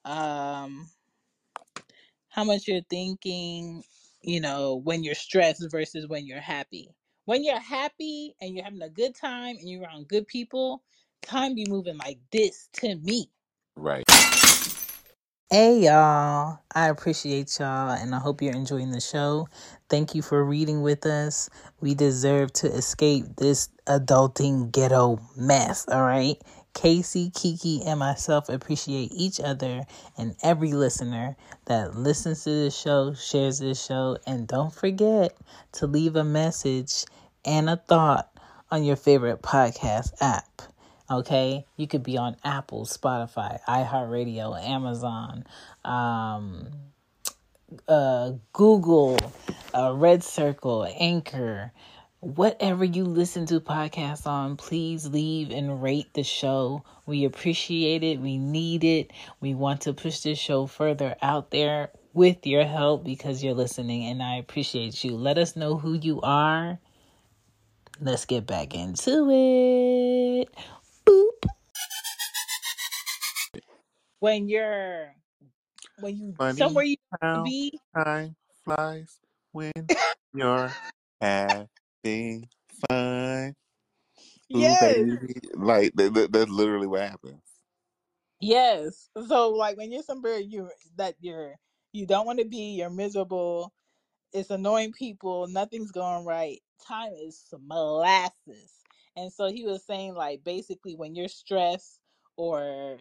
um, 0.06 0.90
how 2.30 2.44
much 2.44 2.68
you're 2.68 2.82
thinking, 2.90 3.84
you 4.22 4.42
know, 4.42 4.76
when 4.76 5.04
you're 5.04 5.16
stressed 5.16 5.66
versus 5.72 6.08
when 6.08 6.26
you're 6.26 6.40
happy. 6.42 6.90
When 7.26 7.44
you're 7.44 7.60
happy 7.60 8.36
and 8.42 8.56
you're 8.56 8.64
having 8.64 8.82
a 8.82 8.90
good 8.90 9.16
time 9.16 9.58
and 9.58 9.70
you're 9.70 9.84
around 9.84 10.08
good 10.08 10.28
people, 10.28 10.84
time 11.22 11.56
be 11.56 11.66
moving 11.70 11.98
like 11.98 12.20
this 12.32 12.70
to 12.74 12.96
me. 12.96 13.30
right. 13.76 14.09
Hey 15.52 15.80
y'all, 15.80 16.60
I 16.76 16.90
appreciate 16.90 17.58
y'all 17.58 17.90
and 17.90 18.14
I 18.14 18.20
hope 18.20 18.40
you're 18.40 18.54
enjoying 18.54 18.92
the 18.92 19.02
show. 19.02 19.48
Thank 19.90 20.14
you 20.14 20.22
for 20.22 20.44
reading 20.46 20.84
with 20.84 21.08
us. 21.08 21.50
We 21.82 21.96
deserve 21.96 22.54
to 22.54 22.68
escape 22.68 23.26
this 23.38 23.70
adulting 23.88 24.72
ghetto 24.72 25.20
mess, 25.36 25.88
all 25.88 26.04
right? 26.04 26.40
Casey, 26.76 27.32
Kiki, 27.32 27.82
and 27.84 27.98
myself 27.98 28.48
appreciate 28.48 29.12
each 29.12 29.40
other 29.40 29.86
and 30.20 30.36
every 30.44 30.74
listener 30.74 31.36
that 31.66 31.96
listens 31.96 32.44
to 32.44 32.52
this 32.52 32.80
show, 32.80 33.16
shares 33.16 33.58
this 33.58 33.84
show, 33.84 34.20
and 34.28 34.48
don't 34.48 34.72
forget 34.72 35.36
to 35.72 35.88
leave 35.88 36.16
a 36.16 36.24
message 36.24 37.06
and 37.44 37.72
a 37.72 37.78
thought 37.78 38.30
on 38.70 38.84
your 38.84 38.96
favorite 38.96 39.42
podcast 39.42 40.12
app. 40.22 40.62
Okay, 41.12 41.66
you 41.76 41.88
could 41.88 42.04
be 42.04 42.20
on 42.20 42.36
Apple, 42.44 42.86
Spotify, 42.86 43.60
iHeartRadio, 43.68 44.64
Amazon, 44.64 45.44
um, 45.84 46.68
uh, 47.88 48.34
Google, 48.54 49.18
uh, 49.74 49.90
RedCircle, 49.90 50.94
Anchor, 51.00 51.72
whatever 52.20 52.86
you 52.86 53.06
listen 53.06 53.48
to 53.48 53.60
podcasts 53.60 54.28
on. 54.28 54.56
Please 54.56 55.08
leave 55.08 55.50
and 55.50 55.82
rate 55.82 56.14
the 56.14 56.24
show. 56.24 56.84
We 57.08 57.26
appreciate 57.26 58.04
it. 58.04 58.20
We 58.20 58.38
need 58.38 58.84
it. 58.84 59.12
We 59.40 59.56
want 59.56 59.82
to 59.82 59.94
push 59.94 60.20
this 60.20 60.38
show 60.38 60.68
further 60.68 61.16
out 61.24 61.50
there 61.50 61.90
with 62.14 62.46
your 62.46 62.66
help 62.66 63.04
because 63.04 63.44
you're 63.44 63.56
listening, 63.56 64.06
and 64.06 64.22
I 64.22 64.36
appreciate 64.36 65.04
you. 65.04 65.16
Let 65.16 65.40
us 65.40 65.56
know 65.56 65.78
who 65.78 65.94
you 65.94 66.22
are. 66.22 66.78
Let's 68.02 68.26
get 68.26 68.46
back 68.46 68.76
into 68.76 69.28
it. 69.32 70.50
When 74.20 74.50
you're 74.50 75.14
when 76.00 76.18
you 76.18 76.36
somewhere 76.58 76.84
you 76.86 76.96
to 76.96 77.18
how 77.22 77.44
be 77.44 77.80
time 77.96 78.36
flies 78.66 79.20
when 79.52 79.72
you're 80.34 80.72
having 81.22 82.48
fun. 82.90 83.56
Ooh, 84.56 84.60
Yes. 84.60 84.80
baby. 84.80 85.36
Like 85.56 85.94
that, 85.96 86.14
that- 86.14 86.32
that's 86.32 86.52
literally 86.52 86.88
what 86.88 87.02
happens. 87.02 87.42
Yes. 88.42 89.10
So 89.28 89.50
like 89.50 89.78
when 89.78 89.92
you're 89.92 90.04
somewhere 90.04 90.40
you 90.40 90.70
that 90.98 91.16
you're 91.20 91.56
you 91.92 92.06
don't 92.06 92.26
want 92.26 92.40
to 92.40 92.46
be, 92.46 92.76
you're 92.76 92.90
miserable, 92.90 93.74
it's 94.34 94.50
annoying 94.52 94.94
people, 94.94 95.48
nothing's 95.48 95.92
going 95.92 96.26
right. 96.26 96.60
Time 96.88 97.14
is 97.14 97.44
molasses. 97.68 98.74
And 99.18 99.32
so 99.34 99.48
he 99.52 99.66
was 99.66 99.86
saying 99.86 100.14
like 100.16 100.44
basically 100.44 100.96
when 100.96 101.16
you're 101.16 101.28
stressed 101.28 102.00
or 102.38 103.00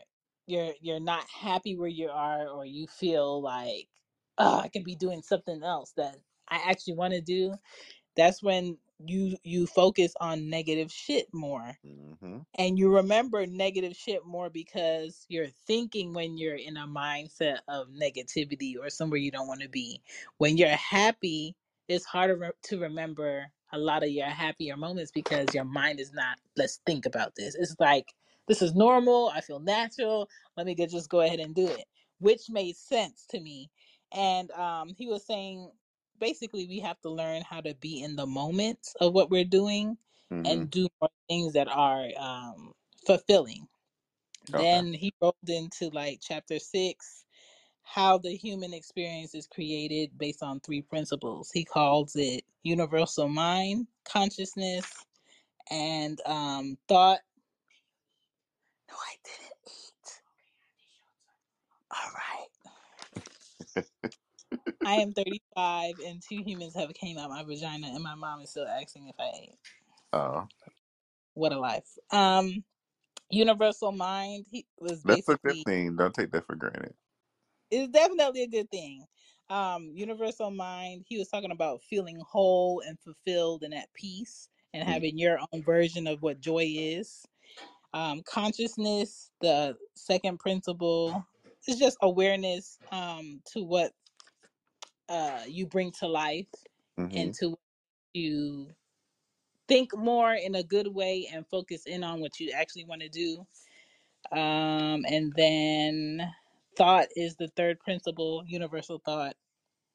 you're 0.49 0.75
you're 0.83 1.01
not 1.01 1.27
happy 1.31 1.77
where 1.77 1.89
you 1.91 2.11
are 2.11 2.49
or 2.49 2.67
you 2.67 2.89
feel 2.89 3.43
like 3.43 3.89
oh 4.39 4.61
I 4.61 4.69
could 4.71 4.85
be 4.85 4.97
doing 4.97 5.23
something 5.23 5.63
else 5.65 5.95
that 5.99 6.19
I 6.49 6.63
actually 6.71 6.97
want 6.97 7.15
to 7.15 7.23
do, 7.23 7.57
that's 8.17 8.43
when 8.43 8.79
you 9.07 9.37
you 9.45 9.67
focus 9.67 10.15
on 10.21 10.51
negative 10.51 10.93
shit 10.93 11.29
more 11.35 11.73
hmm 11.85 12.39
and 12.59 12.79
you 12.79 12.95
remember 12.95 13.47
negative 13.47 13.97
shit 13.97 14.27
more 14.27 14.51
because 14.51 15.25
you're 15.29 15.49
thinking 15.67 16.13
when 16.13 16.37
you're 16.37 16.57
in 16.57 16.77
a 16.77 16.87
mindset 16.87 17.61
of 17.69 17.89
negativity 17.89 18.75
or 18.79 18.91
somewhere 18.91 19.19
you 19.19 19.31
don't 19.31 19.49
want 19.49 19.63
to 19.63 19.69
be. 19.71 20.03
When 20.39 20.59
you're 20.59 20.69
happy, 20.71 21.57
it's 21.89 22.05
harder 22.05 22.37
re- 22.37 22.51
to 22.65 22.79
remember 22.81 23.47
a 23.73 23.79
lot 23.79 24.03
of 24.03 24.11
your 24.11 24.27
happier 24.27 24.77
moments 24.77 25.13
because 25.13 25.55
your 25.55 25.65
mind 25.65 25.99
is 25.99 26.13
not, 26.13 26.39
let's 26.57 26.81
think 26.85 27.07
about 27.07 27.35
this. 27.37 27.55
It's 27.55 27.75
like, 27.81 28.13
this 28.49 28.63
is 28.63 28.75
normal. 28.75 29.31
I 29.35 29.43
feel 29.43 29.61
natural. 29.61 30.29
Let 30.57 30.67
me 30.67 30.75
get, 30.77 30.91
just 30.91 31.11
go 31.11 31.23
ahead 31.23 31.41
and 31.41 31.55
do 31.55 31.69
it, 31.69 31.87
which 32.21 32.51
made 32.51 32.77
sense 32.77 33.27
to 33.31 33.41
me. 33.41 33.71
And 34.13 34.51
um, 34.53 34.95
he 34.97 35.09
was 35.09 35.27
saying 35.27 35.71
basically, 36.21 36.67
we 36.69 36.81
have 36.81 37.01
to 37.03 37.11
learn 37.11 37.43
how 37.43 37.63
to 37.63 37.75
be 37.77 38.03
in 38.03 38.17
the 38.17 38.27
moment 38.27 38.81
of 39.01 39.15
what 39.15 39.31
we're 39.31 39.45
doing 39.45 39.99
hmm 40.31 40.45
and 40.47 40.71
do 40.71 40.89
more 41.01 41.11
things 41.29 41.55
that 41.55 41.69
are 41.69 42.07
um, 42.19 42.73
fulfilling. 43.07 43.69
Okay. 44.55 44.83
Then 44.83 44.95
he 44.95 45.13
rolled 45.23 45.37
into 45.49 45.91
like 45.91 46.21
chapter 46.23 46.59
six, 46.59 47.25
how 47.85 48.19
the 48.19 48.37
human 48.37 48.75
experience 48.75 49.35
is 49.35 49.47
created 49.49 50.19
based 50.19 50.43
on 50.43 50.61
three 50.61 50.83
principles. 50.83 51.51
He 51.53 51.65
calls 51.65 52.17
it 52.17 52.45
universal 52.65 53.29
mind, 53.29 53.89
consciousness, 54.05 55.07
and 55.71 56.21
um, 56.27 56.79
thought. 56.89 57.21
No, 58.89 58.95
I 58.97 59.15
didn't 59.25 59.59
eat. 59.67 60.23
All 61.93 62.13
right. 62.15 62.49
I 64.85 64.97
am 64.97 65.13
35 65.15 65.97
and 66.07 66.23
two 66.23 66.43
humans 66.43 66.75
have 66.77 66.95
came 66.95 67.19
out 67.19 67.31
my 67.31 67.45
vagina 67.45 67.89
and 67.89 68.03
my 68.03 68.15
mom 68.17 68.41
is 68.43 68.51
still 68.51 68.67
asking 68.69 69.09
if 69.09 69.17
I 69.21 69.31
ate. 69.43 69.59
Oh, 70.13 70.49
What 71.35 71.53
a 71.53 71.59
life. 71.61 71.89
Um, 72.13 72.65
universal 73.31 73.93
mind 73.93 74.47
he 74.51 74.67
was 74.81 75.05
that's 75.05 75.29
a 75.29 75.37
good 75.45 75.57
basically 75.57 75.67
thing. 75.67 75.97
Don't 75.97 76.15
take 76.15 76.33
that 76.33 76.47
for 76.47 76.57
granted. 76.57 76.95
it's 77.71 77.93
definitely 77.93 78.45
a 78.45 78.49
good 78.49 78.71
thing. 78.71 79.07
Um, 79.51 79.93
universal 79.95 80.53
mind, 80.53 81.05
he 81.09 81.19
was 81.19 81.29
talking 81.29 81.53
about 81.53 81.83
feeling 81.85 82.21
whole 82.29 82.83
and 82.87 82.99
fulfilled 83.01 83.65
and 83.65 83.75
at 83.75 83.93
peace 83.95 84.51
and 84.75 84.85
Mm, 84.87 84.89
having 84.89 85.19
your 85.19 85.39
own 85.53 85.63
version 85.65 86.07
of 86.09 86.23
what 86.23 86.41
joy 86.41 86.65
is. 86.69 87.27
Um, 87.95 88.23
consciousness, 88.25 89.33
the 89.41 89.77
second 89.97 90.41
principle, 90.41 91.27
is 91.69 91.79
just 91.79 91.99
awareness 92.03 92.79
um, 92.93 93.43
to 93.53 93.65
what 93.65 93.93
uh, 95.09 95.45
you 95.49 95.67
bring 95.67 95.93
to 96.01 96.09
life 96.09 96.49
Mm-hmm. 97.01 97.17
and 97.17 97.35
to 97.35 97.51
what 97.51 97.61
you 98.15 98.75
think 99.69 99.97
more 99.97 100.35
in 100.35 100.55
a 100.57 100.65
good 100.65 100.89
way 100.89 101.29
and 101.33 101.47
focus 101.49 101.87
in 101.87 102.05
on 102.05 102.21
what 102.21 102.41
you 102.41 102.53
actually 102.53 102.85
want 102.85 103.03
to 103.03 103.09
do. 103.11 103.47
Um, 104.33 105.05
and 105.09 105.33
then 105.37 106.33
thought 106.77 107.09
is 107.17 107.37
the 107.37 107.49
third 107.49 107.81
principle, 107.81 108.45
universal 108.47 109.01
thought 109.05 109.35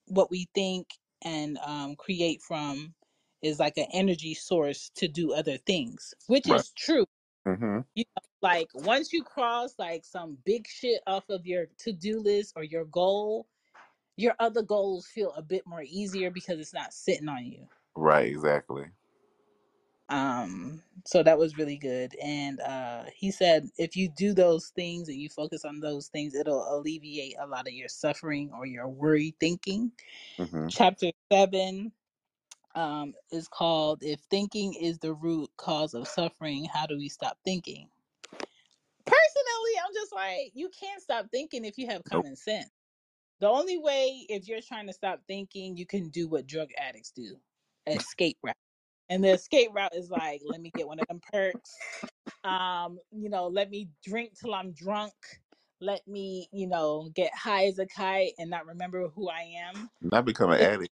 what 0.07 0.31
we 0.31 0.49
think 0.53 0.89
and 1.23 1.57
um, 1.59 1.95
create 1.95 2.41
from 2.41 2.93
is 3.41 3.59
like 3.59 3.77
an 3.77 3.87
energy 3.93 4.33
source 4.33 4.91
to 4.95 5.07
do 5.07 5.33
other 5.33 5.57
things, 5.57 6.13
which 6.27 6.47
Right. 6.47 6.49
is 6.49 6.71
true. 6.77 7.05
Mm-hmm. 7.47 7.79
You 7.95 8.03
know, 8.15 8.21
like 8.41 8.69
once 8.73 9.11
you 9.11 9.23
cross 9.23 9.75
like 9.77 10.05
some 10.05 10.37
big 10.45 10.67
shit 10.67 11.01
off 11.07 11.29
of 11.29 11.45
your 11.45 11.67
to 11.79 11.91
do 11.91 12.19
list 12.19 12.53
or 12.55 12.63
your 12.63 12.85
goal, 12.85 13.47
your 14.15 14.33
other 14.39 14.61
goals 14.61 15.07
feel 15.07 15.33
a 15.35 15.41
bit 15.41 15.65
more 15.65 15.83
easier 15.85 16.31
because 16.31 16.59
it's 16.59 16.73
not 16.73 16.93
sitting 16.93 17.27
on 17.27 17.45
you. 17.45 17.67
Right. 17.95 18.27
Exactly. 18.27 18.85
Um, 20.09 20.81
so 21.05 21.23
that 21.23 21.37
was 21.39 21.57
really 21.57 21.77
good. 21.77 22.15
And 22.21 22.59
uh, 22.59 23.03
he 23.15 23.31
said 23.31 23.67
if 23.77 23.95
you 23.95 24.09
do 24.09 24.33
those 24.33 24.67
things 24.67 25.09
and 25.09 25.17
you 25.17 25.29
focus 25.29 25.65
on 25.65 25.79
those 25.79 26.07
things, 26.07 26.35
it'll 26.35 26.77
alleviate 26.77 27.35
a 27.39 27.47
lot 27.47 27.67
of 27.67 27.73
your 27.73 27.87
suffering 27.87 28.51
or 28.55 28.65
your 28.65 28.87
worry 28.87 29.35
thinking. 29.39 29.91
Mm-hmm. 30.37 30.67
Chapter 30.67 31.11
seven 31.31 31.91
um, 32.75 33.13
is 33.31 33.47
called 33.47 34.03
If 34.03 34.21
Thinking 34.29 34.73
is 34.73 34.99
the 34.99 35.13
Root 35.13 35.49
Cause 35.57 35.93
of 35.93 36.07
Suffering, 36.07 36.65
How 36.65 36.85
Do 36.85 36.97
We 36.97 37.09
Stop 37.09 37.37
Thinking? 37.45 37.89
Personally, 39.05 39.71
I'm 39.85 39.93
just 39.93 40.13
like, 40.13 40.51
you 40.53 40.69
can't 40.69 41.01
stop 41.01 41.27
thinking 41.31 41.65
if 41.65 41.77
you 41.77 41.87
have 41.87 42.03
Nope. 42.11 42.23
common 42.23 42.35
sense. 42.35 42.69
The 43.39 43.49
only 43.49 43.77
way, 43.77 44.25
if 44.29 44.47
you're 44.47 44.61
trying 44.61 44.87
to 44.87 44.93
stop 44.93 45.21
thinking, 45.27 45.77
you 45.77 45.85
can 45.85 46.09
do 46.09 46.27
what 46.27 46.47
drug 46.47 46.69
addicts 46.77 47.11
do 47.11 47.37
escape 47.87 48.37
route. 48.43 48.55
And 49.09 49.23
the 49.23 49.31
escape 49.31 49.71
route 49.73 49.95
is 49.95 50.09
like, 50.09 50.41
let 50.45 50.61
me 50.61 50.71
get 50.71 50.87
one 50.87 50.99
of 50.99 51.07
them 51.07 51.21
perks. 51.31 51.71
Um, 52.43 52.99
you 53.11 53.29
know, 53.29 53.47
let 53.47 53.69
me 53.69 53.89
drink 54.03 54.33
till 54.39 54.53
I'm 54.55 54.71
drunk. 54.71 55.13
Let 55.81 56.07
me, 56.07 56.47
you 56.53 56.67
know, 56.67 57.09
get 57.13 57.33
high 57.35 57.65
as 57.65 57.79
a 57.79 57.85
kite 57.85 58.33
and 58.39 58.49
not 58.49 58.65
remember 58.65 59.09
who 59.09 59.29
I 59.29 59.53
am. 59.69 59.89
Not 60.01 60.25
become 60.25 60.51
an 60.51 60.61
addict. 60.61 60.91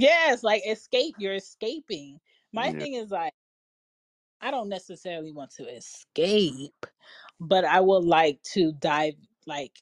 Yes, 0.00 0.44
like 0.44 0.62
escape. 0.68 1.16
You're 1.18 1.34
escaping. 1.34 2.20
My 2.52 2.72
Yeah. 2.72 2.78
thing 2.78 2.94
is 2.94 3.10
like, 3.10 3.32
I 4.42 4.52
don't 4.52 4.70
necessarily 4.70 5.32
want 5.32 5.52
to 5.56 5.64
escape, 5.64 6.86
but 7.40 7.64
I 7.64 7.80
would 7.80 8.04
like 8.04 8.42
to 8.54 8.72
dive 8.74 9.14
like 9.46 9.72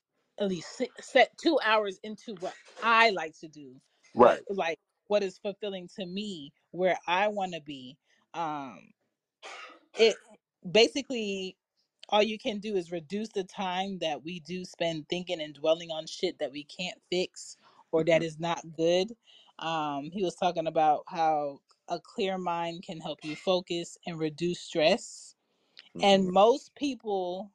at 0.40 0.48
least 0.48 0.82
set 1.00 1.30
two 1.38 1.58
hours 1.64 2.00
into 2.04 2.34
what 2.36 2.54
I 2.82 3.10
like 3.10 3.34
to 3.40 3.48
do, 3.48 3.76
what 4.14 4.36
Right. 4.36 4.42
like 4.50 4.78
what 5.08 5.22
is 5.24 5.38
fulfilling 5.38 5.88
to 5.98 6.06
me, 6.06 6.52
where 6.72 6.98
I 7.08 7.28
want 7.28 7.54
to 7.54 7.62
be. 7.62 7.98
Um, 8.34 8.80
it 9.98 10.18
basically 10.70 11.56
all 12.08 12.22
you 12.22 12.38
can 12.38 12.58
do 12.60 12.76
is 12.76 12.92
reduce 12.92 13.30
the 13.30 13.44
time 13.44 13.98
that 14.00 14.24
we 14.24 14.40
do 14.40 14.64
spend 14.64 15.08
thinking 15.08 15.40
and 15.40 15.54
dwelling 15.54 15.90
on 15.90 16.06
shit 16.06 16.38
that 16.38 16.52
we 16.52 16.64
can't 16.64 16.98
fix 17.10 17.56
or 17.92 18.04
Mm-hmm. 18.04 18.04
that 18.04 18.22
is 18.22 18.38
not 18.38 18.62
good. 18.76 19.12
Um, 19.58 20.10
he 20.12 20.24
was 20.24 20.34
talking 20.34 20.66
about 20.66 21.04
how 21.08 21.60
a 21.88 22.00
clear 22.00 22.38
mind 22.38 22.82
can 22.82 23.00
help 23.00 23.20
you 23.24 23.36
focus 23.36 23.98
and 24.06 24.18
reduce 24.18 24.60
stress. 24.60 25.34
Mm-hmm. 25.96 26.04
And 26.04 26.28
most 26.28 26.74
people 26.76 27.52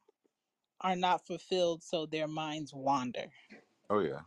are 0.82 0.96
not 0.96 1.26
fulfilled, 1.28 1.84
so 1.84 2.06
their 2.06 2.28
minds 2.28 2.74
wander, 2.74 3.28
Oh 3.90 4.00
yeah. 4.00 4.22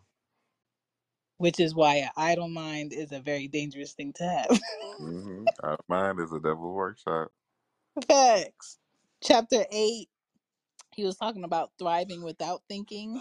which 1.39 1.61
is 1.61 1.75
why 1.75 1.97
an 1.97 2.11
idle 2.17 2.49
mind 2.49 2.93
is 2.93 3.13
a 3.13 3.21
very 3.21 3.49
dangerous 3.49 3.93
thing 3.93 4.13
to 4.15 4.25
have. 4.25 4.61
Mm-hmm. 5.01 5.45
Mind 5.89 6.21
is 6.21 6.33
a 6.33 6.41
devil 6.41 6.73
workshop. 6.75 7.29
Facts. 8.09 8.79
Chapter 9.23 9.65
8, 9.71 10.09
he 10.95 11.05
was 11.05 11.17
talking 11.17 11.45
about 11.45 11.71
thriving 11.79 12.23
without 12.23 12.63
thinking 12.69 13.21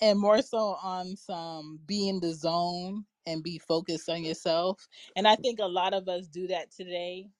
and 0.00 0.18
more 0.18 0.42
so 0.42 0.76
on 0.82 1.16
some 1.16 1.80
be 1.86 2.08
in 2.08 2.20
the 2.20 2.32
zone 2.32 3.04
and 3.28 3.44
be 3.44 3.58
focused 3.58 4.10
on 4.10 4.24
yourself. 4.24 4.88
And 5.16 5.28
I 5.28 5.36
think 5.36 5.60
a 5.60 5.66
lot 5.66 5.94
of 5.94 6.08
us 6.08 6.28
do 6.28 6.48
that 6.48 6.72
today 6.72 7.30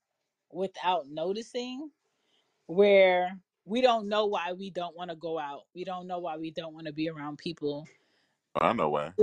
without 0.52 1.08
noticing, 1.08 1.90
where 2.68 3.38
we 3.66 3.82
don't 3.82 4.08
know 4.08 4.26
why 4.26 4.52
we 4.54 4.70
don't 4.70 4.96
want 4.96 5.10
to 5.10 5.16
go 5.16 5.38
out. 5.38 5.64
We 5.74 5.84
don't 5.84 6.08
know 6.08 6.20
why 6.20 6.38
we 6.38 6.52
don't 6.52 6.74
want 6.74 6.86
to 6.86 6.94
be 6.94 7.10
around 7.10 7.38
people. 7.38 7.88
Oh, 8.56 8.66
I 8.66 8.72
know 8.74 8.90
why. 8.90 9.14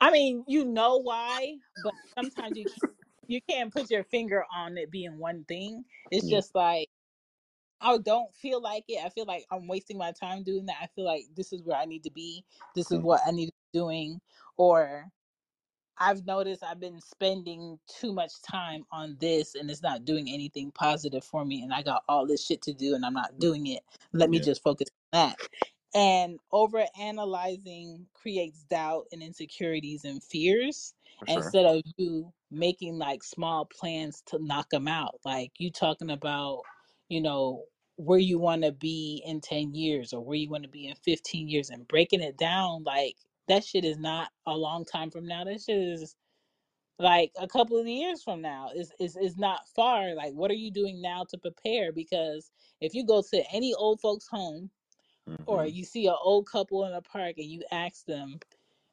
I 0.00 0.10
mean, 0.12 0.44
you 0.48 0.64
know 0.66 0.98
why, 0.98 1.58
but 1.78 1.94
sometimes 2.18 2.58
you 2.58 2.66
can't 2.66 2.84
you 3.28 3.40
can't 3.50 3.72
put 3.72 3.90
your 3.90 4.04
finger 4.04 4.44
on 4.54 4.78
it 4.78 4.90
being 4.90 5.18
one 5.18 5.44
thing. 5.46 5.84
It's 6.10 6.28
Yeah. 6.28 6.30
just 6.30 6.54
like 6.54 6.88
I 7.80 7.98
don't 7.98 8.34
feel 8.34 8.62
like 8.62 8.84
it. 8.88 9.04
I 9.04 9.10
feel 9.10 9.26
like 9.26 9.46
I'm 9.52 9.68
wasting 9.68 9.98
my 9.98 10.12
time 10.12 10.44
doing 10.44 10.66
that. 10.66 10.78
I 10.82 10.88
feel 10.88 11.06
like 11.06 11.26
this 11.36 11.52
is 11.52 11.62
where 11.62 11.78
I 11.78 11.86
need 11.86 12.04
to 12.04 12.12
be. 12.12 12.44
This 12.74 12.92
is 12.92 13.00
what 13.00 13.22
I 13.26 13.32
need 13.32 13.48
to 13.48 13.52
be 13.72 13.78
doing. 13.80 14.20
Or 14.58 15.06
I've 15.98 16.26
noticed 16.26 16.64
I've 16.64 16.80
been 16.80 17.00
spending 17.00 17.78
too 17.88 18.12
much 18.12 18.32
time 18.42 18.84
on 18.92 19.16
this 19.20 19.54
and 19.54 19.70
it's 19.70 19.82
not 19.82 20.04
doing 20.04 20.28
anything 20.30 20.72
positive 20.72 21.24
for 21.24 21.44
me. 21.44 21.62
And 21.62 21.74
I 21.74 21.82
got 21.82 22.04
all 22.08 22.26
this 22.26 22.44
shit 22.44 22.62
to 22.62 22.72
do 22.74 22.94
and 22.94 23.04
I'm 23.06 23.14
not 23.14 23.38
doing 23.38 23.66
it. 23.68 23.82
Let 24.12 24.30
me 24.30 24.38
Yeah. 24.38 24.40
just 24.40 24.62
focus 24.62 24.88
on 25.12 25.20
that. 25.30 25.38
and 25.94 26.38
over 26.52 26.84
analyzing 26.98 28.06
creates 28.14 28.62
doubt 28.64 29.06
and 29.12 29.22
insecurities 29.22 30.04
and 30.04 30.22
fears 30.22 30.94
For 31.18 31.26
sure. 31.28 31.54
instead 31.54 31.66
of 31.66 31.82
you 31.96 32.32
making 32.50 32.98
like 32.98 33.22
small 33.22 33.64
plans 33.66 34.22
to 34.26 34.38
knock 34.44 34.70
them 34.70 34.88
out 34.88 35.18
like 35.24 35.52
you 35.58 35.70
talking 35.70 36.10
about 36.10 36.62
you 37.08 37.20
know 37.20 37.64
where 37.96 38.18
you 38.18 38.38
want 38.38 38.62
to 38.62 38.72
be 38.72 39.22
in 39.26 39.40
10 39.40 39.74
years 39.74 40.12
or 40.12 40.24
where 40.24 40.36
you 40.36 40.48
want 40.48 40.62
to 40.62 40.68
be 40.70 40.86
in 40.86 40.94
15 40.96 41.48
years 41.48 41.70
and 41.70 41.86
breaking 41.88 42.20
it 42.22 42.36
down 42.38 42.82
like 42.84 43.16
that 43.48 43.64
shit 43.64 43.84
is 43.84 43.98
not 43.98 44.30
a 44.46 44.56
long 44.56 44.84
time 44.84 45.10
from 45.10 45.26
now. 45.26 45.44
That 45.44 45.60
shit 45.62 45.78
is 45.78 46.16
like 46.98 47.32
a 47.38 47.48
couple 47.48 47.78
of 47.78 47.86
years 47.88 48.22
from 48.22 48.42
now. 48.42 48.70
Is 48.76 48.92
is 49.00 49.16
is 49.16 49.38
not 49.38 49.60
far. 49.76 50.14
Like 50.14 50.34
what 50.34 50.50
are 50.50 50.54
you 50.56 50.72
doing 50.72 51.02
now 51.02 51.26
to 51.30 51.38
prepare? 51.38 51.92
Because 51.92 52.50
if 52.80 52.94
you 52.94 53.06
go 53.06 53.22
to 53.30 53.44
any 53.52 53.74
old 53.74 54.00
folks 54.00 54.28
home 54.28 54.70
or 55.46 55.66
hmm 55.66 55.68
you 55.68 55.84
see 55.84 56.06
an 56.06 56.16
old 56.22 56.48
couple 56.48 56.84
in 56.86 56.92
a 56.94 57.02
park 57.02 57.34
and 57.38 57.46
you 57.50 57.62
ask 57.72 58.06
them 58.06 58.40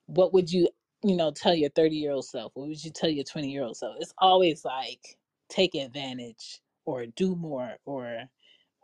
what 0.08 0.34
would 0.34 0.52
you 0.52 0.70
you 1.04 1.16
know 1.16 1.32
tell 1.32 1.56
your 1.56 1.70
30 1.72 1.96
year 1.96 2.12
old 2.12 2.26
self? 2.26 2.52
What 2.56 2.68
would 2.68 2.84
you 2.84 2.92
tell 2.92 3.10
your 3.10 3.24
20 3.26 3.50
year 3.52 3.64
old 3.64 3.78
self? 3.78 3.96
It's 4.00 4.14
always 4.20 4.66
like 4.66 5.18
take 5.50 5.76
advantage 5.76 6.62
or 6.86 7.06
do 7.08 7.36
more 7.36 7.78
or 7.86 8.26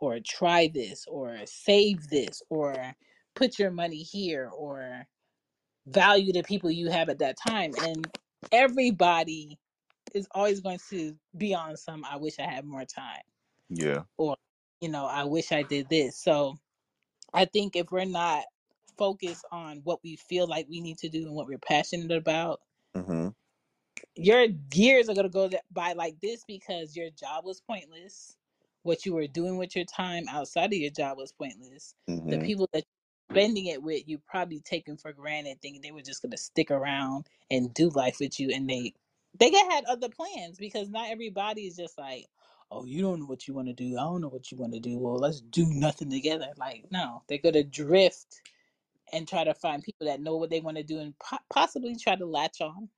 or 0.00 0.20
try 0.24 0.70
this 0.72 1.04
or 1.08 1.38
save 1.46 2.08
this 2.08 2.42
or 2.50 2.94
put 3.34 3.58
your 3.58 3.70
money 3.70 4.02
here 4.02 4.50
or 4.56 5.06
value 5.92 6.32
the 6.32 6.42
people 6.44 6.70
you 6.70 6.90
have 6.90 7.08
at 7.10 7.20
that 7.20 7.36
time 7.38 7.72
and 7.84 8.08
everybody 8.52 9.58
is 10.14 10.28
always 10.32 10.60
going 10.60 10.78
to 10.90 11.14
be 11.38 11.54
on 11.54 11.76
some 11.76 12.04
i 12.10 12.16
wish 12.16 12.38
i 12.40 12.44
had 12.44 12.64
more 12.64 12.84
time 12.86 13.22
Yeah. 13.70 14.04
or 14.18 14.36
you 14.80 14.90
know 14.90 15.06
i 15.06 15.24
wish 15.24 15.52
i 15.52 15.62
did 15.62 15.88
this 15.90 16.18
so 16.18 16.54
I 17.32 17.44
think 17.44 17.76
if 17.76 17.90
we're 17.90 18.04
not 18.04 18.44
focused 18.96 19.44
on 19.52 19.80
what 19.84 20.00
we 20.02 20.16
feel 20.16 20.46
like 20.46 20.66
we 20.68 20.80
need 20.80 20.98
to 20.98 21.08
do 21.08 21.22
and 21.26 21.34
what 21.34 21.46
we're 21.46 21.58
passionate 21.58 22.10
about, 22.16 22.60
hmm 22.94 23.28
your 24.16 24.46
years 24.74 25.08
are 25.08 25.14
going 25.14 25.28
to 25.28 25.32
go 25.32 25.50
by 25.72 25.94
like 25.94 26.20
this 26.20 26.44
because 26.46 26.96
your 26.96 27.10
job 27.10 27.44
was 27.44 27.60
pointless. 27.60 28.36
What 28.84 29.06
you 29.06 29.14
were 29.14 29.26
doing 29.28 29.58
with 29.58 29.76
your 29.76 29.86
time 29.86 30.24
outside 30.30 30.66
of 30.66 30.74
your 30.74 30.90
job 30.90 31.18
was 31.18 31.32
pointless. 31.32 31.94
The 32.30 32.38
hmm 32.38 32.46
people 32.46 32.68
that 32.72 32.84
spending 33.30 33.66
it 33.66 33.82
with, 33.82 34.02
you 34.06 34.18
probably 34.18 34.60
taken 34.60 34.96
for 34.96 35.12
granted, 35.12 35.60
thinking 35.60 35.82
they 35.82 35.92
were 35.92 36.02
just 36.02 36.22
going 36.22 36.32
to 36.32 36.38
stick 36.38 36.70
around 36.70 37.26
and 37.50 37.72
do 37.74 37.90
life 37.90 38.18
with 38.20 38.38
you, 38.40 38.50
and 38.54 38.68
they 38.68 38.94
they 39.38 39.50
get 39.50 39.70
had 39.70 39.84
other 39.84 40.08
plans 40.08 40.58
because 40.58 40.88
not 40.88 41.10
everybody 41.10 41.62
is 41.62 41.76
just 41.76 41.98
like, 41.98 42.26
oh, 42.70 42.84
you 42.84 43.02
don't 43.02 43.20
know 43.20 43.26
what 43.26 43.46
you 43.46 43.54
want 43.54 43.68
to 43.68 43.74
do. 43.74 43.96
I 43.98 44.02
don't 44.02 44.20
know 44.20 44.28
what 44.28 44.50
you 44.50 44.58
want 44.58 44.72
to 44.74 44.80
do. 44.80 44.98
Well, 44.98 45.16
let's 45.16 45.40
do 45.40 45.66
nothing 45.68 46.10
together. 46.10 46.48
Like, 46.56 46.86
no, 46.90 47.22
they're 47.28 47.38
gonna 47.38 47.64
drift 47.64 48.40
and 49.12 49.26
try 49.26 49.44
to 49.44 49.54
find 49.54 49.82
people 49.82 50.06
that 50.06 50.20
know 50.20 50.36
what 50.36 50.50
they 50.50 50.60
want 50.60 50.76
to 50.76 50.82
do 50.82 50.98
and 50.98 51.18
po- 51.18 51.38
possibly 51.52 51.96
try 51.96 52.16
to 52.16 52.26
latch 52.26 52.60
on. 52.60 52.88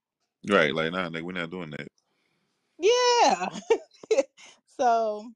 Right. 0.48 0.74
Like, 0.74 0.92
nah, 0.92 1.08
nigga, 1.08 1.22
we're 1.22 1.32
not 1.32 1.50
doing 1.50 1.70
that. 1.70 1.88
Yeah. 2.78 3.48
so 4.78 5.30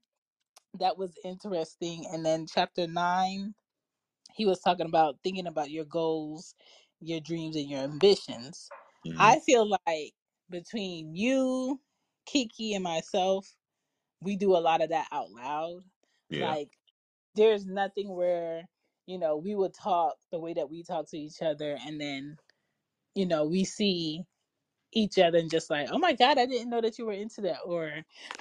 that 0.78 0.97
was 0.99 1.16
interesting. 1.24 2.07
And 2.12 2.24
then 2.24 2.47
chapter 2.47 2.86
nine, 2.86 3.55
he 4.35 4.47
was 4.47 4.61
talking 4.61 4.87
about 4.87 5.16
thinking 5.22 5.47
about 5.47 5.70
your 5.70 5.85
goals, 5.85 6.55
your 7.01 7.20
dreams, 7.20 7.57
and 7.57 7.70
your 7.70 7.80
ambitions. 7.80 8.68
hmm 9.05 9.16
I 9.18 9.39
feel 9.41 9.68
like 9.87 10.12
between 10.51 11.14
you, 11.14 11.80
Kiki, 12.26 12.74
and 12.74 12.85
myself, 12.85 13.49
we 14.20 14.37
do 14.37 14.57
a 14.57 14.59
lot 14.59 14.82
of 14.82 14.91
that 14.91 15.07
out 15.12 15.30
loud. 15.30 15.82
Yeah. 16.30 16.51
Like, 16.51 16.70
there's 17.35 17.64
nothing 17.64 18.14
where, 18.14 18.62
you 19.07 19.18
know, 19.18 19.37
we 19.37 19.55
would 19.55 19.74
talk 19.74 20.14
the 20.32 20.39
way 20.39 20.55
that 20.55 20.70
we 20.70 20.82
talk 20.82 21.09
to 21.11 21.18
each 21.18 21.43
other, 21.43 21.78
and 21.87 22.01
then, 22.01 22.37
you 23.14 23.26
know, 23.26 23.45
we 23.45 23.64
see 23.64 24.24
each 24.93 25.18
other 25.18 25.39
and 25.39 25.51
just 25.51 25.70
like, 25.70 25.89
oh 25.91 25.99
my 25.99 26.12
God, 26.12 26.39
I 26.39 26.47
didn't 26.47 26.70
know 26.70 26.80
that 26.80 26.99
you 26.99 27.07
were 27.07 27.12
into 27.12 27.41
that. 27.43 27.59
Or, 27.64 27.91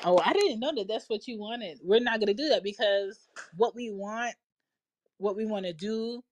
oh, 0.05 0.19
I 0.23 0.33
didn't 0.33 0.59
know 0.59 0.71
that 0.75 0.87
that's 0.87 1.09
what 1.09 1.27
you 1.27 1.39
wanted. 1.39 1.79
We're 1.83 1.99
not 1.99 2.19
going 2.19 2.27
to 2.27 2.33
do 2.33 2.49
that 2.49 2.63
because 2.63 3.27
what 3.57 3.75
we 3.75 3.91
want, 3.91 4.35
what 5.23 5.37
we 5.37 5.45
want 5.45 5.67
to 5.67 5.73
do, 5.73 6.23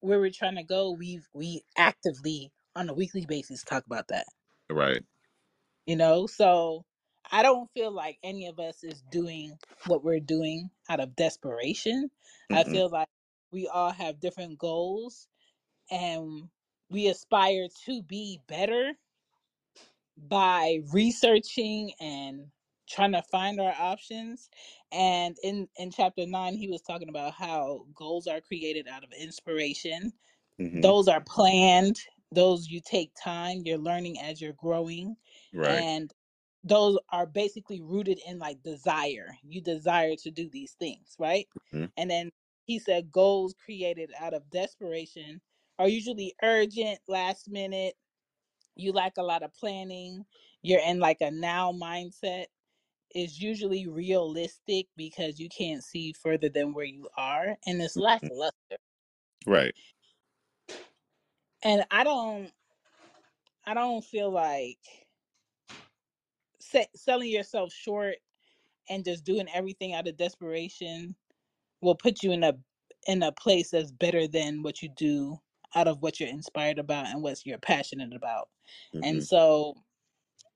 where 0.00 0.20
we're 0.20 0.32
trying 0.32 0.56
to 0.56 0.64
go, 0.64 0.92
we 0.92 1.22
we 1.34 1.62
actively 1.78 2.52
on 2.76 2.90
a 2.90 2.94
weekly 2.94 3.26
basis 3.26 3.64
talk 3.64 3.86
about 3.86 4.08
that, 4.08 4.26
Right. 4.70 5.04
you 5.86 5.96
know? 5.96 6.26
So 6.26 6.84
I 7.32 7.42
don't 7.42 7.70
feel 7.74 7.92
like 7.92 8.18
any 8.22 8.46
of 8.46 8.60
us 8.60 8.84
is 8.84 9.02
doing 9.10 9.58
what 9.86 10.04
we're 10.04 10.20
doing 10.20 10.70
out 10.90 11.00
of 11.00 11.16
desperation. 11.16 12.10
I 12.52 12.64
Mm-mm. 12.64 12.64
feel 12.64 12.90
like 12.90 13.08
we 13.52 13.68
all 13.68 13.92
have 13.92 14.20
different 14.20 14.58
goals 14.58 15.28
and 15.90 16.50
we 16.90 17.08
aspire 17.08 17.68
to 17.86 18.02
be 18.02 18.40
better 18.48 18.94
by 20.16 20.80
researching 20.92 21.92
and 22.00 22.50
trying 22.88 23.12
to 23.12 23.22
find 23.22 23.60
our 23.60 23.74
options 23.78 24.50
and 24.92 25.36
in 25.44 25.68
in 25.78 25.90
chapter 25.90 26.26
9 26.26 26.54
he 26.54 26.68
was 26.68 26.82
talking 26.82 27.10
about 27.10 27.34
how 27.34 27.86
goals 27.94 28.26
are 28.28 28.40
created 28.42 28.88
out 28.88 29.04
of 29.04 29.12
inspiration. 29.20 30.12
Hmm 30.58 30.82
those 30.82 31.08
are 31.08 31.22
planned. 31.22 31.98
Those 32.32 32.68
you 32.68 32.80
take 32.84 33.12
time. 33.22 33.62
You're 33.64 33.78
learning 33.78 34.20
as 34.20 34.40
you're 34.40 34.54
growing 34.54 35.16
Right. 35.52 35.86
and 35.86 36.12
those 36.64 36.98
are 37.10 37.26
basically 37.26 37.80
rooted 37.82 38.20
in 38.26 38.38
like 38.38 38.62
desire. 38.62 39.28
You 39.44 39.62
desire 39.62 40.16
to 40.16 40.30
do 40.30 40.48
these 40.50 40.72
things 40.74 41.16
right? 41.18 41.48
Hmm 41.72 41.86
and 41.98 42.10
then 42.10 42.32
he 42.64 42.78
said 42.80 43.12
goals 43.12 43.54
created 43.64 44.10
out 44.20 44.34
of 44.34 44.50
desperation 44.50 45.40
are 45.78 45.88
usually 45.88 46.34
urgent 46.42 47.00
last 47.08 47.50
minute. 47.50 47.94
You 48.76 48.92
lack 48.92 49.18
a 49.18 49.22
lot 49.22 49.42
of 49.42 49.54
planning, 49.54 50.24
you're 50.62 50.80
in 50.80 51.00
like 51.00 51.18
a 51.20 51.30
now 51.30 51.72
mindset, 51.72 52.46
is 53.14 53.40
usually 53.40 53.86
realistic 53.86 54.86
because 54.96 55.40
you 55.40 55.48
can't 55.48 55.82
see 55.82 56.12
further 56.12 56.48
than 56.48 56.72
where 56.72 56.84
you 56.84 57.08
are 57.16 57.56
and 57.66 57.80
it's 57.80 57.96
lackluster. 57.96 58.76
Right. 59.46 59.74
And 61.62 61.84
I 61.90 62.04
don't 62.04 62.50
I 63.66 63.74
don't 63.74 64.04
feel 64.04 64.30
like 64.30 64.78
se- 66.60 66.88
selling 66.94 67.30
yourself 67.30 67.72
short 67.72 68.16
and 68.88 69.04
just 69.04 69.24
doing 69.24 69.46
everything 69.52 69.94
out 69.94 70.08
of 70.08 70.16
desperation 70.16 71.14
will 71.80 71.94
put 71.94 72.22
you 72.22 72.32
in 72.32 72.44
a 72.44 72.54
in 73.06 73.22
a 73.22 73.32
place 73.32 73.70
that's 73.70 73.92
better 73.92 74.26
than 74.26 74.62
what 74.62 74.82
you 74.82 74.88
do 74.96 75.38
out 75.74 75.88
of 75.88 76.02
what 76.02 76.18
you're 76.18 76.28
inspired 76.28 76.78
about 76.78 77.06
and 77.06 77.22
what 77.22 77.44
you're 77.44 77.58
passionate 77.58 78.14
about. 78.14 78.48
hmm 78.92 79.00
And 79.02 79.24
so 79.24 79.74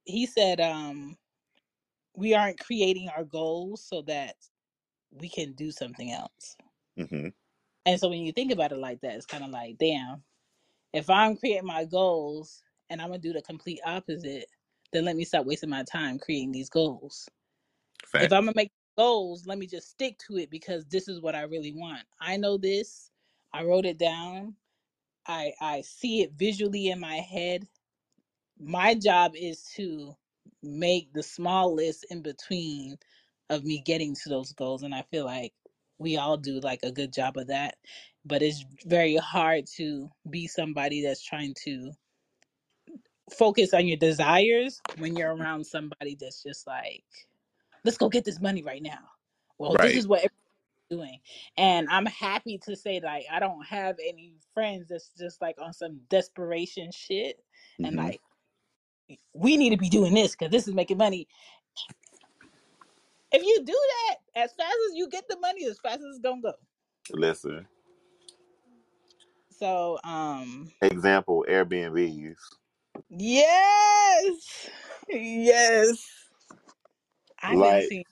he 0.04 0.26
said 0.26 0.60
um 0.60 1.16
we 2.16 2.34
aren't 2.34 2.60
creating 2.60 3.08
our 3.16 3.24
goals 3.24 3.84
so 3.84 4.02
that 4.02 4.36
we 5.12 5.28
can 5.28 5.52
do 5.54 5.70
something 5.70 6.12
else. 6.12 6.56
hmm 6.96 7.28
And 7.86 7.98
so 8.00 8.08
when 8.08 8.20
you 8.20 8.32
think 8.32 8.52
about 8.52 8.72
it 8.72 8.78
like 8.78 9.00
that, 9.02 9.14
it's 9.16 9.26
kind 9.26 9.44
of 9.44 9.50
like, 9.50 9.78
damn, 9.78 10.22
if 10.92 11.10
I'm 11.10 11.36
creating 11.36 11.66
my 11.66 11.84
goals 11.84 12.62
and 12.90 13.00
I'm 13.02 13.08
gonna 13.08 13.20
do 13.20 13.32
the 13.32 13.42
complete 13.42 13.80
opposite, 13.86 14.46
then 14.92 15.04
let 15.04 15.16
me 15.16 15.24
stop 15.24 15.46
wasting 15.46 15.70
my 15.70 15.84
time 15.84 16.18
creating 16.18 16.52
these 16.52 16.70
goals. 16.70 17.28
If 18.18 18.32
I'm 18.32 18.44
gonna 18.46 18.52
make 18.56 18.72
goals, 18.98 19.46
let 19.46 19.58
me 19.58 19.66
just 19.66 19.90
stick 19.90 20.18
to 20.28 20.38
it 20.38 20.50
because 20.50 20.86
this 20.86 21.08
is 21.08 21.20
what 21.20 21.34
I 21.34 21.42
really 21.42 21.72
want. 21.72 22.02
I 22.20 22.36
know 22.36 22.58
this. 22.58 23.10
I 23.52 23.64
wrote 23.64 23.86
it 23.86 23.98
down. 23.98 24.56
I 25.26 25.52
I 25.60 25.82
see 25.82 26.22
it 26.22 26.32
visually 26.34 26.88
in 26.88 27.00
my 27.00 27.16
head 27.16 27.66
my 28.58 28.94
job 28.94 29.32
is 29.36 29.64
to 29.76 30.16
make 30.62 31.12
the 31.14 31.22
small 31.22 31.74
list 31.74 32.06
in 32.10 32.22
between 32.22 32.96
of 33.50 33.64
me 33.64 33.82
getting 33.86 34.14
to 34.14 34.28
those 34.30 34.52
goals 34.54 34.82
and 34.82 34.94
i 34.94 35.02
feel 35.10 35.24
like 35.26 35.52
we 35.98 36.16
all 36.16 36.36
do 36.38 36.60
like 36.60 36.80
a 36.84 36.92
good 36.92 37.12
job 37.12 37.36
of 37.38 37.48
that 37.48 37.76
but 38.24 38.42
it's 38.42 38.64
very 38.86 39.16
hard 39.16 39.66
to 39.66 40.10
be 40.30 40.46
somebody 40.48 41.02
that's 41.02 41.22
trying 41.24 41.54
to 41.64 41.92
focus 43.32 43.74
on 43.74 43.86
your 43.86 43.96
desires 43.96 44.80
when 44.98 45.16
you're 45.16 45.34
around 45.34 45.64
somebody 45.66 46.16
that's 46.20 46.42
just 46.42 46.66
like 46.66 47.04
let's 47.84 47.96
go 47.98 48.08
get 48.08 48.24
this 48.24 48.40
money 48.40 48.62
right 48.62 48.82
now. 48.82 48.98
Well 49.58 49.76
this 49.76 49.94
Right. 49.94 49.96
is 49.96 50.06
what 50.08 50.18
everyone's 50.18 50.40
doing. 50.90 51.20
And 51.58 51.88
i'm 51.90 52.06
happy 52.06 52.58
to 52.64 52.76
say 52.76 53.00
like 53.02 53.26
i 53.32 53.40
don't 53.40 53.64
have 53.66 53.96
any 54.06 54.34
friends 54.54 54.88
that's 54.88 55.10
just 55.18 55.40
like 55.42 55.56
on 55.60 55.72
some 55.72 56.00
desperation 56.10 56.90
shit 56.92 57.38
and 57.84 57.96
hmm 57.96 57.96
like 57.96 58.20
we 59.34 59.56
need 59.56 59.70
to 59.70 59.76
be 59.76 59.88
doing 59.88 60.14
this 60.14 60.32
because 60.32 60.50
this 60.50 60.68
is 60.68 60.74
making 60.74 60.98
money. 60.98 61.26
If 63.32 63.42
you 63.42 63.64
do 63.64 63.72
that, 63.72 64.42
as 64.42 64.52
fast 64.52 64.74
as 64.90 64.96
you 64.96 65.08
get 65.08 65.26
the 65.28 65.38
money, 65.38 65.64
as 65.66 65.78
fast 65.78 65.96
as 66.00 66.16
it's 66.16 66.18
gonna 66.20 66.42
go. 66.42 66.52
Listen. 67.10 67.66
So, 69.50 69.98
um, 70.04 70.70
Example: 70.82 71.44
Airbnbs. 71.48 72.36
yes, 73.08 74.68
yes, 75.08 76.04
I 77.40 77.50
didn't 77.50 77.60
Like 77.60 77.84
see. 77.84 78.04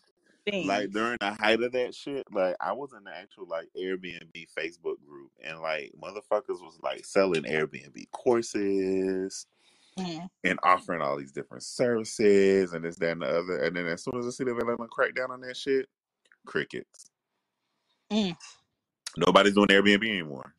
like 0.46 0.80
things. 0.80 0.94
during 0.94 1.16
the 1.20 1.32
height 1.34 1.62
of 1.62 1.72
that 1.72 1.94
shit, 1.94 2.26
like 2.32 2.57
I 2.61 2.72
was 2.72 2.92
in 2.96 3.05
the 3.05 3.14
actual 3.14 3.46
like 3.46 3.68
Airbnb 3.76 4.32
Facebook 4.57 4.96
group, 5.07 5.30
and 5.44 5.61
like 5.61 5.92
motherfuckers 6.01 6.61
was 6.62 6.78
like 6.82 7.05
selling 7.05 7.42
Airbnb 7.44 8.11
courses 8.12 9.46
Mm, 10.01 10.28
and 10.44 10.59
offering 10.62 11.03
all 11.03 11.18
these 11.18 11.32
different 11.32 11.62
services 11.64 12.72
and 12.72 12.84
this, 12.84 12.96
that, 12.96 13.12
and 13.12 13.22
the 13.22 13.26
other. 13.28 13.59
And 13.64 13.76
then 13.76 13.86
as 13.86 14.05
soon 14.05 14.18
as 14.18 14.24
the 14.26 14.32
city 14.32 14.51
of 14.51 14.59
Atlanta 14.59 14.86
cracked 14.88 15.16
down 15.16 15.30
on 15.30 15.40
that 15.42 15.57
shit, 15.57 15.88
crickets. 16.46 17.11
mm, 18.12 18.36
Nobody's 19.16 19.55
doing 19.55 19.68
Airbnb 19.68 20.09
anymore. 20.09 20.55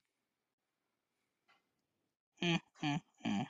mm, 2.43 2.59
mm, 2.83 3.01
mm. 3.27 3.47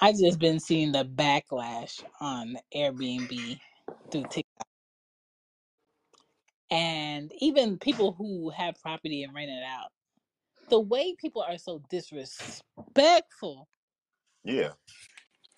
I 0.00 0.12
just 0.12 0.38
been 0.40 0.60
seeing 0.60 0.92
the 0.92 1.04
backlash 1.04 2.02
on 2.20 2.56
Airbnb 2.76 3.60
through 4.10 4.24
TikTok, 4.24 4.68
and 6.70 7.32
even 7.40 7.78
people 7.78 8.12
who 8.12 8.50
have 8.50 8.80
property 8.82 9.24
and 9.24 9.34
rent 9.34 9.50
it 9.50 9.64
out. 9.64 9.90
The 10.70 10.80
way 10.80 11.14
people 11.16 11.42
are 11.42 11.58
so 11.58 11.82
disrespectful 11.90 13.68
Yeah, 14.44 14.72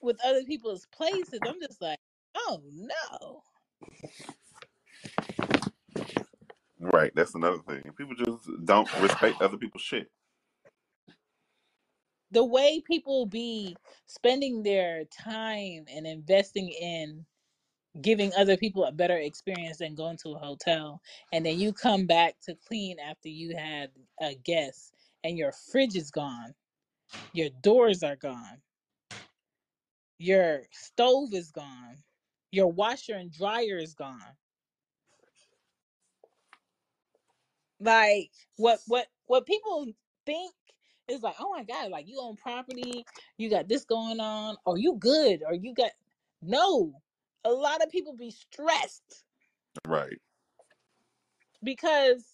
with 0.02 0.18
other 0.24 0.44
people's 0.44 0.86
places, 0.86 1.42
I'm 1.46 1.60
just 1.60 1.82
like, 1.82 2.00
oh 2.36 2.62
no. 2.72 3.42
right. 6.80 7.12
That's 7.14 7.34
another 7.34 7.58
thing. 7.58 7.82
People 7.98 8.14
just 8.16 8.48
don't 8.64 8.90
respect 9.00 9.42
other 9.42 9.58
people's 9.58 9.82
shit. 9.82 10.10
The 12.32 12.44
way 12.44 12.82
people 12.82 13.26
be 13.26 13.80
spending 14.06 14.64
their 14.64 15.06
time 15.06 15.86
and 15.88 16.06
investing 16.06 16.68
in 16.70 17.26
giving 18.02 18.32
other 18.36 18.56
people 18.56 18.84
a 18.84 18.92
better 18.92 19.16
experience 19.16 19.78
than 19.78 19.94
going 19.94 20.16
to 20.18 20.30
a 20.30 20.38
hotel 20.38 21.00
and 21.32 21.44
then 21.46 21.58
you 21.58 21.72
come 21.72 22.06
back 22.06 22.36
to 22.42 22.56
clean 22.66 22.98
after 22.98 23.28
you 23.28 23.56
had 23.56 23.90
a 24.20 24.34
guest 24.34 24.94
and 25.24 25.36
your 25.36 25.52
fridge 25.52 25.96
is 25.96 26.10
gone. 26.10 26.54
Your 27.32 27.50
doors 27.62 28.02
are 28.02 28.16
gone. 28.16 28.62
Your 30.18 30.62
stove 30.70 31.30
is 31.32 31.50
gone. 31.50 31.96
Your 32.52 32.68
washer 32.68 33.14
and 33.14 33.32
dryer 33.32 33.78
is 33.78 33.94
gone. 33.94 34.20
Like 37.80 38.30
what 38.56 38.78
what 38.86 39.06
what 39.26 39.46
people 39.46 39.86
think 40.24 40.52
is 41.08 41.22
like 41.22 41.36
oh 41.40 41.50
my 41.50 41.62
god 41.64 41.90
like 41.90 42.08
you 42.08 42.18
own 42.20 42.36
property 42.36 43.04
you 43.36 43.50
got 43.50 43.68
this 43.68 43.84
going 43.84 44.20
on 44.20 44.56
or 44.64 44.78
you 44.78 44.96
good? 44.98 45.42
Or 45.46 45.54
you 45.54 45.74
got 45.74 45.90
no 46.40 46.92
a 47.46 47.52
lot 47.52 47.82
of 47.82 47.90
people 47.90 48.14
be 48.16 48.30
stressed. 48.30 49.24
Right. 49.86 50.18
because 51.62 52.24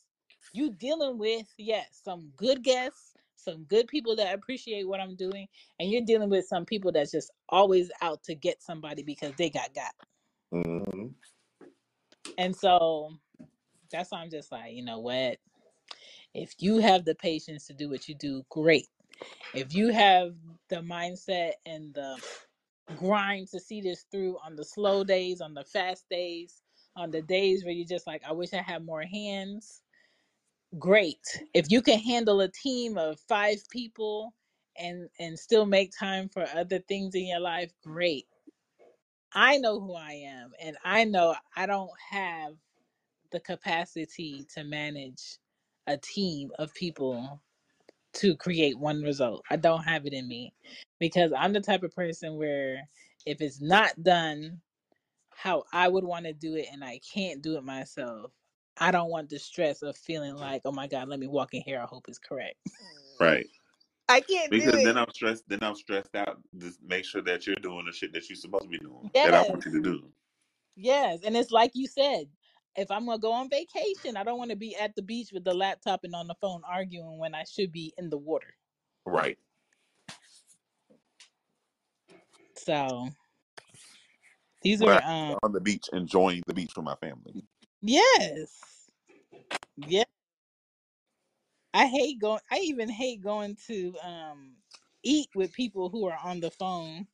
you 0.52 0.70
dealing 0.70 1.18
with 1.18 1.46
yes 1.58 2.00
some 2.04 2.30
good 2.36 2.62
guests 2.62 3.14
some 3.36 3.64
good 3.64 3.88
people 3.88 4.14
that 4.16 4.34
appreciate 4.34 4.86
what 4.86 5.00
i'm 5.00 5.16
doing 5.16 5.46
and 5.80 5.90
you're 5.90 6.04
dealing 6.04 6.30
with 6.30 6.46
some 6.46 6.64
people 6.64 6.92
that's 6.92 7.10
just 7.12 7.30
always 7.48 7.90
out 8.00 8.22
to 8.22 8.34
get 8.34 8.62
somebody 8.62 9.02
because 9.02 9.32
they 9.36 9.50
got 9.50 9.70
got. 9.74 9.92
Hmm 10.52 11.08
and 12.38 12.54
so 12.54 13.10
that's 13.90 14.10
why 14.12 14.20
i'm 14.20 14.30
just 14.30 14.52
like 14.52 14.72
you 14.72 14.84
know 14.84 15.00
what? 15.00 15.38
If 16.34 16.54
you 16.60 16.78
have 16.78 17.04
the 17.04 17.14
patience 17.14 17.66
to 17.66 17.74
do 17.74 17.90
what 17.90 18.08
you 18.08 18.14
do 18.14 18.44
great. 18.48 18.88
If 19.54 19.74
you 19.74 19.92
have 19.92 20.34
the 20.68 20.76
mindset 20.76 21.52
and 21.66 21.92
the 21.94 22.16
grind 22.96 23.48
to 23.48 23.60
see 23.60 23.80
this 23.80 24.06
through 24.12 24.38
on 24.44 24.56
the 24.56 24.64
slow 24.64 25.04
days 25.04 25.40
on 25.40 25.54
the 25.54 25.64
fast 25.64 26.06
days 26.10 26.62
on 26.96 27.10
the 27.10 27.22
days 27.22 27.64
where 27.64 27.72
you're 27.74 27.86
just 27.86 28.06
like 28.06 28.22
i 28.28 28.32
wish 28.32 28.52
i 28.54 28.62
had 28.62 28.84
more 28.84 29.02
hands 29.02 29.74
great. 30.80 31.42
If 31.54 31.70
you 31.70 31.82
can 31.82 31.98
handle 31.98 32.42
a 32.42 32.48
team 32.48 32.98
of 32.98 33.20
five 33.20 33.58
people 33.70 34.34
and 34.78 35.08
and 35.20 35.38
still 35.38 35.66
make 35.66 35.92
time 35.98 36.28
for 36.28 36.46
other 36.54 36.80
things 36.80 37.14
in 37.16 37.26
your 37.26 37.40
life, 37.40 37.72
great. 37.84 38.26
I 39.34 39.58
know 39.58 39.80
who 39.80 39.94
I 39.94 40.12
am 40.12 40.52
and 40.60 40.76
I 40.84 41.04
know 41.04 41.34
I 41.56 41.66
don't 41.66 41.90
have 42.10 42.54
the 43.32 43.40
capacity 43.40 44.46
to 44.54 44.64
manage 44.64 45.38
a 45.86 45.98
team 45.98 46.52
of 46.58 46.74
people 46.74 47.40
to 48.14 48.36
create 48.36 48.78
one 48.78 49.02
result. 49.02 49.44
I 49.50 49.56
don't 49.56 49.84
have 49.84 50.06
it 50.06 50.12
in 50.12 50.28
me 50.28 50.52
because 50.98 51.32
I'm 51.36 51.52
the 51.52 51.60
type 51.60 51.82
of 51.82 51.94
person 51.94 52.36
where 52.36 52.80
if 53.26 53.40
it's 53.40 53.60
not 53.60 54.02
done 54.02 54.60
how 55.30 55.64
I 55.72 55.88
would 55.88 56.04
want 56.04 56.26
to 56.26 56.32
do 56.32 56.56
it 56.56 56.66
and 56.72 56.84
I 56.84 57.00
can't 57.14 57.42
do 57.42 57.56
it 57.56 57.64
myself, 57.64 58.32
I 58.78 58.90
don't 58.90 59.10
want 59.10 59.30
the 59.30 59.38
stress 59.38 59.82
of 59.82 59.96
feeling 59.96 60.36
like, 60.36 60.62
oh 60.64 60.72
my 60.72 60.86
God, 60.88 61.08
let 61.08 61.20
me 61.20 61.26
walk 61.28 61.54
in 61.54 61.62
here. 61.62 61.80
I 61.80 61.86
hope 61.86 62.06
it's 62.08 62.18
correct. 62.18 62.56
Right. 63.20 63.46
I 64.08 64.20
can't 64.20 64.54
do 64.54 64.60
Because 64.60 64.82
then 64.82 64.96
it. 64.96 64.98
I'm 64.98 65.10
stressed. 65.14 65.44
Then 65.48 65.60
I'm 65.62 65.74
stressed 65.76 66.14
out. 66.16 66.40
Just 66.58 66.82
make 66.82 67.04
sure 67.04 67.22
that 67.22 67.46
you're 67.46 67.56
doing 67.56 67.86
the 67.86 67.92
shit 67.92 68.12
that 68.14 68.28
you're 68.28 68.36
supposed 68.36 68.64
to 68.64 68.68
be 68.70 68.78
doing. 68.78 69.10
That 69.22 69.34
I 69.34 69.42
want 69.42 69.64
you 69.66 69.72
to 69.72 69.80
do. 69.80 70.12
yes. 70.76 71.20
And 71.24 71.36
it's 71.36 71.52
like 71.52 71.72
you 71.74 71.86
said, 71.88 72.28
if 72.76 72.90
I'm 72.90 73.04
going 73.06 73.18
to 73.18 73.22
go 73.22 73.32
on 73.32 73.48
vacation, 73.50 74.16
I 74.16 74.24
don't 74.24 74.38
want 74.38 74.50
to 74.50 74.56
be 74.56 74.76
at 74.76 74.94
the 74.96 75.02
beach 75.02 75.30
with 75.32 75.44
the 75.44 75.54
laptop 75.54 76.04
and 76.04 76.14
on 76.14 76.26
the 76.26 76.34
phone 76.40 76.62
arguing 76.68 77.18
when 77.18 77.34
I 77.34 77.44
should 77.44 77.72
be 77.72 77.92
in 77.98 78.10
the 78.10 78.18
water. 78.18 78.54
Right. 79.06 79.38
So 82.56 83.08
these 84.62 84.80
But 84.80 85.02
are, 85.04 85.32
um, 85.32 85.38
on 85.42 85.52
the 85.52 85.60
beach, 85.60 85.88
enjoying 85.92 86.42
the 86.46 86.54
beach 86.54 86.72
with 86.76 86.84
my 86.84 86.94
family. 86.96 87.44
yes, 87.82 88.90
yeah. 89.76 90.04
I 91.74 91.86
hate 91.86 92.20
going, 92.20 92.40
I 92.50 92.58
even 92.58 92.88
hate 92.88 93.22
going 93.22 93.56
to, 93.68 93.94
um, 94.04 94.52
eat 95.02 95.28
with 95.34 95.52
people 95.52 95.88
who 95.88 96.06
are 96.06 96.18
on 96.22 96.40
the 96.40 96.50
phone 96.50 97.06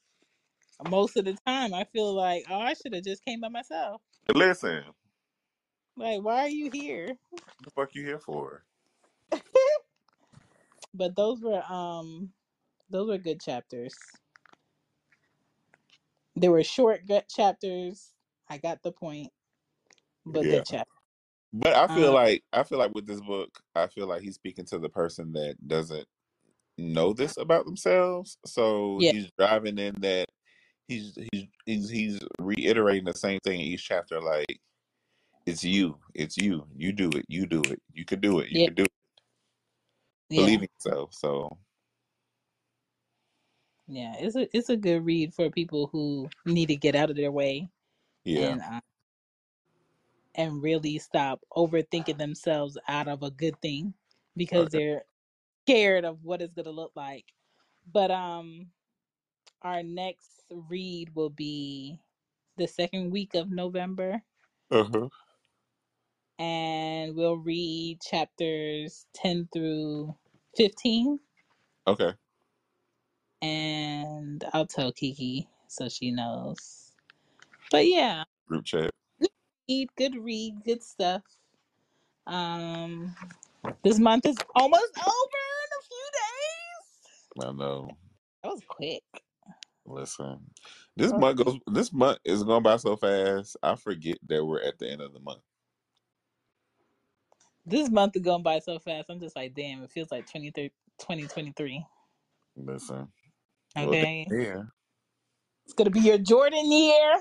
most 0.88 1.16
of 1.16 1.24
the 1.24 1.36
time 1.46 1.74
i 1.74 1.84
feel 1.84 2.12
like 2.14 2.44
oh 2.50 2.58
i 2.58 2.74
should 2.74 2.94
have 2.94 3.04
just 3.04 3.24
came 3.24 3.40
by 3.40 3.48
myself 3.48 4.00
Listen, 4.34 4.84
like 5.98 6.22
why 6.22 6.40
are 6.42 6.48
you 6.48 6.70
here 6.72 7.08
what 7.32 7.64
the 7.64 7.70
fuck 7.72 7.94
you 7.94 8.04
here 8.04 8.20
for? 8.20 8.64
but 10.94 11.14
those 11.16 11.40
were 11.42 11.62
um 11.68 12.30
those 12.90 13.08
were 13.08 13.18
good 13.18 13.40
chapters 13.40 13.94
they 16.36 16.48
were 16.48 16.62
short 16.64 17.06
gut 17.06 17.28
chapters 17.28 18.14
i 18.48 18.56
got 18.58 18.82
the 18.82 18.92
point 18.92 19.28
but 20.24 20.44
Yeah. 20.44 20.52
good 20.52 20.64
chapter 20.66 20.90
But 21.52 21.74
I 21.74 21.88
feel 21.88 22.08
um 22.08 22.14
like 22.14 22.42
I 22.52 22.62
feel 22.62 22.78
like 22.78 22.94
with 22.94 23.06
this 23.06 23.20
book, 23.20 23.50
I 23.74 23.86
feel 23.88 24.06
like 24.06 24.22
he's 24.22 24.34
speaking 24.34 24.66
to 24.66 24.78
the 24.78 24.88
person 24.88 25.32
that 25.32 25.56
doesn't 25.66 26.06
know 26.76 27.12
this 27.12 27.36
about 27.38 27.64
themselves. 27.64 28.38
So 28.46 28.98
yeah 29.00 29.12
he's 29.12 29.30
driving 29.38 29.78
in 29.78 29.94
that 30.00 30.26
he's 30.88 31.18
he's 31.32 31.46
he's 31.66 31.90
he's 31.90 32.20
reiterating 32.40 33.04
the 33.04 33.14
same 33.14 33.38
thing 33.44 33.60
in 33.60 33.66
each 33.66 33.84
chapter. 33.86 34.20
Like 34.20 34.58
it's 35.48 35.64
you, 35.64 35.96
it's 36.14 36.36
you, 36.36 36.66
you 36.76 36.92
do 36.92 37.08
it, 37.10 37.24
you 37.28 37.46
do 37.46 37.62
it, 37.62 37.80
you 37.92 38.04
could 38.04 38.20
do 38.20 38.40
it, 38.40 38.50
you 38.50 38.60
yeah. 38.60 38.66
could 38.66 38.76
do 38.76 38.82
it. 38.84 38.92
Believe 40.28 40.60
yeah 40.60 40.66
in 40.66 40.68
yourself. 40.76 41.14
So. 41.14 41.58
Yeah 43.86 44.14
it's 44.18 44.36
a 44.36 44.46
it's 44.56 44.68
a 44.68 44.76
good 44.76 45.04
read 45.06 45.32
for 45.32 45.48
people 45.48 45.88
who 45.90 46.28
need 46.44 46.66
to 46.66 46.76
get 46.76 46.94
out 46.94 47.08
of 47.10 47.16
their 47.16 47.32
way 47.32 47.70
yeah, 48.24 48.48
and 48.48 48.60
uh, 48.60 48.80
and 50.34 50.62
really 50.62 50.98
stop 50.98 51.40
overthinking 51.56 52.18
themselves 52.18 52.76
out 52.86 53.08
of 53.08 53.22
a 53.22 53.30
good 53.30 53.58
thing 53.62 53.94
because 54.36 54.64
right. 54.64 54.72
they're 54.72 55.02
scared 55.64 56.04
of 56.04 56.22
what 56.22 56.42
it's 56.42 56.54
gonna 56.54 56.70
look 56.70 56.92
like. 56.94 57.24
But 57.90 58.10
um 58.10 58.66
our 59.62 59.82
next 59.82 60.44
read 60.68 61.14
will 61.14 61.30
be 61.30 61.98
the 62.58 62.68
second 62.68 63.10
week 63.10 63.34
of 63.34 63.50
November, 63.50 64.22
Uh-huh. 64.70 65.08
And 66.38 67.16
we'll 67.16 67.38
read 67.38 68.00
chapters 68.02 69.06
10 69.14 69.48
through 69.52 70.16
15. 70.56 71.20
Okay. 71.86 72.14
And 73.42 74.44
I'll 74.52 74.66
tell 74.66 74.92
Kiki 74.92 75.48
so 75.68 75.88
she 75.88 76.10
knows. 76.10 76.92
But 77.70 77.86
yeah, 77.86 78.24
Group 78.48 78.64
chat. 78.66 78.92
good 79.20 79.30
read, 79.68 79.88
good 79.96 80.16
read, 80.16 80.54
good 80.64 80.82
stuff. 80.82 81.22
Um, 82.26 83.16
this 83.84 83.98
month 83.98 84.26
is 84.26 84.36
almost 84.54 84.98
over 84.98 85.06
in 85.06 85.70
a 85.80 85.84
few 85.88 86.08
days. 86.12 87.48
I 87.48 87.52
know. 87.52 87.98
That 88.42 88.50
was 88.50 88.62
quick. 88.68 89.02
Listen, 89.86 90.50
this 90.96 91.12
month 91.14 91.44
goes. 91.44 91.58
This 91.66 91.92
month 91.92 92.18
is 92.24 92.44
going 92.44 92.62
by 92.62 92.76
so 92.76 92.96
fast. 92.96 93.56
I 93.62 93.76
forget 93.76 94.18
that 94.28 94.44
we're 94.44 94.62
at 94.62 94.78
the 94.78 94.88
end 94.90 95.00
of 95.02 95.12
the 95.12 95.20
month. 95.20 95.40
This 97.68 97.90
month 97.90 98.16
is 98.16 98.22
going 98.22 98.42
by 98.42 98.60
so 98.60 98.78
fast. 98.78 99.10
I'm 99.10 99.20
just 99.20 99.36
like, 99.36 99.54
damn, 99.54 99.82
it 99.82 99.90
feels 99.90 100.10
like 100.10 100.26
2023. 100.26 101.84
Listen. 102.56 103.08
Okay. 103.76 104.26
Yeah. 104.30 104.62
It's 105.66 105.74
gonna 105.74 105.90
be 105.90 106.00
your 106.00 106.16
Jordan 106.16 106.72
year. 106.72 107.20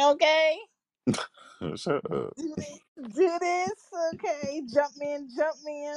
Okay. 0.00 0.58
Shut 1.74 1.96
up. 2.12 2.32
do 2.36 2.54
this, 2.56 2.78
do 3.16 3.38
this. 3.40 3.72
Okay, 4.14 4.62
jump 4.72 4.92
in, 5.02 5.28
jump 5.36 5.56
in. 5.66 5.94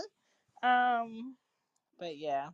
Um, 0.64 1.36
but 2.00 2.18
yeah, 2.18 2.50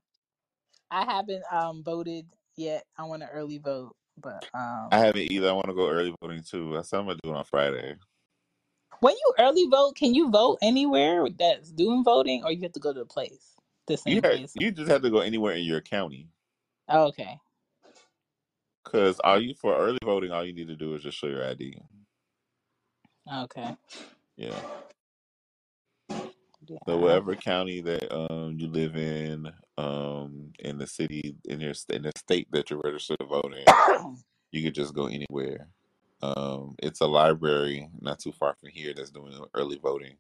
I 0.92 1.06
haven't 1.06 1.44
um 1.50 1.82
voted 1.82 2.26
yet. 2.58 2.84
I 2.98 3.04
want 3.04 3.22
to 3.22 3.30
early 3.30 3.60
vote, 3.60 3.96
but 4.22 4.44
um, 4.54 4.90
I 4.92 4.98
haven't 4.98 5.32
either. 5.32 5.48
I 5.48 5.54
want 5.54 5.68
to 5.68 5.74
go 5.74 5.90
early 5.90 6.14
voting 6.22 6.44
too. 6.44 6.74
That's 6.74 6.92
what 6.92 7.00
I'm 7.00 7.06
gonna 7.06 7.20
do 7.24 7.34
on 7.34 7.46
Friday. 7.46 7.96
When 9.02 9.16
you 9.16 9.34
early 9.40 9.68
vote, 9.70 9.96
can 9.96 10.14
you 10.16 10.30
vote 10.32 10.60
anywhere 10.62 11.28
that's 11.38 11.72
doing 11.72 12.04
voting, 12.04 12.44
or 12.44 12.52
you 12.52 12.64
have 12.64 12.74
to 12.74 12.80
go 12.82 12.94
to 12.94 13.00
the 13.00 13.06
place, 13.06 13.56
the 13.88 13.98
You 14.06 14.20
same 14.20 14.24
place? 14.24 14.56
you 14.56 14.72
just 14.72 14.90
have 14.92 15.04
to 15.04 15.12
go 15.12 15.20
anywhere 15.20 15.54
in 15.56 15.64
your 15.66 15.82
county. 15.82 16.30
Oh, 16.90 17.08
okay, 17.08 17.38
Cause 18.86 19.20
all 19.24 19.42
you 19.42 19.54
for 19.56 19.78
early 19.78 20.00
voting, 20.04 20.32
all 20.32 20.46
you 20.46 20.54
need 20.54 20.68
to 20.70 20.76
do 20.76 20.96
is 20.96 21.04
just 21.04 21.18
show 21.18 21.28
your 21.28 21.46
ID. 21.48 21.80
okay, 23.34 23.76
Yeah. 24.38 24.60
So 26.88 26.98
yeah. 27.00 27.00
whatever 27.00 27.36
county 27.36 27.82
that 27.82 28.14
um 28.14 28.58
you 28.60 28.68
live 28.68 28.96
in, 28.98 29.48
um 29.78 30.54
in 30.60 30.78
the 30.80 30.88
city 30.88 31.36
in 31.46 31.62
your 31.62 31.74
st- 31.76 31.98
in 31.98 32.04
the 32.04 32.14
state 32.18 32.48
that 32.52 32.70
you're 32.72 32.82
registered 32.84 33.20
to 33.20 33.28
vote 33.28 33.54
in, 33.58 33.76
you 34.52 34.64
could 34.64 34.76
just 34.76 34.94
go 34.96 35.08
anywhere. 35.08 35.70
Um, 36.22 36.76
it's 36.82 37.02
a 37.02 37.08
library 37.08 37.90
not 38.02 38.20
too 38.20 38.32
far 38.32 38.56
from 38.56 38.70
here 38.70 38.94
that's 38.94 39.12
doing 39.12 39.34
early 39.54 39.78
voting. 39.78 40.18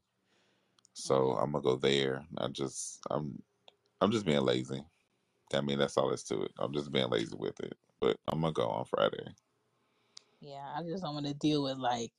So 0.93 1.31
I'm 1.33 1.51
gonna 1.51 1.63
go 1.63 1.75
there. 1.75 2.25
I 2.37 2.47
just 2.49 2.99
I'm 3.09 3.41
I'm 4.01 4.11
just 4.11 4.25
being 4.25 4.41
lazy. 4.41 4.83
I 5.53 5.61
mean 5.61 5.79
that's 5.79 5.97
all 5.97 6.09
there's 6.09 6.23
to 6.25 6.43
it. 6.43 6.51
I'm 6.59 6.73
just 6.73 6.91
being 6.91 7.09
lazy 7.09 7.35
with 7.37 7.59
it. 7.61 7.77
But 8.01 8.17
I'm 8.27 8.41
gonna 8.41 8.53
go 8.53 8.67
on 8.67 8.85
Friday. 8.85 9.27
Yeah, 10.41 10.73
I 10.75 10.83
just 10.83 11.03
don't 11.03 11.15
want 11.15 11.27
to 11.27 11.33
deal 11.33 11.63
with 11.63 11.77
like 11.77 12.11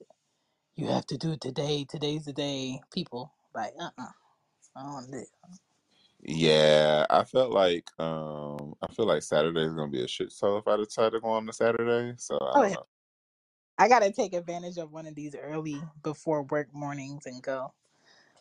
you 0.76 0.88
have 0.88 1.06
to 1.06 1.18
do 1.18 1.32
it 1.32 1.40
today. 1.40 1.84
Today's 1.88 2.24
the 2.24 2.32
day. 2.32 2.80
People 2.92 3.32
like, 3.54 3.72
uh, 3.80 3.90
uh 3.98 4.06
I 4.76 4.82
don't 4.82 5.10
do 5.10 5.18
it. 5.18 5.28
Yeah, 6.22 7.06
I 7.10 7.24
felt 7.24 7.52
like 7.52 7.90
um 8.00 8.74
I 8.82 8.92
feel 8.92 9.06
like 9.06 9.22
Saturday's 9.22 9.72
gonna 9.72 9.90
be 9.90 10.04
a 10.04 10.08
shit 10.08 10.32
show 10.32 10.56
if 10.58 10.68
I 10.68 10.76
decide 10.76 11.12
to 11.12 11.20
go 11.20 11.28
on 11.30 11.46
the 11.46 11.52
Saturday. 11.52 12.14
So 12.18 12.36
I 12.40 12.54
Oh 12.54 12.62
don't 12.62 12.70
yeah, 12.70 12.74
know. 12.74 12.86
I 13.78 13.88
gotta 13.88 14.12
take 14.12 14.34
advantage 14.34 14.78
of 14.78 14.92
one 14.92 15.06
of 15.06 15.14
these 15.16 15.36
early 15.36 15.82
before 16.02 16.44
work 16.44 16.68
mornings 16.74 17.26
and 17.26 17.42
go. 17.42 17.72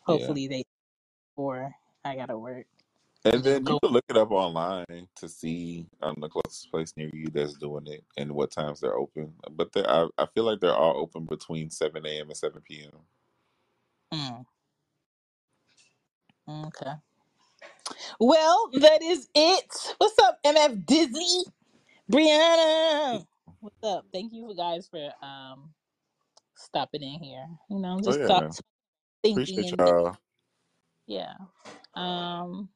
Yeah. 0.06 0.34
Hopefully 0.34 0.48
they 0.48 0.64
or 1.36 1.74
I 2.04 2.16
gotta 2.16 2.38
work 2.38 2.66
And 3.24 3.44
then 3.44 3.66
you 3.66 3.74
go. 3.74 3.80
can 3.82 3.92
look 3.92 4.04
it 4.10 4.18
up 4.18 4.32
online 4.32 4.86
to 5.16 5.28
see 5.28 5.86
um, 6.02 6.16
the 6.20 6.28
closest 6.28 6.72
place 6.72 6.92
near 6.96 7.10
you 7.14 7.28
that's 7.32 7.54
doing 7.54 7.86
it 7.86 8.04
and 8.18 8.32
what 8.32 8.50
times 8.50 8.80
they're 8.80 8.96
open. 8.98 9.32
But 9.52 9.72
they 9.74 9.84
I, 9.84 10.08
I 10.18 10.26
feel 10.34 10.44
like 10.44 10.60
they're 10.60 10.74
all 10.74 10.98
open 10.98 11.26
between 11.26 11.70
7 11.70 12.04
a.m. 12.06 12.28
and 12.28 12.36
7 12.36 12.62
p.m. 12.62 12.92
Mm, 14.14 14.46
okay. 16.68 16.92
Well, 18.20 18.70
that 18.74 19.02
is 19.02 19.28
it. 19.34 19.94
What's 19.98 20.18
up, 20.20 20.40
MF 20.44 20.86
Dizzy? 20.86 21.44
Brianna. 22.12 23.27
What's 23.60 23.76
up? 23.84 24.06
Thank 24.12 24.32
you 24.32 24.54
guys 24.56 24.88
for 24.88 25.10
um 25.26 25.74
stopping 26.56 27.02
in 27.02 27.20
here. 27.22 27.46
You 27.70 27.80
know, 27.80 28.00
Oh, 28.06 28.14
just 28.14 28.22
stop 28.22 28.46
yeah. 28.46 28.52
thinking 29.22 29.64
Appreciate 29.64 29.66
and 29.66 29.78
y'all. 29.78 30.16
yeah. 31.06 31.34
Um, 31.94 32.70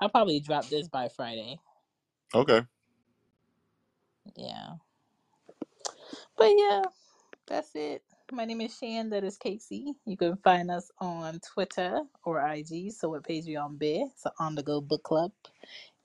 I'll 0.00 0.10
probably 0.10 0.40
drop 0.40 0.68
this 0.68 0.88
by 0.88 1.08
Friday. 1.08 1.58
Okay. 2.34 2.62
Yeah. 4.36 4.74
But 6.38 6.52
yeah, 6.56 6.84
that's 7.48 7.70
it. 7.74 8.02
My 8.32 8.44
name 8.46 8.62
is 8.62 8.76
Shan. 8.78 9.10
That 9.10 9.24
is 9.24 9.38
Casey. 9.38 9.94
You 10.06 10.16
can 10.16 10.36
find 10.38 10.70
us 10.70 10.90
on 11.00 11.40
Twitter 11.54 12.02
or 12.24 12.40
IG. 12.48 12.92
So 12.92 13.10
what 13.10 13.24
page 13.24 13.44
at 13.44 13.50
Patreon 13.50 13.78
Bear. 13.78 14.06
It's 14.12 14.26
an 14.26 14.32
on 14.40 14.54
the 14.56 14.62
go 14.64 14.80
book 14.80 15.04
club. 15.04 15.32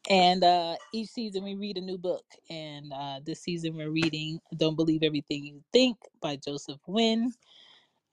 And 0.10 0.43
uh, 0.43 0.76
each 0.93 1.10
season 1.10 1.43
we 1.43 1.56
read 1.56 1.78
a 1.78 1.82
new 1.82 1.97
book. 1.97 2.26
And 2.49 2.91
uh, 2.93 3.20
this 3.26 3.41
season 3.41 3.76
we're 3.76 3.91
reading 3.91 4.39
Don't 4.58 4.76
Believe 4.76 5.04
Everything 5.04 5.45
You 5.45 5.64
Think 5.72 5.97
by 6.22 6.36
Joseph 6.36 6.80
Nguyen. 6.88 7.32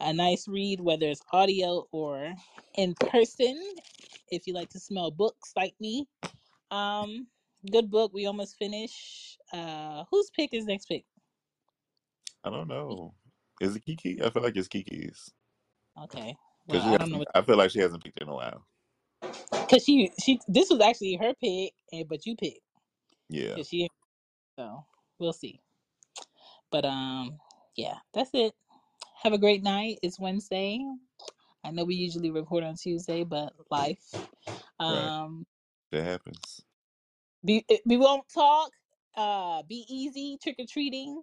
A 0.01 0.13
nice 0.13 0.49
read, 0.49 0.81
whether 0.81 1.07
it's 1.07 1.23
audio 1.33 1.87
or 1.93 2.33
in 2.77 2.95
person. 2.95 3.61
If 4.31 4.47
you 4.47 4.55
like 4.55 4.71
to 4.71 4.81
smell 4.81 5.11
books 5.11 5.53
like 5.57 5.75
me. 5.81 6.07
Um, 6.71 7.27
good 7.71 7.91
book. 7.91 8.13
We 8.15 8.27
almost 8.27 8.57
finished. 8.57 9.39
Uh, 9.53 10.05
whose 10.11 10.31
pick 10.31 10.55
is 10.55 10.65
next 10.67 10.87
pick? 10.87 11.05
I 12.45 12.51
don't 12.51 12.69
know. 12.69 13.15
Is 13.61 13.77
it 13.77 13.85
Kiki? 13.85 14.23
I 14.25 14.31
feel 14.31 14.43
like 14.43 14.57
it's 14.57 14.69
Kiki's. 14.69 15.31
Okay. 16.03 16.35
Well, 16.67 16.79
Because 16.79 16.85
she 16.85 16.95
I 16.95 16.97
don't 16.97 17.11
know 17.11 17.19
hasn't, 17.19 17.19
what 17.19 17.29
I 17.35 17.43
feel 17.43 17.57
like 17.57 17.71
she 17.71 17.81
hasn't 17.81 18.05
picked 18.05 18.23
in 18.23 18.29
a 18.29 18.35
while. 18.35 18.65
Because 19.53 19.85
she 19.85 20.11
she 20.23 20.41
this 20.49 20.71
was 20.71 20.81
actually 20.81 21.17
her 21.17 21.35
pick, 21.35 21.73
and 21.93 22.09
but 22.09 22.27
you 22.27 22.37
picked 22.37 22.61
Yeah. 23.29 23.57
because 23.57 23.69
she 23.69 23.89
so 24.59 24.85
we'll 25.19 25.33
see. 25.33 25.61
But 26.71 26.85
um, 26.85 27.39
yeah, 27.77 27.97
that's 28.15 28.31
it. 28.35 28.55
Have 29.23 29.33
a 29.33 29.39
great 29.39 29.63
night. 29.63 29.99
It's 30.03 30.21
Wednesday. 30.21 30.81
I 31.65 31.71
know 31.71 31.85
we 31.85 31.95
usually 31.95 32.31
record 32.31 32.65
on 32.65 32.77
Tuesday, 32.77 33.25
but 33.25 33.53
life. 33.71 34.03
Right. 34.89 35.13
Um, 35.15 35.47
That 35.93 36.05
happens. 36.05 36.63
be, 37.45 37.65
we 37.87 37.97
won't 37.97 38.25
talk. 38.33 38.73
Uh, 39.17 39.63
be 39.69 39.85
easy. 39.89 40.39
Trick 40.43 40.57
or 40.59 40.67
treating. 40.71 41.23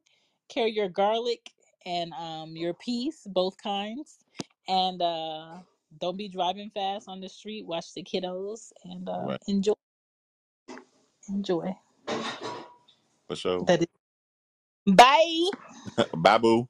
Carry 0.50 0.72
your 0.72 0.90
garlic 0.90 1.42
and 1.86 2.14
um 2.14 2.56
your 2.56 2.74
peace, 2.74 3.26
both 3.28 3.58
kinds, 3.62 4.20
and 4.68 5.02
uh, 5.02 5.60
don't 6.00 6.18
be 6.18 6.30
driving 6.30 6.72
fast 6.72 7.08
on 7.10 7.22
the 7.22 7.30
street. 7.30 7.66
Watch 7.66 7.94
the 7.94 8.04
kiddos 8.04 8.72
and 8.86 9.08
uh, 9.10 9.30
Right. 9.30 9.42
enjoy. 9.48 9.74
Enjoy. 11.30 11.76
For 13.28 13.36
sure. 13.36 13.68
That 13.68 13.82
is. 13.84 13.88
Bye. 14.88 15.50
Bye, 16.18 16.38
boo. 16.40 16.70